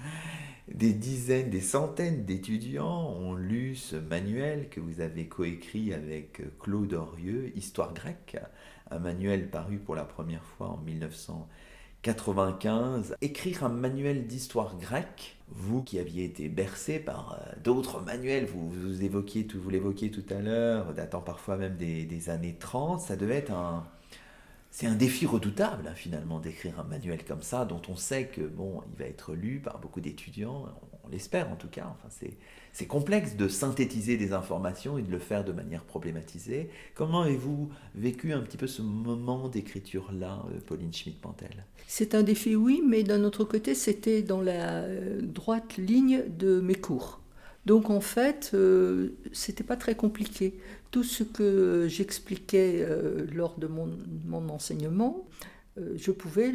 des 0.73 0.93
dizaines, 0.93 1.49
des 1.49 1.61
centaines 1.61 2.25
d'étudiants 2.25 3.09
ont 3.11 3.33
lu 3.33 3.75
ce 3.75 3.95
manuel 3.95 4.69
que 4.69 4.79
vous 4.79 5.01
avez 5.01 5.27
coécrit 5.27 5.93
avec 5.93 6.41
Claude 6.59 6.93
Orieux, 6.93 7.51
Histoire 7.55 7.93
grecque, 7.93 8.37
un 8.91 8.99
manuel 8.99 9.49
paru 9.49 9.77
pour 9.77 9.95
la 9.95 10.05
première 10.05 10.43
fois 10.43 10.69
en 10.69 10.77
1900. 10.77 11.47
95, 12.05 13.15
écrire 13.21 13.63
un 13.63 13.69
manuel 13.69 14.27
d'histoire 14.27 14.77
grecque, 14.77 15.34
vous 15.49 15.83
qui 15.83 15.99
aviez 15.99 16.25
été 16.25 16.49
bercé 16.49 16.99
par 16.99 17.33
euh, 17.33 17.53
d'autres 17.63 18.01
manuels, 18.01 18.45
vous, 18.45 18.69
vous 18.69 19.03
évoquiez, 19.03 19.47
vous 19.53 19.69
l'évoquiez 19.69 20.11
tout 20.11 20.25
à 20.29 20.39
l'heure, 20.39 20.93
datant 20.93 21.21
parfois 21.21 21.57
même 21.57 21.75
des, 21.77 22.29
années 22.29 22.55
30, 22.59 22.99
ça 22.99 23.15
devait 23.15 23.35
être 23.35 23.51
un, 23.51 23.85
c'est 24.71 24.87
un 24.87 24.95
défi 24.95 25.25
redoutable 25.25 25.87
hein, 25.87 25.95
finalement 25.95 26.39
d'écrire 26.39 26.79
un 26.79 26.83
manuel 26.83 27.23
comme 27.23 27.43
ça, 27.43 27.65
dont 27.65 27.81
on 27.89 27.95
sait 27.95 28.27
que 28.27 28.41
bon, 28.41 28.81
il 28.91 28.99
va 28.99 29.05
être 29.05 29.33
lu 29.33 29.59
par 29.59 29.79
beaucoup 29.79 30.01
d'étudiants, 30.01 30.65
on, 31.03 31.09
l'espère 31.09 31.51
en 31.51 31.55
tout 31.55 31.69
cas. 31.69 31.87
Enfin, 31.91 32.07
c'est 32.09 32.37
c'est 32.75 32.87
complexe 32.87 33.37
de 33.37 33.47
synthétiser 33.47 34.17
des 34.17 34.33
informations 34.33 34.97
et 34.97 35.01
de 35.01 35.09
le 35.09 35.17
faire 35.17 35.45
de 35.45 35.53
manière 35.53 35.85
problématisée. 35.85 36.69
Comment 36.93 37.21
avez-vous 37.21 37.69
vécu 37.95 38.33
un 38.33 38.41
petit 38.41 38.57
peu 38.57 38.67
ce 38.67 38.81
moment 38.81 39.47
d'écriture-là, 39.47 40.43
euh, 40.49 40.59
Pauline 40.67 40.93
Schmidt-Pantel 40.93 41.63
C'est 41.87 42.15
un 42.15 42.21
défi, 42.21 42.53
oui, 42.53 42.83
mais 42.85 43.03
d'un 43.03 43.23
autre 43.23 43.45
côté, 43.45 43.75
c'était 43.75 44.23
dans 44.23 44.41
la 44.41 44.81
euh, 44.81 45.21
droite 45.21 45.77
ligne 45.77 46.23
de 46.37 46.59
mes 46.59 46.75
cours. 46.75 47.21
Donc 47.65 47.89
en 47.89 48.01
fait, 48.01 48.51
euh, 48.53 49.13
c'était 49.31 49.63
pas 49.63 49.77
très 49.77 49.95
compliqué. 49.95 50.59
Tout 50.91 51.05
ce 51.05 51.23
que 51.23 51.87
j'expliquais 51.87 52.85
lors 53.33 53.57
de 53.57 53.67
mon 53.67 54.49
enseignement, 54.49 55.25
je 55.77 56.11
pouvais 56.11 56.53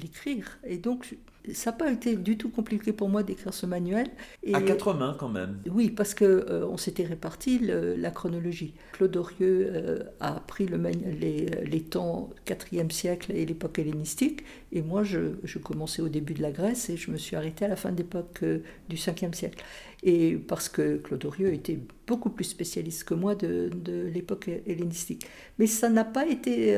l'écrire. 0.00 0.58
Et 0.64 0.78
donc 0.78 1.16
ça 1.52 1.70
n'a 1.70 1.76
pas 1.76 1.90
été 1.90 2.16
du 2.16 2.36
tout 2.36 2.50
compliqué 2.50 2.92
pour 2.92 3.08
moi 3.08 3.22
d'écrire 3.22 3.54
ce 3.54 3.66
manuel. 3.66 4.08
Et, 4.42 4.54
à 4.54 4.60
quatre 4.60 4.94
mains 4.94 5.16
quand 5.18 5.28
même. 5.28 5.58
Oui, 5.70 5.90
parce 5.90 6.14
que 6.14 6.24
euh, 6.24 6.66
on 6.66 6.76
s'était 6.76 7.04
réparti 7.04 7.60
la 7.60 8.10
chronologie. 8.10 8.74
Claude 8.92 9.16
Aurieux 9.16 9.70
euh, 9.70 10.02
a 10.20 10.32
pris 10.40 10.66
le, 10.66 10.76
les, 10.76 11.46
les, 11.46 11.80
temps 11.80 12.30
4e 12.46 12.90
siècle 12.90 13.32
et 13.32 13.44
l'époque 13.46 13.78
hellénistique, 13.78 14.44
et 14.72 14.82
moi 14.82 15.04
je, 15.04 15.36
je, 15.44 15.58
commençais 15.58 16.02
au 16.02 16.08
début 16.08 16.34
de 16.34 16.42
la 16.42 16.50
Grèce 16.50 16.90
et 16.90 16.96
je 16.96 17.10
me 17.10 17.16
suis 17.16 17.36
arrêtée 17.36 17.64
à 17.64 17.68
la 17.68 17.76
fin 17.76 17.92
de 17.92 17.98
l'époque 17.98 18.40
euh, 18.42 18.58
du 18.88 18.96
5e 18.96 19.34
siècle. 19.34 19.62
Et 20.06 20.36
parce 20.36 20.70
que 20.70 20.96
Claude 20.96 21.24
Aurieux 21.26 21.52
était 21.52 21.78
beaucoup 22.06 22.30
plus 22.30 22.44
spécialiste 22.44 23.04
que 23.04 23.12
moi 23.12 23.34
de, 23.34 23.68
de 23.84 24.06
l'époque 24.06 24.48
hellénistique. 24.66 25.26
Mais 25.58 25.66
ça 25.66 25.90
n'a 25.90 26.04
pas 26.04 26.26
été 26.26 26.74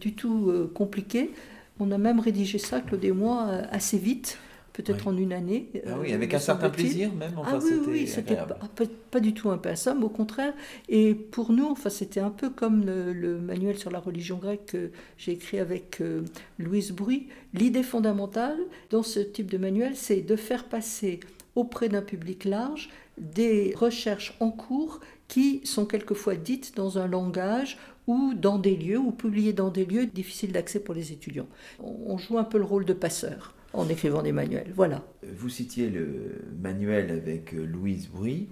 du 0.00 0.14
tout 0.14 0.70
compliqué. 0.72 1.30
On 1.80 1.90
a 1.92 1.98
même 1.98 2.20
rédigé 2.20 2.58
ça, 2.58 2.80
Claude 2.82 3.04
et 3.04 3.10
moi, 3.10 3.46
euh, 3.48 3.62
assez 3.70 3.96
vite, 3.96 4.38
peut-être 4.74 5.08
en 5.08 5.16
une 5.16 5.32
année. 5.32 5.70
Ah 5.86 5.96
oui, 5.98 6.12
avec 6.12 6.34
euh, 6.34 6.36
un 6.36 6.40
certain 6.40 6.68
plaisir 6.68 7.10
même. 7.14 7.32
ah 7.42 7.58
oui, 7.62 7.72
oui, 7.88 8.06
c'était 8.06 8.36
pas, 9.10 9.20
du 9.20 9.32
tout 9.32 9.50
un 9.50 9.74
somme, 9.74 10.04
au 10.04 10.10
contraire. 10.10 10.52
Et 10.90 11.14
pour 11.14 11.52
nous, 11.52 11.64
enfin, 11.64 11.88
c'était 11.88 12.20
un 12.20 12.30
peu 12.30 12.50
comme 12.50 12.84
le, 12.84 13.38
manuel 13.38 13.78
sur 13.78 13.90
la 13.90 13.98
religion 13.98 14.36
grecque 14.36 14.66
que 14.66 14.90
j'ai 15.16 15.32
écrit 15.32 15.58
avec 15.58 16.02
euh, 16.02 16.20
Louise 16.58 16.92
Bruy. 16.92 17.28
L'idée 17.54 17.82
fondamentale 17.82 18.58
dans 18.90 19.02
ce 19.02 19.20
type 19.20 19.50
de 19.50 19.56
manuel, 19.56 19.96
c'est 19.96 20.20
de 20.20 20.36
faire 20.36 20.64
passer 20.64 21.20
auprès 21.60 21.88
d'un 21.88 22.02
public 22.02 22.44
large 22.44 22.88
des 23.18 23.74
recherches 23.76 24.36
en 24.40 24.50
cours 24.50 25.00
qui 25.28 25.60
sont 25.64 25.84
quelquefois 25.84 26.34
dites 26.34 26.74
dans 26.76 26.98
un 26.98 27.06
langage 27.06 27.78
ou 28.06 28.34
dans 28.34 28.58
des 28.58 28.76
lieux, 28.76 28.98
ou 28.98 29.12
publiées 29.12 29.52
dans 29.52 29.70
des 29.70 29.84
lieux 29.84 30.06
difficiles 30.06 30.52
d'accès 30.52 30.80
pour 30.80 30.94
les 30.94 31.12
étudiants. 31.12 31.48
On 31.80 32.18
joue 32.18 32.38
un 32.38 32.44
peu 32.44 32.58
le 32.58 32.64
rôle 32.64 32.84
de 32.84 32.92
passeur 32.92 33.54
en 33.72 33.88
écrivant 33.88 34.22
des 34.22 34.32
manuels. 34.32 34.72
Voilà. 34.74 35.04
Vous 35.22 35.48
citiez 35.48 35.88
le 35.88 36.42
manuel 36.60 37.10
avec 37.10 37.52
Louise 37.52 38.08
euh, 38.14 38.46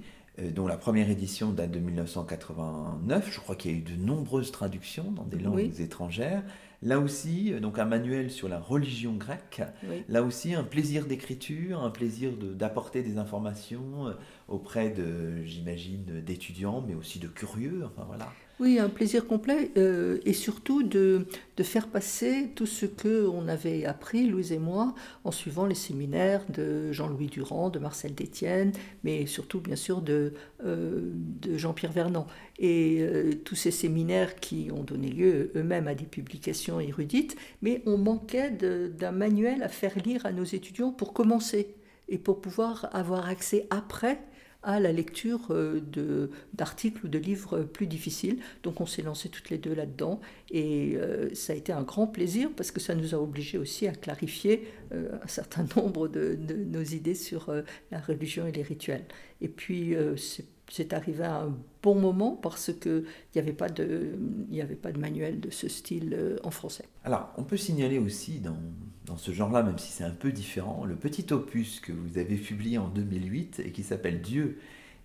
dont 0.55 0.67
la 0.67 0.77
première 0.77 1.11
édition 1.11 1.51
date 1.51 1.71
de 1.71 1.81
1989. 1.81 3.31
Je 3.31 3.41
crois 3.41 3.57
qu'il 3.57 3.73
y 3.73 3.75
a 3.75 3.77
eu 3.79 3.83
de 3.83 3.97
nombreuses 3.97 4.53
traductions 4.53 5.11
dans 5.11 5.25
des 5.25 5.39
langues 5.39 5.81
étrangères. 5.81 6.43
Là 6.83 7.01
aussi, 7.01 7.53
euh, 7.53 7.61
donc 7.61 7.79
un 7.79 7.85
manuel 7.85 8.31
sur 8.31 8.49
la 8.49 8.61
religion 8.61 9.15
grecque. 9.15 9.63
Là 10.09 10.23
aussi, 10.23 10.55
un 10.55 10.63
plaisir 10.63 11.07
d'écriture, 11.07 11.83
un 11.83 11.91
plaisir 11.91 12.33
d'apporter 12.37 13.03
des 13.03 13.19
informations 13.19 14.15
auprès 14.47 14.91
de, 14.91 15.43
j'imagine, 15.45 16.05
d'étudiants, 16.21 16.85
mais 16.87 16.95
aussi 16.95 17.19
de 17.19 17.29
curieux. 17.29 17.83
Enfin 17.85 18.05
voilà. 18.07 18.29
Oui, 18.61 18.81
un 18.81 18.89
plaisir 18.89 19.29
complet 19.29 19.71
euh, 19.77 20.19
et 20.25 20.33
surtout 20.33 20.83
de, 20.83 21.27
de, 21.57 21.63
faire 21.63 21.87
passer 21.87 22.49
tout 22.57 22.67
ce 22.67 22.87
que 22.87 23.25
on 23.29 23.47
avait 23.47 23.85
appris, 23.85 24.27
Louise 24.27 24.51
et 24.51 24.59
moi, 24.59 24.97
en 25.23 25.31
suivant 25.31 25.65
les 25.65 25.77
séminaires 25.77 26.45
de 26.49 26.91
Jean-Louis 26.91 27.27
Durand, 27.27 27.71
de 27.71 27.79
Marcel 27.79 28.17
Détienne, 28.17 28.73
mais 29.05 29.27
surtout 29.27 29.61
bien 29.61 29.77
sûr 29.77 30.03
de, 30.03 30.33
euh, 30.65 31.13
de 31.41 31.57
Jean-Pierre 31.57 31.93
Vernant. 31.93 32.27
Et 32.59 32.99
euh, 33.01 33.31
tous 33.45 33.55
ces 33.55 33.71
séminaires 33.71 34.35
qui 34.35 34.71
ont 34.73 34.83
donné 34.83 35.11
lieu 35.11 35.53
eux-mêmes 35.55 35.87
à 35.87 35.95
des 35.95 36.07
publications 36.07 36.81
érudites, 36.81 37.37
mais 37.63 37.81
on 37.87 37.97
manquait 37.97 38.51
d'un 38.51 39.13
manuel 39.13 39.63
à 39.63 39.69
faire 39.69 39.97
lire 40.05 40.27
à 40.27 40.33
nos 40.33 40.43
étudiants 40.43 40.91
pour 40.91 41.13
commencer 41.13 41.77
et 42.09 42.19
pour 42.19 42.41
pouvoir 42.41 42.89
avoir 42.93 43.29
accès 43.29 43.69
après 43.71 44.19
à 44.63 44.81
la 44.81 44.93
lecture 44.93 45.49
euh, 45.51 46.29
d'articles 46.53 47.07
ou 47.07 47.09
de 47.09 47.19
livres 47.19 47.61
plus 47.61 47.87
difficiles. 47.87 48.39
Donc 48.63 48.81
on 48.81 48.87
s'est 48.87 49.03
lancé 49.03 49.29
toutes 49.29 49.51
les 49.51 49.59
deux 49.59 49.75
là-dedans 49.75 50.21
et 50.51 50.97
euh, 50.97 51.33
ça 51.35 51.53
a 51.53 51.57
été 51.57 51.73
un 51.73 51.83
grand 51.83 52.07
plaisir 52.07 52.51
parce 52.57 52.71
que 52.71 52.81
ça 52.81 52.95
nous 52.95 53.15
a 53.15 53.19
obligés 53.19 53.59
aussi 53.59 53.87
à 53.87 53.93
clarifier 53.93 54.69
euh, 54.93 55.11
un 55.23 55.29
certain 55.29 55.67
nombre 55.77 56.09
de, 56.09 56.37
nos 56.37 56.83
idées 56.83 57.15
sur 57.15 57.53
la 57.91 58.01
religion 58.01 58.47
et 58.47 58.53
les 58.53 58.63
rituels. 58.63 59.05
Et 59.41 59.49
puis 59.49 59.95
c'est 60.71 60.93
arrivé 60.93 61.25
à 61.25 61.43
un 61.43 61.57
bon 61.83 61.95
moment 61.95 62.33
parce 62.33 62.73
qu'il 62.73 63.05
n'y 63.35 63.41
avait, 63.41 63.53
pas 63.53 63.69
de, 63.69 64.13
manuel 64.99 65.41
de 65.41 65.51
ce 65.51 65.69
style 65.69 66.15
euh, 66.15 66.37
en 66.43 66.51
français. 66.51 66.85
Alors, 67.05 67.33
on 67.37 67.45
peut 67.45 67.57
signaler 67.57 67.99
aussi 67.99 68.39
dans, 68.41 68.59
dans 69.09 69.17
ce 69.17 69.33
genre-là, 69.33 69.63
même 69.63 69.79
si 69.79 69.91
c'est 69.91 70.05
un 70.05 70.11
peu 70.11 70.31
différent, 70.33 70.85
le 70.85 70.95
petit 70.95 71.33
opus 71.33 71.81
que 71.81 71.93
vous 71.93 72.19
avez 72.19 72.37
publié 72.37 72.79
en 72.79 72.89
2008 72.89 73.63
et 73.65 73.73
qui 73.73 73.83
s'appelle 73.83 74.21
Dieu 74.21 74.61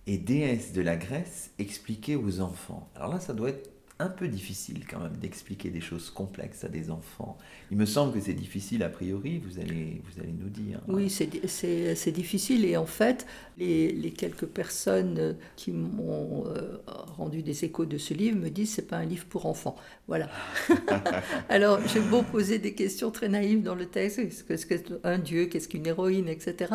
et 0.06 0.18
déesse 0.18 0.72
de 0.72 0.82
la 0.82 0.96
Grèce 0.96 1.50
expliqué 1.58 2.14
aux 2.14 2.40
enfants. 2.40 2.90
Alors 2.94 3.12
là, 3.12 3.20
ça 3.20 3.32
doit 3.32 3.48
être 3.48 3.73
un 4.00 4.08
peu 4.08 4.26
difficile 4.26 4.84
quand 4.90 4.98
même 4.98 5.16
d'expliquer 5.16 5.70
des 5.70 5.80
choses 5.80 6.10
complexes 6.10 6.64
à 6.64 6.68
des 6.68 6.90
enfants. 6.90 7.38
Il 7.70 7.76
me 7.76 7.86
semble 7.86 8.12
que 8.12 8.20
c'est 8.20 8.34
difficile 8.34 8.82
a 8.82 8.88
priori, 8.88 9.38
vous 9.38 9.60
allez, 9.60 10.02
vous 10.04 10.20
allez 10.20 10.32
nous 10.32 10.48
dire. 10.48 10.80
Oui, 10.88 11.08
c'est 11.08 12.10
difficile 12.10 12.64
et 12.64 12.76
en 12.76 12.86
fait, 12.86 13.24
les, 13.56 13.92
les 13.92 14.10
quelques 14.10 14.46
personnes 14.46 15.36
qui 15.54 15.70
m'ont 15.70 16.44
euh, 16.46 16.78
rendu 16.86 17.42
des 17.42 17.64
échos 17.64 17.86
de 17.86 17.96
ce 17.96 18.14
livre 18.14 18.36
me 18.38 18.50
disent 18.50 18.74
c'est 18.74 18.88
pas 18.88 18.96
un 18.96 19.04
livre 19.04 19.26
pour 19.26 19.46
enfants. 19.46 19.76
Voilà. 20.08 20.28
Alors 21.48 21.78
j'ai 21.86 22.00
beau 22.00 22.22
poser 22.22 22.58
des 22.58 22.74
questions 22.74 23.12
très 23.12 23.28
naïves 23.28 23.62
dans 23.62 23.76
le 23.76 23.86
texte, 23.86 24.20
qu'est-ce 24.46 24.66
qu'un 24.66 25.18
dieu, 25.18 25.46
qu'est-ce 25.46 25.68
qu'une 25.68 25.86
héroïne, 25.86 26.28
etc. 26.28 26.72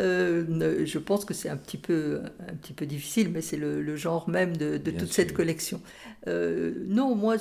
Euh, 0.00 0.84
je 0.84 0.98
pense 0.98 1.24
que 1.24 1.32
c'est 1.32 1.48
un 1.48 1.56
petit 1.56 1.78
peu 1.78 2.20
un 2.48 2.54
petit 2.54 2.74
peu 2.74 2.86
difficile, 2.86 3.30
mais 3.30 3.40
c'est 3.40 3.56
le, 3.56 3.96
genre 3.96 4.28
même 4.28 4.56
de, 4.56 4.78
toute 4.78 5.12
cette 5.12 5.32
collection. 5.32 5.80
Euh, 6.26 6.49
non, 6.86 7.14
moi 7.14 7.36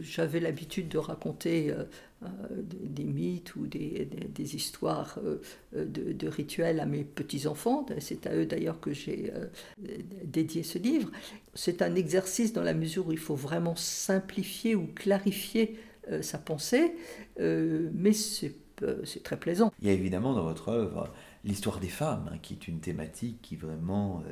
j'avais 0.00 0.40
l'habitude 0.40 0.88
de 0.88 0.98
raconter 0.98 1.70
euh, 1.70 1.84
euh, 2.22 2.26
des, 2.58 3.04
mythes 3.04 3.54
ou 3.56 3.66
des, 3.66 4.08
histoires 4.54 5.18
de, 5.74 6.28
rituels 6.28 6.80
à 6.80 6.86
mes 6.86 7.04
petits-enfants. 7.04 7.86
C'est 7.98 8.26
à 8.26 8.34
eux 8.34 8.46
d'ailleurs 8.46 8.80
que 8.80 8.92
j'ai 8.92 9.32
dédié 10.24 10.62
ce 10.62 10.78
livre. 10.78 11.10
C'est 11.54 11.82
un 11.82 11.94
exercice 11.94 12.52
dans 12.52 12.62
la 12.62 12.74
mesure 12.74 13.08
où 13.08 13.12
il 13.12 13.18
faut 13.18 13.34
vraiment 13.34 13.76
simplifier 13.76 14.74
ou 14.74 14.86
clarifier 14.94 15.78
sa 16.22 16.38
pensée, 16.38 16.94
mais 17.38 18.12
c'est 18.12 18.54
très 19.22 19.38
plaisant. 19.38 19.72
Il 19.80 19.88
y 19.88 19.90
a 19.90 19.94
évidemment 19.94 20.34
dans 20.34 20.44
votre 20.44 20.68
œuvre 20.68 21.12
l'histoire 21.44 21.78
des 21.78 21.88
femmes, 21.88 22.30
hein, 22.32 22.38
qui 22.40 22.54
est 22.54 22.68
une 22.68 22.80
thématique 22.80 23.38
qui 23.42 23.56
vraiment 23.56 24.22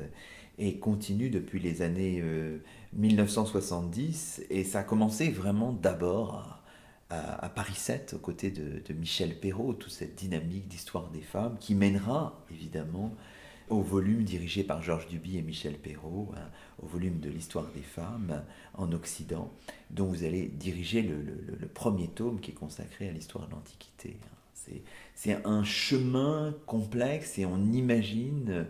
et 0.59 0.77
continue 0.77 1.29
depuis 1.29 1.59
les 1.59 1.81
années 1.81 2.23
1970. 2.95 4.43
Et 4.49 4.63
ça 4.63 4.79
a 4.79 4.83
commencé 4.83 5.29
vraiment 5.29 5.73
d'abord 5.73 6.59
à, 7.09 7.49
Paris 7.49 7.75
7, 7.75 8.13
aux 8.15 8.19
côtés 8.19 8.49
de, 8.49 8.93
Michel 8.93 9.39
Perrault, 9.39 9.73
toute 9.73 9.91
cette 9.91 10.15
dynamique 10.15 10.67
d'histoire 10.67 11.09
des 11.09 11.21
femmes 11.21 11.57
qui 11.59 11.75
mènera 11.75 12.41
évidemment 12.51 13.13
au 13.69 13.81
volume 13.81 14.23
dirigé 14.23 14.63
par 14.63 14.81
Georges 14.81 15.07
Duby 15.07 15.37
et 15.37 15.41
Michel 15.41 15.75
Perrault, 15.77 16.31
hein, 16.35 16.49
au 16.81 16.87
volume 16.87 17.19
de 17.19 17.29
l'histoire 17.29 17.67
des 17.73 17.81
femmes 17.81 18.43
en 18.73 18.91
Occident, 18.91 19.51
dont 19.89 20.05
vous 20.05 20.23
allez 20.23 20.47
diriger 20.47 21.01
le, 21.01 21.67
premier 21.73 22.07
tome 22.07 22.39
qui 22.39 22.51
est 22.51 22.55
consacré 22.55 23.09
à 23.09 23.11
l'histoire 23.11 23.47
de 23.47 23.51
l'Antiquité. 23.51 24.17
Hein. 24.23 24.73
C'est 25.15 25.45
un 25.45 25.63
chemin 25.63 26.55
complexe 26.65 27.37
et 27.37 27.45
on 27.45 27.71
imagine 27.71 28.65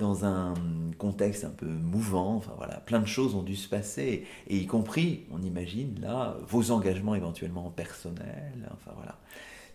dans 0.00 0.24
un 0.24 0.54
contexte 0.98 1.44
un 1.44 1.50
peu 1.50 1.66
mouvant. 1.66 2.36
Enfin 2.36 2.52
voilà, 2.56 2.78
plein 2.80 3.00
de 3.00 3.06
choses 3.06 3.34
ont 3.34 3.42
dû 3.42 3.54
se 3.54 3.68
passer, 3.68 4.24
et 4.48 4.56
y 4.56 4.66
compris, 4.66 5.24
on 5.30 5.42
imagine 5.42 6.00
là, 6.00 6.36
vos 6.48 6.72
engagements 6.72 7.14
éventuellement 7.14 7.70
personnels. 7.70 8.68
Enfin 8.72 8.92
voilà, 8.96 9.18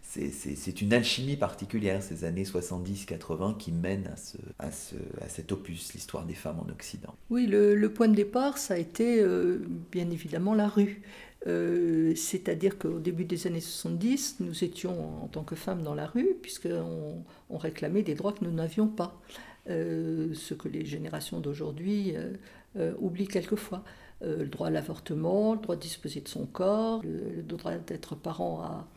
c'est 0.02 0.82
une 0.82 0.94
alchimie 0.94 1.36
particulière 1.36 2.02
ces 2.02 2.24
années 2.24 2.44
70-80 2.44 3.58
qui 3.58 3.72
mènent 3.72 4.08
à, 4.08 4.18
ce, 4.18 4.38
à, 4.60 4.72
ce, 4.72 4.96
à 5.22 5.30
cet 5.30 5.52
opus, 5.52 5.94
l'histoire 5.94 6.26
des 6.26 6.34
femmes 6.34 6.60
en 6.60 6.70
Occident. 6.72 7.14
Oui, 7.30 7.48
le, 7.48 7.88
point 7.90 8.08
de 8.08 8.16
départ, 8.16 8.58
ça 8.58 8.76
a 8.76 8.78
été 8.78 9.22
euh, 9.22 9.60
bien 9.92 10.10
évidemment 10.10 10.54
la 10.54 10.68
rue. 10.68 11.02
Euh, 11.48 12.14
c'est-à-dire 12.16 12.80
qu'au 12.80 12.98
début 12.98 13.26
des 13.26 13.46
années 13.46 13.62
70, 13.62 14.38
nous 14.40 14.64
étions 14.64 15.24
en 15.24 15.28
tant 15.28 15.44
que 15.44 15.56
femmes 15.56 15.84
dans 15.84 15.94
la 15.94 16.08
rue, 16.08 16.36
puisqu'on 16.42 17.24
on 17.50 17.58
réclamait 17.58 18.02
des 18.02 18.16
droits 18.16 18.34
que 18.34 18.44
nous 18.44 18.52
n'avions 18.52 18.88
pas. 18.88 19.22
Euh, 19.68 20.32
ce 20.36 20.54
que 20.54 20.68
les 20.68 20.86
générations 20.86 21.40
d'aujourd'hui 21.40 22.16
euh, 22.16 22.34
euh, 22.78 22.94
oublient 23.00 23.28
quelquefois. 23.28 23.84
le 24.22 24.46
droit 24.46 24.68
à 24.68 24.70
l'avortement, 24.70 25.54
le 25.54 25.60
droit 25.60 25.76
de 25.76 25.82
disposer 25.82 26.22
de 26.22 26.28
son 26.28 26.46
corps, 26.46 27.02
le, 27.04 27.42
droit 27.42 27.74
d'être 27.74 28.16
parent 28.16 28.62
à, 28.62 28.88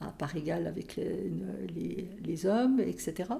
à, 0.00 0.10
part 0.12 0.36
égale 0.36 0.66
avec 0.66 0.96
les, 0.96 2.08
les, 2.24 2.46
hommes, 2.46 2.80
etc. 2.80 3.30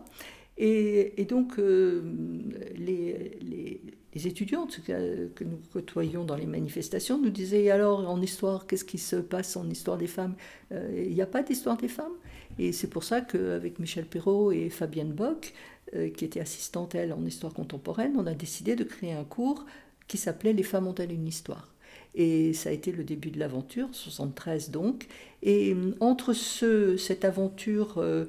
Et, 0.56 1.24
donc, 1.28 1.58
les, 1.58 3.38
les, 3.40 4.26
étudiantes 4.26 4.80
que, 4.84 5.44
nous 5.44 5.60
côtoyons 5.72 6.24
dans 6.24 6.36
les 6.36 6.46
manifestations 6.46 7.20
nous 7.20 7.30
disaient 7.30 7.70
alors, 7.70 8.08
en 8.08 8.20
histoire, 8.20 8.66
qu'est-ce 8.66 8.84
qui 8.84 8.98
se 8.98 9.16
passe 9.16 9.56
en 9.56 9.68
histoire 9.70 9.96
des 9.96 10.08
femmes 10.08 10.34
Il 10.72 11.14
n'y 11.14 11.22
a 11.22 11.26
pas 11.26 11.42
d'histoire 11.42 11.76
des 11.76 11.88
femmes? 11.88 12.16
Et 12.58 12.72
c'est 12.72 12.88
pour 12.88 13.04
ça 13.04 13.20
qu'avec 13.20 13.78
Michel 13.78 14.04
Perrault 14.04 14.50
et 14.50 14.68
Fabienne 14.68 15.12
Bock, 15.12 15.52
euh, 15.52 15.77
qui 16.16 16.24
était 16.24 16.40
assistante, 16.40 16.94
elle, 16.94 17.12
en 17.12 17.24
histoire 17.24 17.54
contemporaine, 17.54 18.14
on 18.16 18.26
a 18.26 18.34
décidé 18.34 18.76
de 18.76 18.84
créer 18.84 19.12
un 19.12 19.24
cours 19.24 19.64
qui 20.06 20.16
s'appelait 20.16 20.52
Les 20.52 20.62
femmes 20.62 20.86
ont-elles 20.86 21.12
une 21.12 21.26
histoire? 21.26 21.72
Et 22.14 22.52
ça 22.52 22.70
a 22.70 22.72
été 22.72 22.90
le 22.90 23.04
début 23.04 23.30
de 23.30 23.38
l'aventure, 23.38 23.88
73 23.92 24.70
donc. 24.70 25.06
Et 25.42 25.72
euh, 25.72 25.94
entre 26.00 26.32
ce, 26.32 26.96
cette 26.96 27.24
aventure 27.24 27.98
euh, 27.98 28.24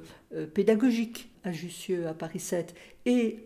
pédagogique 0.54 1.30
à 1.42 1.52
Jussieu, 1.52 2.06
à 2.06 2.14
Paris 2.14 2.38
7, 2.38 2.74
et 3.06 3.42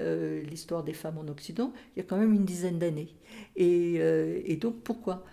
l'histoire 0.50 0.82
des 0.82 0.92
femmes 0.92 1.16
en 1.16 1.28
Occident, 1.28 1.72
il 1.94 2.00
y 2.00 2.02
a 2.02 2.04
quand 2.04 2.16
même 2.16 2.34
une 2.34 2.44
dizaine 2.44 2.80
d'années. 2.80 3.14
Et, 3.54 3.94
et, 3.94 4.56
donc 4.56 4.80
pourquoi? 4.82 5.24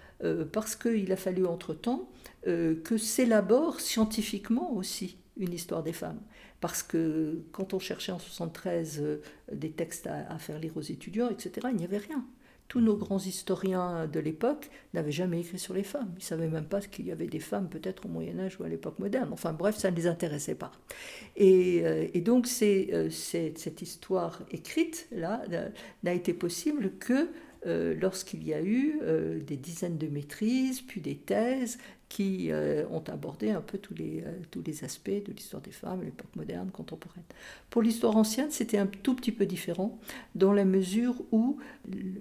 Parce 0.52 0.76
qu'il 0.76 1.12
a 1.12 1.16
fallu 1.16 1.48
entre-temps 1.48 2.08
que 2.44 2.98
s'élabore 3.00 3.80
scientifiquement 3.80 4.76
aussi 4.76 5.18
une 5.38 5.54
histoire 5.54 5.82
des 5.82 5.92
femmes. 5.92 6.22
Parce 6.62 6.84
que 6.84 7.42
quand 7.52 7.74
on 7.74 7.80
cherchait 7.80 8.12
en 8.12 8.20
73 8.20 9.02
euh, 9.02 9.22
des 9.52 9.72
textes 9.72 10.08
à, 10.08 10.38
faire 10.38 10.60
lire 10.60 10.78
aux 10.78 10.82
étudiants, 10.82 11.30
etc., 11.30 11.68
il 11.72 11.78
n'y 11.78 11.84
avait 11.84 11.98
rien. 11.98 12.24
Tous 12.68 12.80
nos 12.80 12.96
grands 12.96 13.20
historiens 13.20 14.08
de 14.08 14.20
l'époque 14.22 14.70
n'avaient 14.94 15.12
jamais 15.12 15.42
écrit 15.42 15.60
sur 15.60 15.74
les 15.74 15.84
femmes. 15.84 16.10
Ils 16.14 16.20
ne 16.20 16.24
savaient 16.24 16.48
même 16.48 16.66
pas 16.66 16.80
qu'il 16.80 17.06
y 17.06 17.12
avait 17.12 17.28
des 17.28 17.42
femmes 17.42 17.68
peut-être 17.68 18.06
au 18.06 18.10
Moyen 18.10 18.40
Âge 18.40 18.58
ou 18.60 18.64
à 18.64 18.70
l'époque 18.70 18.98
moderne. 19.00 19.30
Enfin 19.34 19.52
bref, 19.52 19.76
ça 19.76 19.92
ne 19.92 19.96
les 19.98 20.08
intéressait 20.08 20.56
pas. 20.56 20.72
Et, 21.36 21.82
euh, 21.84 22.08
donc 22.22 22.48
euh, 22.62 23.10
cette 23.10 23.82
histoire 23.82 24.44
écrite, 24.52 25.10
là, 25.12 25.42
n'a 26.04 26.14
été 26.14 26.34
possible 26.34 26.94
que 26.98 27.28
lorsqu'il 27.66 28.44
y 28.44 28.54
a 28.54 28.62
eu 28.62 29.00
des 29.46 29.58
dizaines 29.58 29.98
de 29.98 30.08
maîtrises, 30.08 30.82
puis 30.82 31.02
des 31.02 31.16
thèses, 31.16 31.78
qui 32.12 32.52
euh, 32.52 32.84
ont 32.92 33.04
abordé 33.08 33.52
un 33.52 33.62
peu 33.62 33.78
tous 33.78 33.94
les, 33.94 34.22
euh, 34.26 34.34
tous 34.52 34.62
les 34.68 34.84
aspects 34.84 35.10
de 35.10 35.32
l'histoire 35.32 35.62
des 35.62 35.72
femmes, 35.72 36.04
l'époque 36.04 36.36
moderne, 36.36 36.70
contemporaine. 36.70 37.24
Pour 37.70 37.82
l'histoire 37.82 38.18
ancienne, 38.18 38.52
c'était 38.52 38.78
un 38.78 38.86
tout 38.86 39.16
petit 39.16 39.32
peu 39.32 39.46
différent, 39.46 39.98
dans 40.36 40.52
la 40.52 40.66
mesure 40.66 41.16
où 41.32 41.58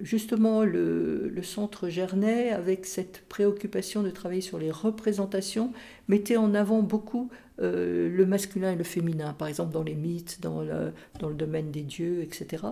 justement 0.00 0.62
le, 0.62 1.32
centre 1.42 1.88
Gernet, 1.88 2.50
avec 2.50 2.86
cette 2.86 3.24
préoccupation 3.28 4.04
de 4.04 4.10
travailler 4.10 4.42
sur 4.42 4.60
les 4.60 4.70
représentations, 4.70 5.72
mettait 6.06 6.36
en 6.36 6.54
avant 6.54 6.82
beaucoup 6.82 7.28
euh, 7.60 8.08
le 8.08 8.26
masculin 8.26 8.70
et 8.70 8.76
le 8.76 8.84
féminin, 8.84 9.32
par 9.32 9.48
exemple 9.48 9.72
dans 9.72 9.82
les 9.82 9.96
mythes, 9.96 10.38
dans 10.40 10.62
le, 10.62 10.92
dans 11.18 11.28
le 11.28 11.34
domaine 11.34 11.72
des 11.72 11.82
dieux, 11.82 12.22
etc. 12.22 12.62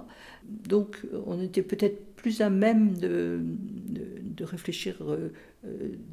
Donc 0.48 1.04
on 1.26 1.42
était 1.42 1.62
peut-être 1.62 2.00
plus 2.28 2.42
à 2.42 2.50
même 2.50 2.98
de, 2.98 3.40
de, 3.42 4.44
réfléchir 4.44 4.96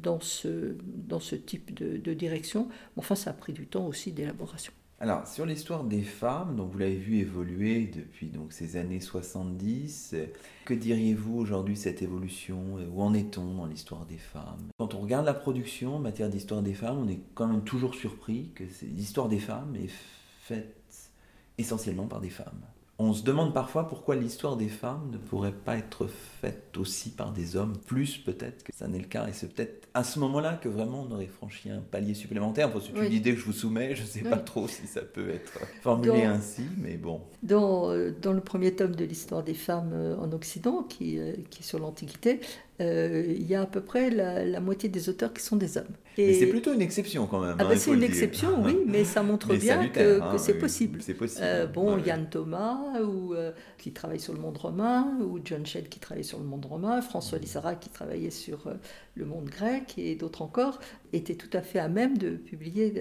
dans, 0.02 0.18
ce, 0.20 0.74
dans 1.06 1.20
ce 1.20 1.36
type 1.36 1.74
de, 1.74 1.98
de 1.98 2.14
direction. 2.14 2.68
Enfin, 2.96 3.14
ça 3.14 3.30
a 3.30 3.32
pris 3.34 3.52
du 3.52 3.66
temps 3.66 3.86
aussi 3.86 4.12
d'élaboration. 4.12 4.72
Alors, 4.98 5.26
sur 5.26 5.44
l'histoire 5.44 5.84
des 5.84 6.00
femmes, 6.00 6.56
donc 6.56 6.72
vous 6.72 6.78
l'avez 6.78 6.96
vu 6.96 7.18
évoluer 7.18 7.90
depuis 7.94 8.28
donc, 8.28 8.54
ces 8.54 8.78
années 8.78 9.00
70, 9.00 10.16
que 10.64 10.72
diriez-vous 10.72 11.36
aujourd'hui 11.36 11.76
cette 11.76 12.00
évolution 12.00 12.78
Où 12.94 13.02
en 13.02 13.12
est-on 13.12 13.56
dans 13.56 13.66
l'histoire 13.66 14.06
des 14.06 14.16
femmes? 14.16 14.70
Quand 14.78 14.94
on 14.94 15.00
regarde 15.00 15.26
la 15.26 15.34
production 15.34 15.96
en 15.96 15.98
matière 15.98 16.30
d'histoire 16.30 16.62
des 16.62 16.72
femmes, 16.72 16.96
on 16.96 17.08
est 17.08 17.20
quand 17.34 17.46
même 17.46 17.62
toujours 17.62 17.94
surpris 17.94 18.52
que 18.54 18.64
l'histoire 18.84 19.28
des 19.28 19.38
femmes 19.38 19.76
est 19.76 19.92
faite 20.40 21.10
essentiellement 21.58 22.06
par 22.06 22.22
des 22.22 22.30
femmes. 22.30 22.62
On 22.98 23.12
se 23.12 23.22
demande 23.22 23.52
parfois 23.52 23.88
pourquoi 23.88 24.16
l'histoire 24.16 24.56
des 24.56 24.68
femmes 24.68 25.10
ne 25.12 25.18
pourrait 25.18 25.52
pas 25.52 25.76
être 25.76 26.06
faite 26.40 26.74
aussi 26.78 27.10
par 27.10 27.30
des 27.30 27.54
hommes, 27.54 27.76
plus 27.86 28.16
peut-être 28.16 28.64
que 28.64 28.72
ça 28.74 28.88
n'est 28.88 28.98
le 28.98 29.04
cas. 29.04 29.26
Et 29.28 29.34
c'est 29.34 29.52
peut-être 29.52 29.86
à 29.92 30.02
ce 30.02 30.18
moment-là 30.18 30.54
que 30.54 30.70
vraiment 30.70 31.06
on 31.06 31.12
aurait 31.12 31.26
franchi 31.26 31.68
un 31.70 31.80
palier 31.80 32.14
supplémentaire. 32.14 32.68
Enfin, 32.68 32.80
c'est 32.82 33.06
une 33.06 33.12
idée 33.12 33.34
que 33.34 33.40
je 33.40 33.44
vous 33.44 33.52
soumets, 33.52 33.94
je 33.94 34.02
ne 34.02 34.06
sais 34.06 34.22
pas 34.22 34.38
trop 34.38 34.66
si 34.66 34.86
ça 34.86 35.02
peut 35.02 35.28
être 35.28 35.58
formulé 35.82 36.24
ainsi, 36.24 36.62
mais 36.78 36.96
bon. 36.96 37.20
Dans, 37.42 37.90
euh, 37.90 38.14
dans 38.22 38.32
le 38.32 38.40
premier 38.40 38.74
tome 38.74 38.94
de 38.94 39.04
l'histoire 39.04 39.42
des 39.42 39.54
femmes 39.54 39.92
euh, 39.92 40.16
en 40.16 40.32
Occident, 40.32 40.82
qui, 40.82 41.18
euh, 41.18 41.34
qui 41.50 41.60
est 41.60 41.66
sur 41.66 41.78
l'Antiquité, 41.78 42.40
il 42.80 43.46
y 43.46 43.54
a 43.54 43.62
à 43.62 43.66
peu 43.66 43.80
près 43.80 44.10
la, 44.10 44.60
moitié 44.60 44.88
des 44.88 45.08
auteurs 45.08 45.32
qui 45.32 45.42
sont 45.42 45.56
des 45.56 45.78
hommes. 45.78 45.84
Et... 46.18 46.28
Mais 46.28 46.34
c'est 46.34 46.46
plutôt 46.46 46.72
une 46.72 46.82
exception 46.82 47.26
quand 47.26 47.40
même. 47.40 47.56
Ah 47.58 47.64
hein, 47.64 47.76
c'est 47.76 47.92
une 47.92 48.02
exception, 48.02 48.62
oui, 48.64 48.78
mais 48.86 49.04
ça 49.04 49.22
montre 49.22 49.54
bien 49.54 49.88
que, 49.88 50.20
hein, 50.20 50.38
c'est 50.38 50.58
possible. 50.58 51.00
C'est 51.02 51.14
possible. 51.14 51.70
bon, 51.72 51.98
Yann 51.98 52.28
Thomas, 52.28 52.78
ou, 53.02 53.34
qui 53.78 53.92
travaille 53.92 54.20
sur 54.20 54.32
le 54.32 54.40
monde 54.40 54.56
romain, 54.56 55.16
ou 55.20 55.38
John 55.44 55.64
Shedd 55.64 55.88
qui 55.88 56.00
travaille 56.00 56.24
sur 56.24 56.38
le 56.38 56.44
monde 56.44 56.64
romain, 56.64 57.00
François 57.02 57.38
Lissara 57.38 57.74
qui 57.74 57.88
travaillait 57.88 58.30
sur 58.30 58.70
le 59.14 59.24
monde 59.24 59.46
grec, 59.46 59.94
et 59.98 60.14
d'autres 60.14 60.42
encore, 60.42 60.80
étaient 61.12 61.34
tout 61.34 61.50
à 61.52 61.62
fait 61.62 61.78
à 61.78 61.88
même 61.88 62.18
de 62.18 62.30
publier 62.30 62.92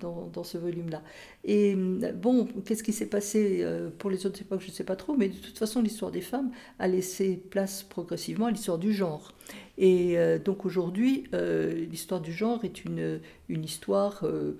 dans, 0.00 0.28
dans 0.32 0.44
ce 0.44 0.58
volume-là. 0.58 1.02
Et 1.44 1.74
bon, 1.74 2.46
qu'est-ce 2.64 2.82
qui 2.82 2.92
s'est 2.92 3.08
passé 3.08 3.64
pour 3.98 4.10
les 4.10 4.26
autres 4.26 4.40
époques, 4.40 4.60
je 4.60 4.68
ne 4.68 4.72
sais 4.72 4.84
pas 4.84 4.96
trop, 4.96 5.16
mais 5.16 5.28
de 5.28 5.36
toute 5.36 5.58
façon, 5.58 5.82
l'histoire 5.82 6.10
des 6.10 6.20
femmes 6.20 6.50
a 6.78 6.88
laissé 6.88 7.36
place 7.50 7.82
progressivement 7.82 8.46
à 8.46 8.50
l'histoire 8.50 8.78
du 8.78 8.92
genre. 8.92 9.32
Et 9.78 10.18
euh, 10.18 10.38
donc 10.38 10.64
aujourd'hui, 10.64 11.24
euh, 11.34 11.72
l'histoire 11.72 12.20
du 12.20 12.32
genre 12.32 12.64
est 12.64 12.84
une, 12.84 13.20
une 13.48 13.64
histoire 13.64 14.24
euh, 14.24 14.58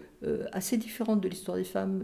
assez 0.53 0.77
différente 0.77 1.21
de 1.21 1.29
l'histoire 1.29 1.57
des 1.57 1.65
femmes, 1.65 2.03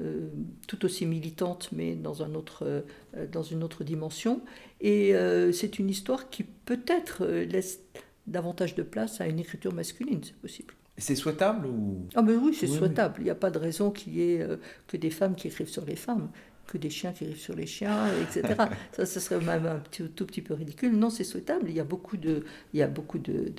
tout 0.66 0.84
aussi 0.84 1.04
militante, 1.06 1.68
mais 1.72 1.94
dans, 1.94 2.22
un 2.22 2.34
autre, 2.34 2.84
dans 3.30 3.42
une 3.42 3.62
autre 3.64 3.84
dimension. 3.84 4.42
Et 4.80 5.14
c'est 5.52 5.78
une 5.78 5.90
histoire 5.90 6.30
qui 6.30 6.44
peut-être 6.44 7.26
laisse 7.26 7.80
davantage 8.26 8.74
de 8.76 8.82
place 8.82 9.20
à 9.20 9.26
une 9.26 9.40
écriture 9.40 9.74
masculine, 9.74 10.20
c'est 10.22 10.36
possible. 10.36 10.74
C'est 10.98 11.14
souhaitable 11.16 11.66
ou 11.66 12.06
Ah 12.14 12.22
ben 12.22 12.38
oui, 12.42 12.54
c'est 12.54 12.66
souhaitable. 12.66 13.16
Il 13.18 13.24
n'y 13.24 13.30
a 13.30 13.34
pas 13.34 13.50
de 13.50 13.58
raison 13.58 13.90
qu'il 13.90 14.14
y 14.14 14.22
ait 14.22 14.46
que 14.86 14.96
des 14.96 15.10
femmes 15.10 15.34
qui 15.34 15.48
écrivent 15.48 15.68
sur 15.68 15.84
les 15.86 15.96
femmes 15.96 16.28
que 16.66 16.78
des 16.78 16.90
chiens 16.90 17.12
qui 17.12 17.24
arrivent 17.24 17.38
sur 17.38 17.54
les 17.54 17.66
chiens, 17.66 18.06
etc. 18.22 18.54
ça, 18.92 19.04
ça 19.04 19.20
serait 19.20 19.44
même 19.44 19.66
un 19.66 19.78
petit, 19.78 20.04
tout 20.08 20.26
petit 20.26 20.42
peu 20.42 20.54
ridicule. 20.54 20.96
Non, 20.96 21.10
c'est 21.10 21.24
souhaitable. 21.24 21.68
Il 21.68 21.74
y 21.74 21.80
a 21.80 21.84
beaucoup 21.84 22.16
de, 22.16 22.44
il 22.72 22.80
y 22.80 22.82
a 22.82 22.86
beaucoup 22.86 23.18
de, 23.18 23.52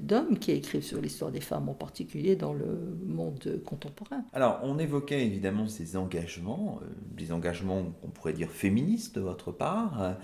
d'hommes 0.00 0.38
qui 0.38 0.52
écrivent 0.52 0.82
sur 0.82 1.00
l'histoire 1.00 1.30
des 1.30 1.40
femmes, 1.40 1.68
en 1.68 1.74
particulier 1.74 2.36
dans 2.36 2.52
le 2.52 2.98
monde 3.06 3.60
contemporain. 3.64 4.24
Alors, 4.32 4.60
on 4.62 4.78
évoquait 4.78 5.24
évidemment 5.24 5.68
ces 5.68 5.96
engagements, 5.96 6.80
euh, 6.82 6.86
des 7.16 7.32
engagements 7.32 7.84
qu'on 8.02 8.08
pourrait 8.08 8.32
dire 8.32 8.50
féministes 8.50 9.14
de 9.14 9.20
votre 9.20 9.52
part. 9.52 10.16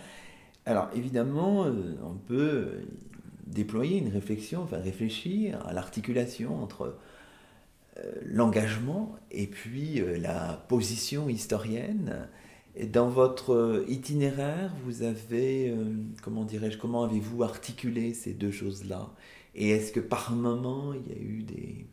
Alors, 0.67 0.91
évidemment, 0.95 1.65
euh, 1.65 1.97
on 2.05 2.15
peut 2.15 2.69
déployer 3.47 3.99
une 3.99 4.09
réflexion, 4.09 4.63
enfin 4.63 4.79
réfléchir 4.79 5.65
à 5.67 5.73
l'articulation 5.73 6.63
entre 6.63 6.97
euh, 7.99 8.13
l'engagement 8.25 9.17
et 9.31 9.47
puis 9.47 10.01
euh, 10.01 10.19
la 10.19 10.65
position 10.69 11.29
historienne. 11.29 12.29
Et 12.75 12.87
dans 12.87 13.09
votre 13.09 13.85
itinéraire, 13.89 14.75
vous 14.85 15.03
avez, 15.03 15.71
euh, 15.71 15.95
comment 16.23 16.45
dirais-je, 16.45 16.77
comment 16.77 17.05
avez-vous 17.05 17.43
articulé 17.43 18.13
ces 18.13 18.35
deux 18.35 18.51
choses-là? 18.51 19.11
Et 19.55 19.71
est-ce 19.71 19.93
que 19.93 20.01
par 20.01 20.33
moment, 20.33 20.93
il 20.93 21.11
y 21.11 21.17
a 21.17 21.19
eu 21.19 21.43
des, 21.43 21.87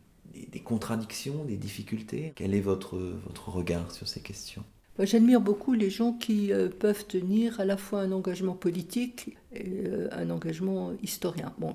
des, 0.52 0.60
contradictions, 0.60 1.44
des 1.44 1.56
difficultés? 1.56 2.34
Quel 2.36 2.54
est 2.54 2.60
votre, 2.60 2.98
votre 2.98 3.48
regard 3.48 3.90
sur 3.92 4.06
ces 4.06 4.20
questions? 4.20 4.64
J'admire 4.98 5.40
beaucoup 5.40 5.72
les 5.72 5.90
gens 5.90 6.12
qui 6.12 6.52
peuvent 6.78 7.04
tenir 7.06 7.58
à 7.58 7.64
la 7.64 7.76
fois 7.76 8.02
un 8.02 8.12
engagement 8.12 8.54
politique 8.54 9.36
et 9.52 9.82
un 10.12 10.30
engagement 10.30 10.92
historien. 11.02 11.52
Bon, 11.58 11.74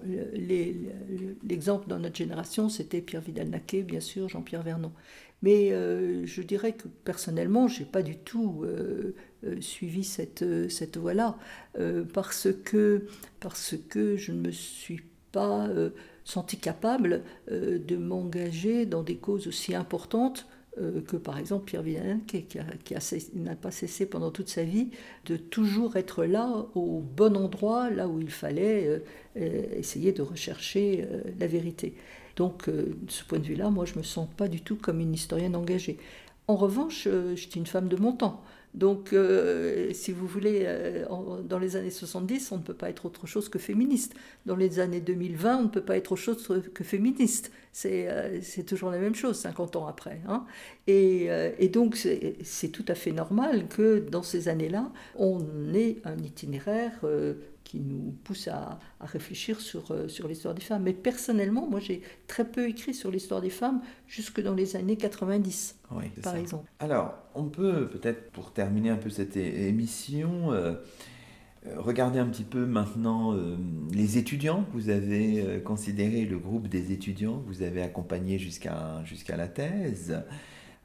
l'exemple 1.43 1.89
dans 1.89 1.99
notre 1.99 2.15
génération, 2.15 2.69
c'était 2.69 3.01
Pierre 3.01 3.21
Vidal-Naquet, 3.21 3.81
bien 3.81 3.99
sûr, 3.99 4.29
Jean-Pierre 4.29 4.63
Vernon. 4.63 4.93
Mais 5.41 5.71
euh, 5.71 6.25
je 6.25 6.41
dirais 6.41 6.73
que 6.73 6.87
personnellement, 6.87 7.67
je 7.67 7.79
n'ai 7.79 7.85
pas 7.85 8.01
du 8.01 8.17
tout 8.17 8.63
euh, 8.63 9.15
euh, 9.45 9.61
suivi 9.61 10.03
cette, 10.03 10.43
cette 10.69 10.97
voie-là, 10.97 11.37
parce, 12.13 12.47
que, 12.65 13.05
parce 13.39 13.75
que 13.89 14.17
je 14.17 14.31
ne 14.31 14.41
me 14.41 14.51
suis 14.51 15.01
pas 15.31 15.69
senti 16.23 16.57
capable 16.57 17.21
de 17.49 17.95
m'engager 17.95 18.85
dans 18.85 19.03
des 19.03 19.15
causes 19.15 19.47
aussi 19.47 19.75
importantes 19.75 20.47
que 21.07 21.17
par 21.17 21.37
exemple 21.37 21.65
Pierre 21.65 21.81
Villain, 21.81 22.19
qui, 22.27 22.45
n'a 23.35 23.55
pas 23.55 23.71
cessé 23.71 24.05
pendant 24.05 24.31
toute 24.31 24.49
sa 24.49 24.63
vie 24.63 24.89
de 25.25 25.35
toujours 25.37 25.97
être 25.97 26.25
là, 26.25 26.65
au 26.75 27.01
bon 27.01 27.35
endroit, 27.35 27.89
là 27.89 28.07
où 28.07 28.19
il 28.19 28.29
fallait 28.29 29.01
essayer 29.35 30.11
de 30.11 30.21
rechercher 30.21 31.07
la 31.39 31.47
vérité. 31.47 31.95
Donc, 32.39 32.69
euh, 32.69 32.95
de 33.01 33.11
ce 33.11 33.25
point 33.25 33.37
de 33.37 33.43
vue-là, 33.43 33.69
moi, 33.69 33.83
je 33.83 33.93
ne 33.93 33.97
me 33.97 34.03
sens 34.03 34.27
pas 34.37 34.47
du 34.47 34.61
tout 34.61 34.77
comme 34.77 35.01
une 35.01 35.13
historienne 35.13 35.57
engagée. 35.57 35.97
En 36.47 36.55
revanche, 36.55 37.03
euh, 37.05 37.35
j'étais 37.35 37.59
une 37.59 37.65
femme 37.65 37.89
de 37.89 37.97
mon 37.97 38.13
temps. 38.13 38.41
Donc, 38.73 39.13
euh, 39.13 39.91
si 39.93 40.11
vous 40.11 40.27
voulez, 40.27 40.65
dans 41.43 41.59
les 41.59 41.75
années 41.75 41.89
70, 41.89 42.51
on 42.51 42.57
ne 42.57 42.63
peut 42.63 42.73
pas 42.73 42.89
être 42.89 43.05
autre 43.05 43.25
chose 43.27 43.49
que 43.49 43.59
féministe. 43.59 44.13
Dans 44.45 44.55
les 44.55 44.79
années 44.79 45.01
2020, 45.01 45.57
on 45.57 45.63
ne 45.63 45.67
peut 45.67 45.81
pas 45.81 45.97
être 45.97 46.11
autre 46.11 46.21
chose 46.21 46.69
que 46.73 46.83
féministe. 46.83 47.51
C'est 47.71 48.65
toujours 48.65 48.91
la 48.91 48.99
même 48.99 49.15
chose, 49.15 49.37
50 49.37 49.75
ans 49.75 49.87
après. 49.87 50.21
Hein. 50.27 50.45
Et, 50.87 51.69
donc, 51.73 51.95
c'est 51.95 52.69
tout 52.69 52.85
à 52.87 52.95
fait 52.95 53.11
normal 53.11 53.67
que 53.67 53.99
dans 53.99 54.23
ces 54.23 54.47
années-là, 54.49 54.91
on 55.15 55.39
ait 55.73 55.97
un 56.05 56.17
itinéraire 56.19 56.99
qui 57.69 57.79
nous 57.79 58.15
pousse 58.23 58.47
à, 58.47 58.79
réfléchir 58.99 59.61
sur, 59.61 59.91
euh, 59.91 60.07
sur 60.07 60.27
l'histoire 60.27 60.55
des 60.55 60.61
femmes. 60.61 60.81
Mais 60.81 60.93
personnellement, 60.93 61.69
moi 61.69 61.79
j'ai 61.79 62.01
très 62.25 62.43
peu 62.43 62.67
écrit 62.67 62.95
sur 62.95 63.11
l'histoire 63.11 63.41
des 63.41 63.51
femmes 63.51 63.81
jusque 64.07 64.41
dans 64.41 64.55
les 64.55 64.75
années 64.75 64.95
90, 64.95 65.77
par 66.23 66.35
exemple. 66.35 66.67
Alors, 66.79 67.13
on 67.35 67.45
peut 67.45 67.87
peut-être, 67.87 68.31
pour 68.31 68.53
terminer 68.53 68.89
un 68.89 68.95
peu 68.95 69.11
cette 69.11 69.37
émission, 69.37 70.51
euh, 70.51 70.73
euh, 71.67 71.79
regarder 71.79 72.17
un 72.17 72.25
petit 72.25 72.43
peu 72.43 72.65
maintenant 72.65 73.35
les 73.93 74.17
étudiants 74.17 74.63
que 74.63 74.71
vous 74.71 74.89
avez 74.89 75.61
considéré, 75.63 76.25
le 76.25 76.39
groupe 76.39 76.69
des 76.69 76.91
étudiants 76.91 77.39
que 77.39 77.47
vous 77.47 77.61
avez 77.61 77.83
accompagné 77.83 78.39
jusqu'à 78.39 79.03
jusqu'à 79.05 79.37
la 79.37 79.47
thèse. 79.47 80.19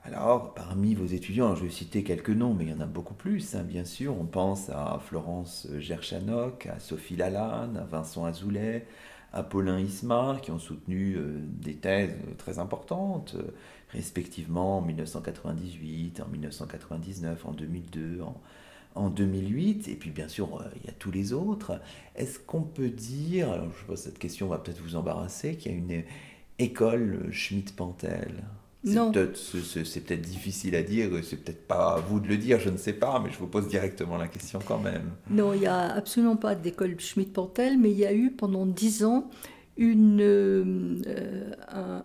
Alors, 0.07 0.53
parmi 0.53 0.95
vos 0.95 1.07
étudiants, 1.07 1.55
je 1.57 1.65
vais 1.65 1.71
citer 1.71 2.05
quelques 2.05 2.29
noms, 2.29 2.53
mais 2.53 2.65
il 2.65 2.71
y 2.71 2.75
en 2.75 2.81
a 2.81 2.87
beaucoup 2.87 3.15
plus, 3.15 3.55
hein, 3.55 3.63
bien 3.63 3.87
sûr. 3.87 4.15
On 4.21 4.27
pense 4.27 4.69
à 4.69 5.01
Florence 5.03 5.67
Gerchanoc, 5.79 6.67
à 6.67 6.79
Sophie 6.79 7.17
Lalanne, 7.17 7.79
à 7.79 7.85
Vincent 7.85 8.27
Azoulay, 8.27 8.87
à 9.33 9.43
Paulin 9.43 9.81
Isma, 9.81 10.39
qui 10.43 10.51
ont 10.51 10.59
soutenu 10.59 11.15
euh, 11.17 11.39
des 11.41 11.77
thèses 11.77 12.17
très 12.37 12.59
importantes, 12.59 13.35
euh, 13.39 13.55
respectivement 13.93 14.79
en 14.79 14.83
1998, 14.83 16.21
en 16.21 16.29
1999, 16.29 17.47
en 17.47 17.53
2002, 17.53 18.21
en, 18.21 18.39
en 18.97 19.09
2008, 19.09 19.89
et 19.89 19.95
puis 19.97 20.11
bien 20.11 20.29
sûr, 20.29 20.61
euh, 20.61 20.65
il 20.83 20.87
y 20.87 20.91
a 20.91 20.95
tous 20.99 21.13
les 21.13 21.33
autres. 21.33 21.81
Est-ce 22.15 22.39
qu'on 22.39 22.63
peut 22.63 22.91
dire, 22.91 23.51
alors 23.51 23.69
je 23.73 23.91
que 23.91 23.97
cette 23.97 24.19
question 24.19 24.49
va 24.49 24.59
peut-être 24.59 24.83
vous 24.83 24.97
embarrasser, 24.97 25.57
qu'il 25.57 25.73
y 25.73 25.75
a 25.75 25.79
une 25.79 26.05
école 26.59 27.29
Schmidt-Pantel 27.31 28.45
c'est 28.85 30.01
peut-être 30.05 30.23
difficile 30.23 30.75
à 30.77 30.83
dire, 30.83 31.11
c'est 31.23 31.43
peut-être 31.43 31.67
pas 31.67 31.95
à 31.95 32.01
vous 32.01 32.21
de 32.21 32.29
le 32.29 32.37
dire, 32.37 32.61
je 32.61 32.71
ne 32.71 32.77
sais 32.77 32.93
pas, 32.93 33.21
mais 33.25 33.31
je 33.31 33.39
vous 33.39 33.47
pose 33.47 33.69
directement 33.69 34.17
la 34.17 34.29
question 34.29 34.59
quand 34.67 34.79
même. 34.79 35.11
Non, 35.31 35.55
il 35.55 35.61
n'y 35.61 35.67
a 35.67 35.93
absolument 35.95 36.37
pas 36.37 36.55
d'école 36.55 36.99
Schmidt-Pantel, 36.99 37.79
mais 37.79 37.91
il 37.91 37.99
y 37.99 38.07
a 38.07 38.13
eu 38.13 38.31
pendant 38.31 38.67
dix 38.67 39.05
ans 39.05 39.31
une, 39.77 40.21
euh, 40.21 41.53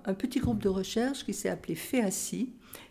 un, 0.05 0.13
petit 0.13 0.39
groupe 0.39 0.59
de 0.59 0.69
recherche 0.69 1.25
qui 1.25 1.34
s'est 1.34 1.49
appelé 1.49 1.75
FEACI, 1.75 2.49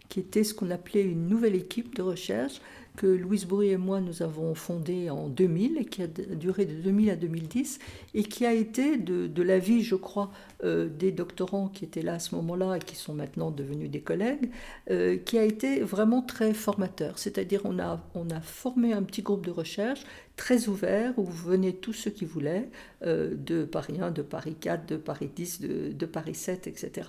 qui 0.08 0.20
était 0.20 0.44
ce 0.44 0.54
qu'on 0.54 0.70
appelait 0.70 1.02
une 1.02 1.26
nouvelle 1.28 1.54
équipe 1.54 1.94
de 1.96 2.02
recherche 2.02 2.60
que 2.98 3.06
Louise 3.06 3.46
Bourri 3.46 3.70
et 3.70 3.76
moi 3.76 4.00
nous 4.00 4.24
avons 4.24 4.56
fondé 4.56 5.08
en 5.08 5.28
2000 5.28 5.78
et 5.78 5.84
qui 5.84 6.02
a 6.02 6.08
duré 6.08 6.66
de 6.66 6.74
2000 6.74 7.10
à 7.10 7.16
2010 7.16 7.78
et 8.14 8.24
qui 8.24 8.44
a 8.44 8.52
été 8.52 8.96
de, 8.96 9.28
de 9.28 9.42
l'avis, 9.44 9.82
je 9.82 9.94
crois, 9.94 10.32
euh, 10.64 10.88
des 10.88 11.12
doctorants 11.12 11.68
qui 11.68 11.84
étaient 11.84 12.02
là 12.02 12.14
à 12.14 12.18
ce 12.18 12.34
moment-là 12.34 12.76
et 12.76 12.80
qui 12.80 12.96
sont 12.96 13.14
maintenant 13.14 13.52
devenus 13.52 13.88
des 13.88 14.00
collègues, 14.00 14.50
euh, 14.90 15.16
qui 15.16 15.38
a 15.38 15.44
été 15.44 15.78
vraiment 15.78 16.22
très 16.22 16.52
formateur. 16.52 17.20
C'est-à-dire 17.20 17.60
on 17.62 17.78
a, 17.78 18.00
on 18.16 18.30
a 18.30 18.40
formé 18.40 18.92
un 18.92 19.04
petit 19.04 19.22
groupe 19.22 19.46
de 19.46 19.52
recherche 19.52 20.00
très 20.38 20.68
ouvert 20.68 21.18
où 21.18 21.24
venaient 21.26 21.74
tous 21.74 21.92
ceux 21.92 22.10
qui 22.10 22.24
voulaient, 22.24 22.70
euh, 23.04 23.34
de 23.36 23.64
Paris 23.64 23.98
1, 24.00 24.12
de 24.12 24.22
Paris 24.22 24.54
4, 24.58 24.86
de 24.86 24.96
Paris 24.96 25.30
10, 25.34 25.60
de, 25.60 25.92
de, 25.92 26.06
Paris 26.06 26.36
7, 26.36 26.66
etc., 26.68 27.08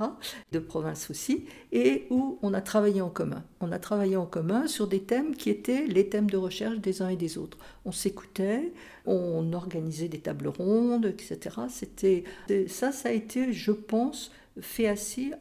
de 0.51 0.59
province 0.59 1.09
aussi, 1.09 1.45
et 1.71 2.07
où 2.09 2.39
on 2.41 2.53
a 2.53 2.59
travaillé 2.59 3.01
en 3.01 3.09
commun. 3.09 3.45
On 3.61 3.71
a 3.71 3.79
travaillé 3.79 4.17
en 4.17 4.25
commun 4.25 4.67
sur 4.67 4.87
des 4.87 5.03
thèmes 5.03 5.35
qui 5.35 5.49
étaient 5.51 5.85
les 5.85 6.09
thèmes 6.09 6.29
de 6.29 6.37
recherche 6.37 6.79
des 6.79 7.01
uns 7.01 7.09
et 7.09 7.15
des 7.15 7.37
autres. 7.37 7.59
On 7.85 7.91
s'écoutait, 7.91 8.73
on 9.05 9.53
organisait 9.53 10.09
des 10.09 10.19
tables 10.19 10.47
rondes, 10.47 11.05
etc. 11.05 11.55
C'était 11.69 12.23
ça, 12.67 12.91
ça 12.91 13.09
a 13.09 13.11
été, 13.11 13.53
je 13.53 13.71
pense, 13.71 14.31
fait 14.61 14.87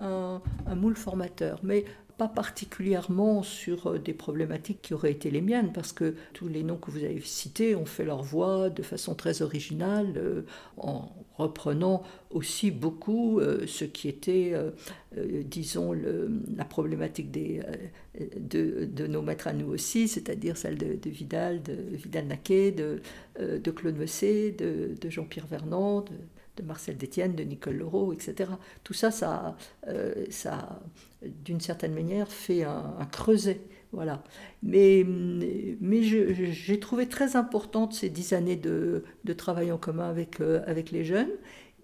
un, 0.01 0.43
un 0.67 0.75
moule 0.75 0.97
formateur. 0.97 1.61
Mais 1.63 1.85
pas 2.19 2.29
particulièrement 2.29 3.45
sur 3.45 3.87
euh, 3.87 3.99
des 3.99 4.13
problématiques 4.13 4.83
qui 4.83 4.93
auraient 4.93 5.13
été 5.13 5.31
les 5.31 5.41
miennes, 5.41 5.73
parce 5.73 5.93
que 5.93 6.17
tous 6.35 6.49
les 6.49 6.65
noms 6.65 6.77
que 6.77 6.91
vous 6.91 7.05
avez 7.05 7.21
cités 7.21 7.77
ont 7.77 7.87
fait 7.87 8.05
leur 8.05 8.23
voix 8.23 8.69
de 8.69 8.83
façon 8.83 9.15
très 9.15 9.41
originale, 9.41 10.15
euh, 10.17 10.43
en 10.77 11.09
reprenant 11.39 12.03
aussi 12.31 12.73
beaucoup 12.73 13.39
euh, 13.39 13.65
ce 13.69 13.85
qui 13.85 14.09
était, 14.09 14.55
disons, 15.45 15.93
la 16.57 16.65
problématique 16.65 17.31
des, 17.31 17.63
de, 18.37 19.07
nos 19.07 19.23
maîtres 19.23 19.47
à 19.47 19.53
nous 19.53 19.69
aussi, 19.69 20.09
c'est-à-dire 20.09 20.57
celle 20.57 20.77
de, 20.77 21.09
Vidal, 21.09 21.63
de 21.63 21.75
Vidal-Naquet, 21.93 22.73
de, 22.73 23.01
de 23.39 23.71
Claude 23.71 23.97
Messé, 23.97 24.51
de, 24.51 25.09
Jean-Pierre 25.09 25.47
Vernant, 25.47 26.05
de 26.59 26.67
Marcel 26.67 26.97
Détienne, 26.97 27.35
de 27.35 27.45
Nicole 27.45 27.77
Leroux, 27.77 28.13
etc. 28.13 28.51
Tout 28.85 28.95
ça, 28.95 29.11
ça, 29.11 29.57
ça 30.31 30.81
d'une 31.23 31.61
certaine 31.61 31.95
manière, 31.95 32.31
fait 32.31 32.65
un, 32.65 33.07
creuset. 33.11 33.61
Voilà. 33.93 34.23
Mais, 34.63 35.05
mais 35.81 36.03
j'ai 36.03 36.81
trouvé 36.81 37.09
très 37.09 37.37
importante 37.37 37.95
ces 37.95 38.11
dix 38.11 38.33
années 38.33 38.57
de, 38.57 39.05
de 39.25 39.33
travail 39.33 39.73
en 39.73 39.79
commun 39.79 40.09
avec, 40.09 40.41
euh, 40.41 40.63
avec 40.67 40.91
les 40.91 41.05
jeunes. 41.05 41.31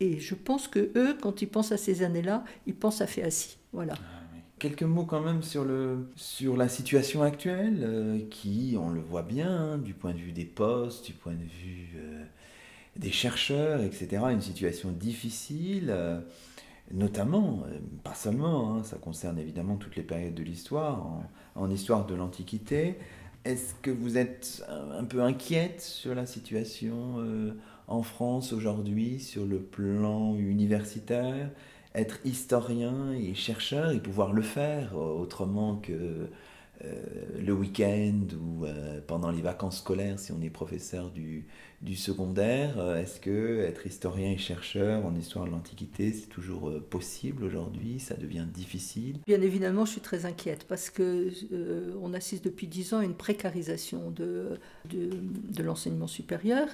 Et 0.00 0.18
je 0.18 0.34
pense 0.34 0.68
que 0.68 0.90
eux, 0.96 1.16
quand 1.20 1.40
ils 1.42 1.48
pensent 1.48 1.72
à 1.72 1.76
ces 1.76 2.02
années-là, 2.02 2.44
ils 2.66 2.74
pensent 2.74 3.00
à 3.00 3.06
Féassi. 3.06 3.58
Voilà. 3.72 3.94
Ah 3.96 4.20
Quelques 4.60 4.82
mots 4.82 5.04
quand 5.04 5.20
même 5.20 5.42
sur, 5.42 5.64
le, 5.64 6.10
sur 6.14 6.56
la 6.56 6.68
situation 6.68 7.22
actuelle, 7.22 7.80
euh, 7.82 8.20
qui, 8.30 8.76
on 8.80 8.90
le 8.90 9.00
voit 9.00 9.22
bien, 9.22 9.50
hein, 9.50 9.78
du 9.78 9.94
point 9.94 10.12
de 10.12 10.18
vue 10.18 10.32
des 10.32 10.44
postes, 10.44 11.04
du 11.04 11.12
point 11.12 11.34
de 11.34 11.42
vue 11.42 11.88
euh, 11.96 12.24
des 12.96 13.10
chercheurs, 13.10 13.82
etc., 13.82 14.22
une 14.30 14.40
situation 14.40 14.90
difficile 14.90 15.94
notamment, 16.92 17.64
euh, 17.66 17.78
pas 18.02 18.14
seulement, 18.14 18.74
hein, 18.76 18.82
ça 18.84 18.96
concerne 18.96 19.38
évidemment 19.38 19.76
toutes 19.76 19.96
les 19.96 20.02
périodes 20.02 20.34
de 20.34 20.42
l'histoire, 20.42 21.22
en, 21.54 21.70
histoire 21.70 22.06
de 22.06 22.14
l'Antiquité. 22.14 22.96
Est-ce 23.44 23.74
que 23.82 23.90
vous 23.90 24.16
êtes 24.16 24.64
un 24.68 25.04
peu 25.04 25.22
inquiète 25.22 25.80
sur 25.80 26.14
la 26.14 26.26
situation 26.26 27.16
euh, 27.18 27.52
en 27.88 28.02
France 28.02 28.52
aujourd'hui, 28.52 29.20
sur 29.20 29.44
le 29.44 29.60
plan 29.60 30.34
universitaire 30.36 31.50
Être 31.94 32.18
historien 32.24 33.12
et 33.12 33.34
chercheur 33.34 33.92
et 33.92 34.00
pouvoir 34.00 34.32
le 34.32 34.42
faire 34.42 34.96
autrement 34.96 35.76
que 35.76 36.28
euh, 36.84 36.94
le 37.38 37.52
week-end 37.52 38.26
ou 38.34 38.66
pendant 39.06 39.30
les 39.30 39.42
vacances 39.42 39.78
scolaires 39.78 40.18
si 40.18 40.32
on 40.32 40.42
est 40.42 40.50
professeur 40.50 41.10
du, 41.10 41.46
du 41.84 41.96
secondaire. 41.96 42.78
Euh, 42.78 43.00
est-ce 43.00 43.20
que 43.20 43.60
être 43.60 43.86
historien 43.86 44.30
et 44.30 44.38
chercheur 44.38 45.04
en 45.04 45.14
histoire 45.14 45.44
de 45.44 45.50
l'Antiquité, 45.50 46.12
c'est 46.12 46.28
toujours 46.28 46.70
euh, 46.70 46.80
possible 46.80 47.44
aujourd'hui? 47.44 48.00
Ça 48.00 48.14
devient 48.14 48.46
difficile? 48.52 49.18
Bien 49.26 49.42
évidemment, 49.42 49.84
je 49.84 49.92
suis 49.92 50.00
très 50.00 50.24
inquiète 50.24 50.64
parce 50.66 50.88
que 50.88 51.30
euh, 51.52 51.92
on 52.02 52.14
assiste 52.14 52.44
depuis 52.44 52.66
dix 52.66 52.94
ans 52.94 52.98
à 52.98 53.04
une 53.04 53.14
précarisation 53.14 54.10
de, 54.10 54.58
de, 54.90 55.62
l'enseignement 55.62 56.06
supérieur. 56.06 56.68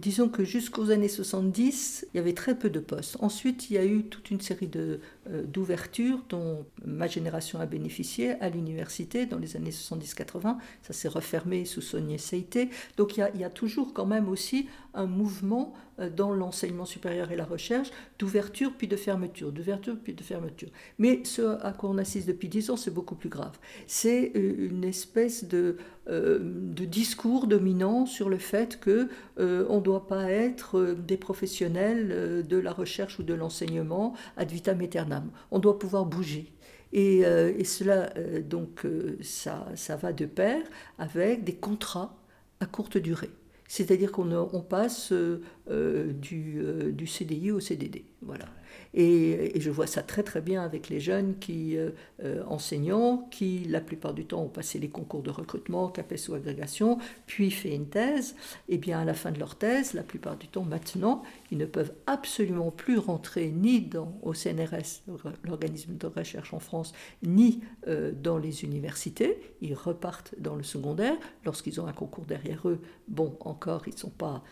disons 0.00 0.28
que 0.28 0.44
jusqu'aux 0.44 0.90
années 0.90 1.08
70, 1.08 2.06
il 2.12 2.16
y 2.16 2.20
avait 2.20 2.34
très 2.34 2.58
peu 2.58 2.70
de 2.70 2.80
postes. 2.80 3.16
Ensuite, 3.20 3.70
il 3.70 3.74
y 3.74 3.78
a 3.78 3.84
eu 3.84 4.04
toute 4.04 4.30
une 4.30 4.40
série 4.40 4.68
de, 4.68 5.00
d'ouvertures 5.28 6.24
dont 6.28 6.66
ma 6.84 7.06
génération 7.06 7.60
a 7.60 7.66
bénéficié 7.66 8.32
à 8.40 8.48
l'université 8.48 9.26
dans 9.26 9.38
les 9.38 9.56
années 9.56 9.70
70-80. 9.70 10.56
Ça 10.82 10.92
s'est 10.92 11.08
refermé 11.08 11.64
sous 11.64 11.82
Sonia 11.82 12.18
Seité. 12.18 12.70
Donc 12.96 13.16
il 13.16 13.20
y, 13.20 13.22
a, 13.22 13.30
il 13.34 13.40
y 13.40 13.44
a 13.44 13.50
toujours 13.50 13.92
quand 13.92 14.06
même 14.06 14.28
aussi 14.28 14.68
un 14.94 15.06
mouvement 15.06 15.74
euh, 15.98 16.10
dans 16.10 16.32
l'enseignement 16.32 16.84
supérieur 16.84 17.30
et 17.30 17.36
la 17.36 17.44
recherche 17.44 17.90
d'ouverture 18.18 18.72
puis 18.76 18.88
de 18.88 18.96
fermeture, 18.96 19.52
d'ouverture 19.52 19.96
puis 20.02 20.14
de 20.14 20.22
fermeture. 20.22 20.68
Mais 20.98 21.20
ce 21.24 21.58
à 21.62 21.72
quoi 21.72 21.90
on 21.90 21.98
assiste 21.98 22.26
depuis 22.26 22.48
dix 22.48 22.70
ans, 22.70 22.76
c'est 22.76 22.92
beaucoup 22.92 23.14
plus 23.14 23.28
grave. 23.28 23.58
C'est 23.86 24.32
euh, 24.36 24.68
une 24.70 24.84
espèce 24.84 25.44
de, 25.44 25.76
euh, 26.08 26.38
de, 26.40 26.84
discours 26.84 27.46
dominant 27.46 28.06
sur 28.06 28.28
le 28.28 28.38
fait 28.38 28.80
que 28.80 29.08
on 29.38 29.76
ne 29.76 29.80
doit 29.80 30.06
pas 30.06 30.30
être 30.30 30.94
des 30.94 31.16
professionnels 31.16 32.44
de 32.46 32.56
la 32.56 32.72
recherche 32.72 33.18
ou 33.18 33.22
de 33.22 33.32
l'enseignement 33.32 34.14
ad 34.36 34.50
vitam 34.50 34.80
aeternam. 34.80 35.30
On 35.50 35.58
doit 35.58 35.78
pouvoir 35.78 36.04
bouger. 36.04 36.52
Et, 36.92 37.22
cela, 37.64 38.12
donc, 38.42 38.86
ça 39.22 39.96
va 39.96 40.12
de 40.12 40.26
pair 40.26 40.62
avec 40.98 41.44
des 41.44 41.54
contrats 41.54 42.16
à 42.60 42.66
courte 42.66 42.98
durée. 42.98 43.30
C'est-à-dire 43.70 44.10
qu'on 44.10 44.64
passe 44.68 45.12
euh, 45.12 45.42
euh, 45.70 46.12
du, 46.12 47.06
CDI 47.06 47.52
au 47.52 47.60
CDD. 47.60 48.04
Voilà. 48.20 48.46
Et, 48.94 49.52
je 49.60 49.70
vois 49.70 49.86
ça 49.86 50.02
très 50.02 50.24
très 50.24 50.40
bien 50.40 50.64
avec 50.64 50.88
les 50.88 50.98
jeunes 50.98 51.38
qui, 51.38 51.76
euh, 51.76 51.90
euh, 52.24 52.42
enseignants 52.48 53.28
qui, 53.30 53.60
la 53.68 53.80
plupart 53.80 54.12
du 54.12 54.24
temps, 54.24 54.42
ont 54.42 54.48
passé 54.48 54.80
les 54.80 54.88
concours 54.88 55.22
de 55.22 55.30
recrutement, 55.30 55.88
CAPES 55.88 56.28
ou 56.28 56.34
agrégation, 56.34 56.98
puis 57.26 57.52
fait 57.52 57.74
une 57.76 57.86
thèse. 57.86 58.34
Et 58.68 58.78
bien 58.78 58.98
à 58.98 59.04
la 59.04 59.14
fin 59.14 59.30
de 59.30 59.38
leur 59.38 59.54
thèse, 59.54 59.94
la 59.94 60.02
plupart 60.02 60.36
du 60.36 60.48
temps 60.48 60.64
maintenant, 60.64 61.22
ils 61.50 61.58
ne 61.58 61.66
peuvent 61.66 61.92
absolument 62.06 62.70
plus 62.70 62.98
rentrer 62.98 63.50
ni 63.50 63.80
dans, 63.80 64.18
au 64.22 64.34
CNRS, 64.34 65.02
l'organisme 65.44 65.96
de 65.96 66.06
recherche 66.06 66.54
en 66.54 66.60
France, 66.60 66.92
ni 67.22 67.60
euh, 67.88 68.12
dans 68.12 68.38
les 68.38 68.64
universités. 68.64 69.38
Ils 69.60 69.74
repartent 69.74 70.34
dans 70.38 70.56
le 70.56 70.62
secondaire. 70.62 71.16
Lorsqu'ils 71.44 71.80
ont 71.80 71.86
un 71.86 71.92
concours 71.92 72.26
derrière 72.26 72.68
eux, 72.68 72.80
bon, 73.08 73.36
encore, 73.40 73.82
ils 73.86 73.94
ne 73.94 73.98
sont 73.98 74.10
pas 74.10 74.42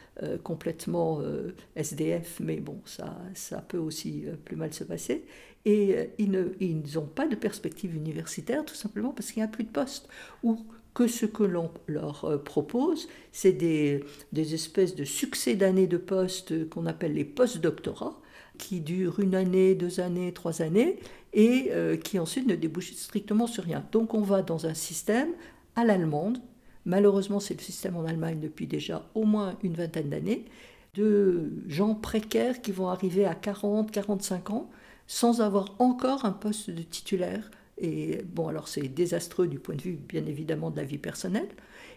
complètement 0.43 1.23
SDF, 1.77 2.41
mais 2.41 2.57
bon, 2.61 2.81
ça, 2.85 3.17
ça 3.35 3.61
peut 3.61 3.79
aussi 3.79 4.25
euh, 4.27 4.35
plus 4.37 4.57
mal 4.57 4.73
se 4.73 4.85
passer. 4.85 5.25
Et 5.65 5.97
euh, 5.97 6.05
ils 6.59 6.83
n'ont 6.95 7.07
pas 7.07 7.27
de 7.27 7.35
perspective 7.35 7.95
universitaire 7.95 8.65
tout 8.65 8.75
simplement 8.75 9.13
parce 9.13 9.33
qu'il 9.33 9.43
n'y 9.43 9.49
a 9.49 9.53
plus 9.53 9.65
de 9.65 9.71
poste. 9.71 10.09
Que 10.99 11.07
ce 11.07 11.27
que 11.27 11.45
l'on 11.45 11.71
leur 11.87 12.25
euh, 12.25 12.39
propose, 12.39 13.09
c'est 13.31 13.53
des, 13.53 14.03
espèces 14.35 14.97
de 14.97 15.05
succès 15.05 15.55
d'années 15.55 15.87
de 15.87 15.97
poste 15.97 16.69
qu'on 16.71 16.87
appelle 16.87 17.15
les 17.15 17.25
post-doctorats, 17.25 18.21
qui 18.59 18.81
durent 18.81 19.21
une 19.21 19.37
année, 19.37 19.77
deux 19.77 20.01
années, 20.01 20.33
trois 20.33 20.61
années, 20.61 20.99
et 21.33 21.71
qui 22.03 22.19
ensuite 22.19 22.49
ne 22.49 22.57
débouchent 22.57 22.95
strictement 22.95 23.47
sur 23.47 23.63
rien. 23.63 23.87
Donc 23.93 24.15
on 24.15 24.23
va 24.23 24.43
dans 24.43 24.67
un 24.67 24.75
système 24.75 25.29
à 25.77 25.85
l'allemande, 25.85 26.39
malheureusement 26.85 27.39
c'est 27.39 27.55
le 27.55 27.61
système 27.61 27.97
en 27.97 28.05
Allemagne 28.05 28.41
depuis 28.41 28.67
déjà 28.67 29.09
au 29.15 29.23
moins 29.23 29.57
une 29.63 29.75
vingtaine 29.75 30.09
d'années, 30.09 30.47
de 30.95 31.53
gens 31.69 31.95
précaires 31.95 32.61
qui 32.61 32.73
vont 32.73 32.89
arriver 32.89 33.25
à 33.25 33.37
40, 33.37 33.93
45 33.93 34.51
ans 34.51 34.69
sans 35.07 35.41
avoir 35.41 35.75
encore 35.79 36.25
un 36.25 36.33
poste 36.33 36.71
de 36.71 36.83
titulaire. 36.83 37.51
Et 37.81 38.22
bon, 38.24 38.49
alors 38.49 38.68
c'est 38.68 38.89
désastreux 38.89 39.47
du 39.47 39.59
point 39.59 39.76
de 39.76 39.83
vue, 39.83 39.99
bien 40.09 40.26
évidemment, 40.26 40.70
de 40.70 40.76
la 40.76 40.85
vie 40.85 40.99
personnelle, 40.99 41.49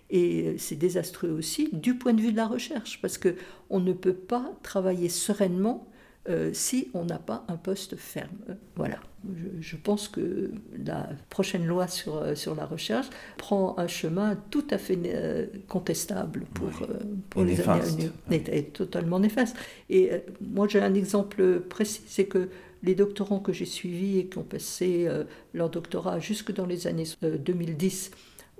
et 0.09 0.55
c'est 0.57 0.75
désastreux 0.75 1.29
aussi 1.31 1.69
du 1.73 1.95
point 1.95 2.13
de 2.13 2.21
vue 2.21 2.31
de 2.31 2.37
la 2.37 2.47
recherche, 2.47 2.99
parce 3.01 3.17
que 3.17 3.35
on 3.69 3.79
ne 3.79 3.93
peut 3.93 4.13
pas 4.13 4.53
travailler 4.61 5.09
sereinement 5.09 5.87
euh, 6.29 6.51
si 6.53 6.89
on 6.93 7.03
n'a 7.03 7.17
pas 7.17 7.45
un 7.47 7.57
poste 7.57 7.95
ferme. 7.95 8.29
Voilà. 8.75 8.99
Je, 9.59 9.75
pense 9.75 10.07
que 10.07 10.51
la 10.85 11.09
prochaine 11.29 11.65
loi 11.65 11.87
sur, 11.87 12.17
euh, 12.17 12.35
sur 12.35 12.53
la 12.53 12.67
recherche 12.67 13.07
prend 13.37 13.75
un 13.79 13.87
chemin 13.87 14.37
tout 14.51 14.65
à 14.69 14.77
fait 14.77 14.99
euh, 15.05 15.47
contestable 15.67 16.45
pour, 16.53 16.69
pour 17.31 17.43
les 17.43 17.59
années 17.61 17.71
à 17.71 17.85
venir. 17.85 18.11
Est, 18.29 18.71
totalement 18.71 19.19
néfaste. 19.19 19.55
Et 19.89 20.11
moi, 20.41 20.67
j'ai 20.67 20.79
un 20.79 20.93
exemple 20.93 21.61
précis, 21.61 22.03
c'est 22.05 22.25
que 22.25 22.49
les 22.83 22.95
doctorants 22.95 23.39
que 23.39 23.53
j'ai 23.53 23.65
suivis 23.65 24.19
et 24.19 24.27
qui 24.27 24.37
ont 24.37 24.43
passé 24.43 25.07
leur 25.53 25.69
doctorat 25.69 26.19
jusque 26.19 26.51
dans 26.51 26.65
les 26.65 26.87
années 26.87 27.05
2010 27.21 28.11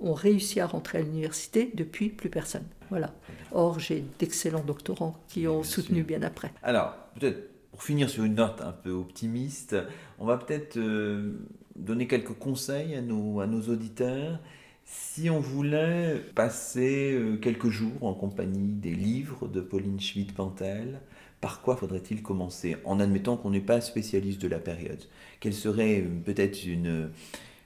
ont 0.02 0.14
réussi 0.14 0.60
à 0.60 0.66
rentrer 0.66 0.98
à 0.98 1.00
l'université, 1.00 1.70
depuis 1.74 2.08
plus 2.08 2.28
personne. 2.28 2.64
Voilà. 2.90 3.14
Or, 3.52 3.78
j'ai 3.78 4.04
d'excellents 4.18 4.64
doctorants 4.64 5.18
qui 5.28 5.46
ont 5.46 5.62
soutenu 5.62 6.02
bien 6.02 6.22
après. 6.22 6.52
Alors, 6.62 6.94
peut-être 7.18 7.50
pour 7.70 7.82
finir 7.82 8.10
sur 8.10 8.24
une 8.24 8.34
note 8.34 8.60
un 8.60 8.72
peu 8.72 8.90
optimiste, 8.90 9.76
on 10.18 10.26
va 10.26 10.36
peut-être 10.36 10.76
euh, 10.76 11.32
donner 11.74 12.06
quelques 12.06 12.34
conseils 12.34 12.94
à 12.94 13.00
nos, 13.00 13.40
à 13.40 13.46
nos 13.46 13.62
auditeurs. 13.62 14.38
Si 14.84 15.30
on 15.30 15.40
voulait 15.40 16.20
passer 16.34 17.12
euh, 17.12 17.36
quelques 17.36 17.70
jours 17.70 18.02
en 18.02 18.14
compagnie 18.14 18.74
des 18.74 18.94
livres 18.94 19.48
de 19.48 19.60
Pauline 19.60 20.00
Schmidt-Pantel, 20.00 21.00
par 21.42 21.60
quoi 21.60 21.76
faudrait-il 21.76 22.22
commencer 22.22 22.76
En 22.86 22.98
admettant 23.00 23.36
qu'on 23.36 23.50
n'est 23.50 23.60
pas 23.60 23.82
spécialiste 23.82 24.40
de 24.40 24.48
la 24.48 24.58
période. 24.58 25.04
Quelle 25.40 25.52
serait 25.52 26.00
euh, 26.00 26.08
peut-être 26.24 26.64
une, 26.64 27.10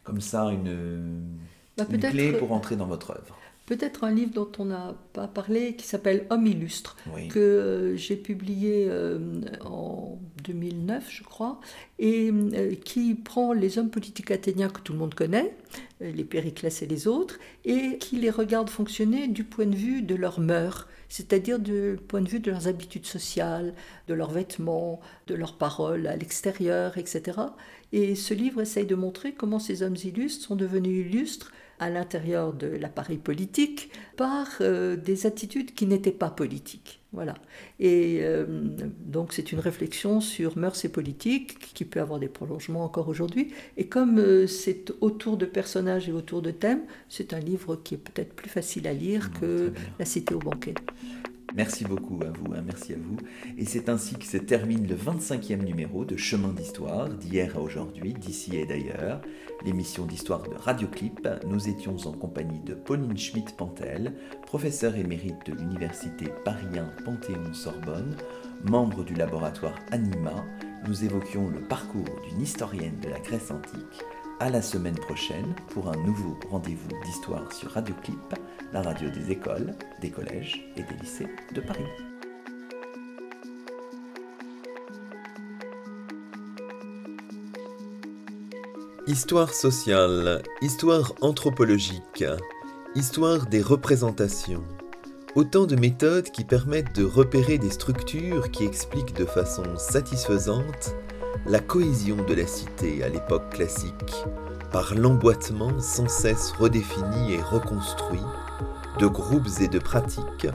comme 0.02 0.20
ça, 0.20 0.46
une, 0.46 1.22
Bah, 1.76 1.84
une 1.88 2.00
clé 2.00 2.32
pour 2.32 2.50
entrer 2.50 2.74
dans 2.74 2.86
votre 2.86 3.12
œuvre 3.12 3.38
Peut-être 3.66 4.04
un 4.04 4.12
livre 4.12 4.30
dont 4.32 4.50
on 4.60 4.66
n'a 4.66 4.94
pas 5.12 5.26
parlé 5.26 5.74
qui 5.74 5.86
s'appelle 5.88 6.24
Homme 6.30 6.46
illustre, 6.46 6.96
Oui. 7.12 7.26
que 7.26 7.40
euh, 7.40 7.96
j'ai 7.96 8.14
publié 8.14 8.86
euh, 8.88 9.18
en 9.64 10.20
2009, 10.44 11.04
je 11.10 11.24
crois, 11.24 11.60
et 11.98 12.30
euh, 12.32 12.76
qui 12.76 13.16
prend 13.16 13.52
les 13.52 13.78
hommes 13.78 13.90
politiques 13.90 14.30
athéniens 14.30 14.68
que 14.68 14.80
tout 14.80 14.92
le 14.92 15.00
monde 15.00 15.14
connaît, 15.14 15.56
les 16.00 16.22
Périclès 16.22 16.80
et 16.82 16.86
les 16.86 17.08
autres, 17.08 17.40
et 17.64 17.98
qui 17.98 18.16
les 18.18 18.30
regarde 18.30 18.70
fonctionner 18.70 19.26
du 19.26 19.42
point 19.42 19.66
de 19.66 19.74
vue 19.74 20.02
de 20.02 20.14
leurs 20.14 20.38
mœurs, 20.38 20.86
c'est-à-dire 21.08 21.58
du 21.58 21.98
point 22.08 22.20
de 22.20 22.28
vue 22.28 22.40
de 22.40 22.50
leurs 22.50 22.68
habitudes 22.68 23.06
sociales, 23.06 23.74
de 24.08 24.14
leurs 24.14 24.30
vêtements, 24.30 25.00
de 25.26 25.34
leurs 25.34 25.56
paroles 25.56 26.06
à 26.06 26.16
l'extérieur, 26.16 26.98
etc. 26.98 27.38
Et 27.92 28.14
ce 28.14 28.34
livre 28.34 28.60
essaye 28.60 28.86
de 28.86 28.94
montrer 28.94 29.32
comment 29.32 29.58
ces 29.58 29.82
hommes 29.82 29.96
illustres 30.02 30.44
sont 30.44 30.56
devenus 30.56 31.06
illustres 31.06 31.52
à 31.78 31.90
l'intérieur 31.90 32.52
de 32.52 32.68
l'appareil 32.68 33.18
politique 33.18 33.90
par 34.16 34.48
euh, 34.60 34.96
des 34.96 35.26
attitudes 35.26 35.74
qui 35.74 35.86
n'étaient 35.86 36.10
pas 36.10 36.30
politiques. 36.30 37.00
Voilà. 37.16 37.32
Et 37.80 38.18
euh, 38.20 38.44
donc 38.46 39.32
c'est 39.32 39.50
une 39.50 39.58
réflexion 39.58 40.20
sur 40.20 40.58
mœurs 40.58 40.84
et 40.84 40.90
politique 40.90 41.58
qui 41.72 41.86
peut 41.86 41.98
avoir 41.98 42.20
des 42.20 42.28
prolongements 42.28 42.84
encore 42.84 43.08
aujourd'hui. 43.08 43.54
Et 43.78 43.86
comme 43.86 44.18
euh, 44.18 44.46
c'est 44.46 44.92
autour 45.00 45.38
de 45.38 45.46
personnages 45.46 46.10
et 46.10 46.12
autour 46.12 46.42
de 46.42 46.50
thèmes, 46.50 46.82
c'est 47.08 47.32
un 47.32 47.40
livre 47.40 47.76
qui 47.76 47.94
est 47.94 47.98
peut-être 47.98 48.34
plus 48.34 48.50
facile 48.50 48.86
à 48.86 48.92
lire 48.92 49.30
Bon, 49.32 49.40
que. 49.40 49.72
La 49.98 50.04
Cité 50.04 50.34
au 50.34 50.40
banquet. 50.40 50.74
Merci 51.56 51.84
beaucoup 51.86 52.20
à 52.22 52.26
vous, 52.26 52.52
hein, 52.52 52.62
merci 52.66 52.92
à 52.92 52.96
vous. 52.98 53.16
Et 53.56 53.64
c'est 53.64 53.88
ainsi 53.88 54.16
que 54.16 54.26
se 54.26 54.36
termine 54.36 54.86
le 54.86 54.94
25e 54.94 55.64
numéro 55.64 56.04
de 56.04 56.14
Chemin 56.14 56.52
d'Histoire, 56.52 57.08
d'hier 57.08 57.56
à 57.56 57.60
aujourd'hui, 57.60 58.12
d'ici 58.12 58.56
et 58.56 58.66
d'ailleurs, 58.66 59.22
l'émission 59.64 60.04
d'histoire 60.04 60.42
de 60.42 60.54
Radioclip. 60.54 61.26
Nous 61.46 61.70
étions 61.70 61.96
en 62.04 62.12
compagnie 62.12 62.60
de 62.60 62.74
Pauline 62.74 63.16
Schmidt-Pantel, 63.16 64.12
professeure 64.42 64.96
émérite 64.96 65.46
de 65.46 65.54
l'Université 65.54 66.26
Paris 66.44 66.78
1 66.78 67.04
Panthéon-Sorbonne, 67.04 68.16
membre 68.64 69.02
du 69.02 69.14
laboratoire 69.14 69.78
Anima. 69.92 70.44
Nous 70.86 71.04
évoquions 71.04 71.48
le 71.48 71.62
parcours 71.62 72.20
d'une 72.28 72.42
historienne 72.42 73.00
de 73.02 73.08
la 73.08 73.18
Grèce 73.20 73.50
antique. 73.50 74.04
À 74.40 74.50
la 74.50 74.60
semaine 74.60 74.98
prochaine 74.98 75.54
pour 75.70 75.88
un 75.88 75.96
nouveau 76.04 76.38
rendez-vous 76.50 76.90
d'histoire 77.06 77.50
sur 77.50 77.70
Radioclip, 77.70 78.34
la 78.72 78.82
radio 78.82 79.08
des 79.10 79.30
écoles, 79.30 79.74
des 80.00 80.10
collèges 80.10 80.68
et 80.76 80.82
des 80.82 80.94
lycées 81.00 81.28
de 81.54 81.60
Paris. 81.60 81.84
Histoire 89.06 89.54
sociale, 89.54 90.42
histoire 90.62 91.14
anthropologique, 91.20 92.24
histoire 92.96 93.46
des 93.46 93.62
représentations. 93.62 94.64
Autant 95.36 95.66
de 95.66 95.76
méthodes 95.76 96.30
qui 96.30 96.44
permettent 96.44 96.96
de 96.96 97.04
repérer 97.04 97.58
des 97.58 97.70
structures 97.70 98.50
qui 98.50 98.64
expliquent 98.64 99.14
de 99.14 99.26
façon 99.26 99.64
satisfaisante 99.76 100.96
la 101.46 101.60
cohésion 101.60 102.16
de 102.16 102.34
la 102.34 102.46
cité 102.46 103.04
à 103.04 103.08
l'époque 103.08 103.50
classique, 103.50 104.24
par 104.72 104.94
l'emboîtement 104.94 105.78
sans 105.78 106.08
cesse 106.08 106.50
redéfini 106.52 107.34
et 107.34 107.42
reconstruit 107.42 108.18
de 108.98 109.06
groupes 109.06 109.60
et 109.60 109.68
de 109.68 109.78
pratiques 109.78 110.48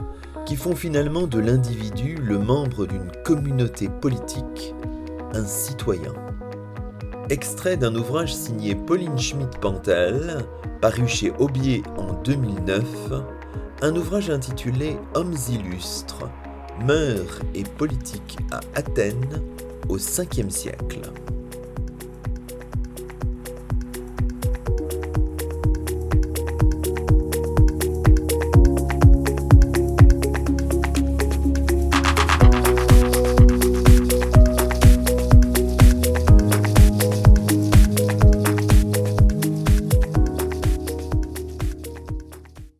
qui 0.46 0.56
font 0.56 0.74
finalement 0.74 1.26
de 1.26 1.38
l'individu 1.38 2.16
le 2.16 2.38
membre 2.38 2.86
d'une 2.86 3.10
communauté 3.24 3.88
politique, 3.88 4.74
un 5.32 5.44
citoyen. 5.44 6.12
Extrait 7.30 7.76
d'un 7.76 7.94
ouvrage 7.94 8.34
signé 8.34 8.74
Pauline 8.74 9.18
Schmidt-Pantel, 9.18 10.44
paru 10.80 11.06
chez 11.06 11.32
Aubier 11.38 11.82
en 11.96 12.12
2009, 12.22 12.84
un 13.82 13.96
ouvrage 13.96 14.30
intitulé 14.30 14.96
Hommes 15.14 15.36
illustres, 15.48 16.28
mœurs 16.84 17.40
et 17.54 17.62
politique 17.62 18.38
à 18.50 18.60
Athènes 18.74 19.42
au 19.88 19.98
5e 19.98 20.50
siècle. 20.50 21.00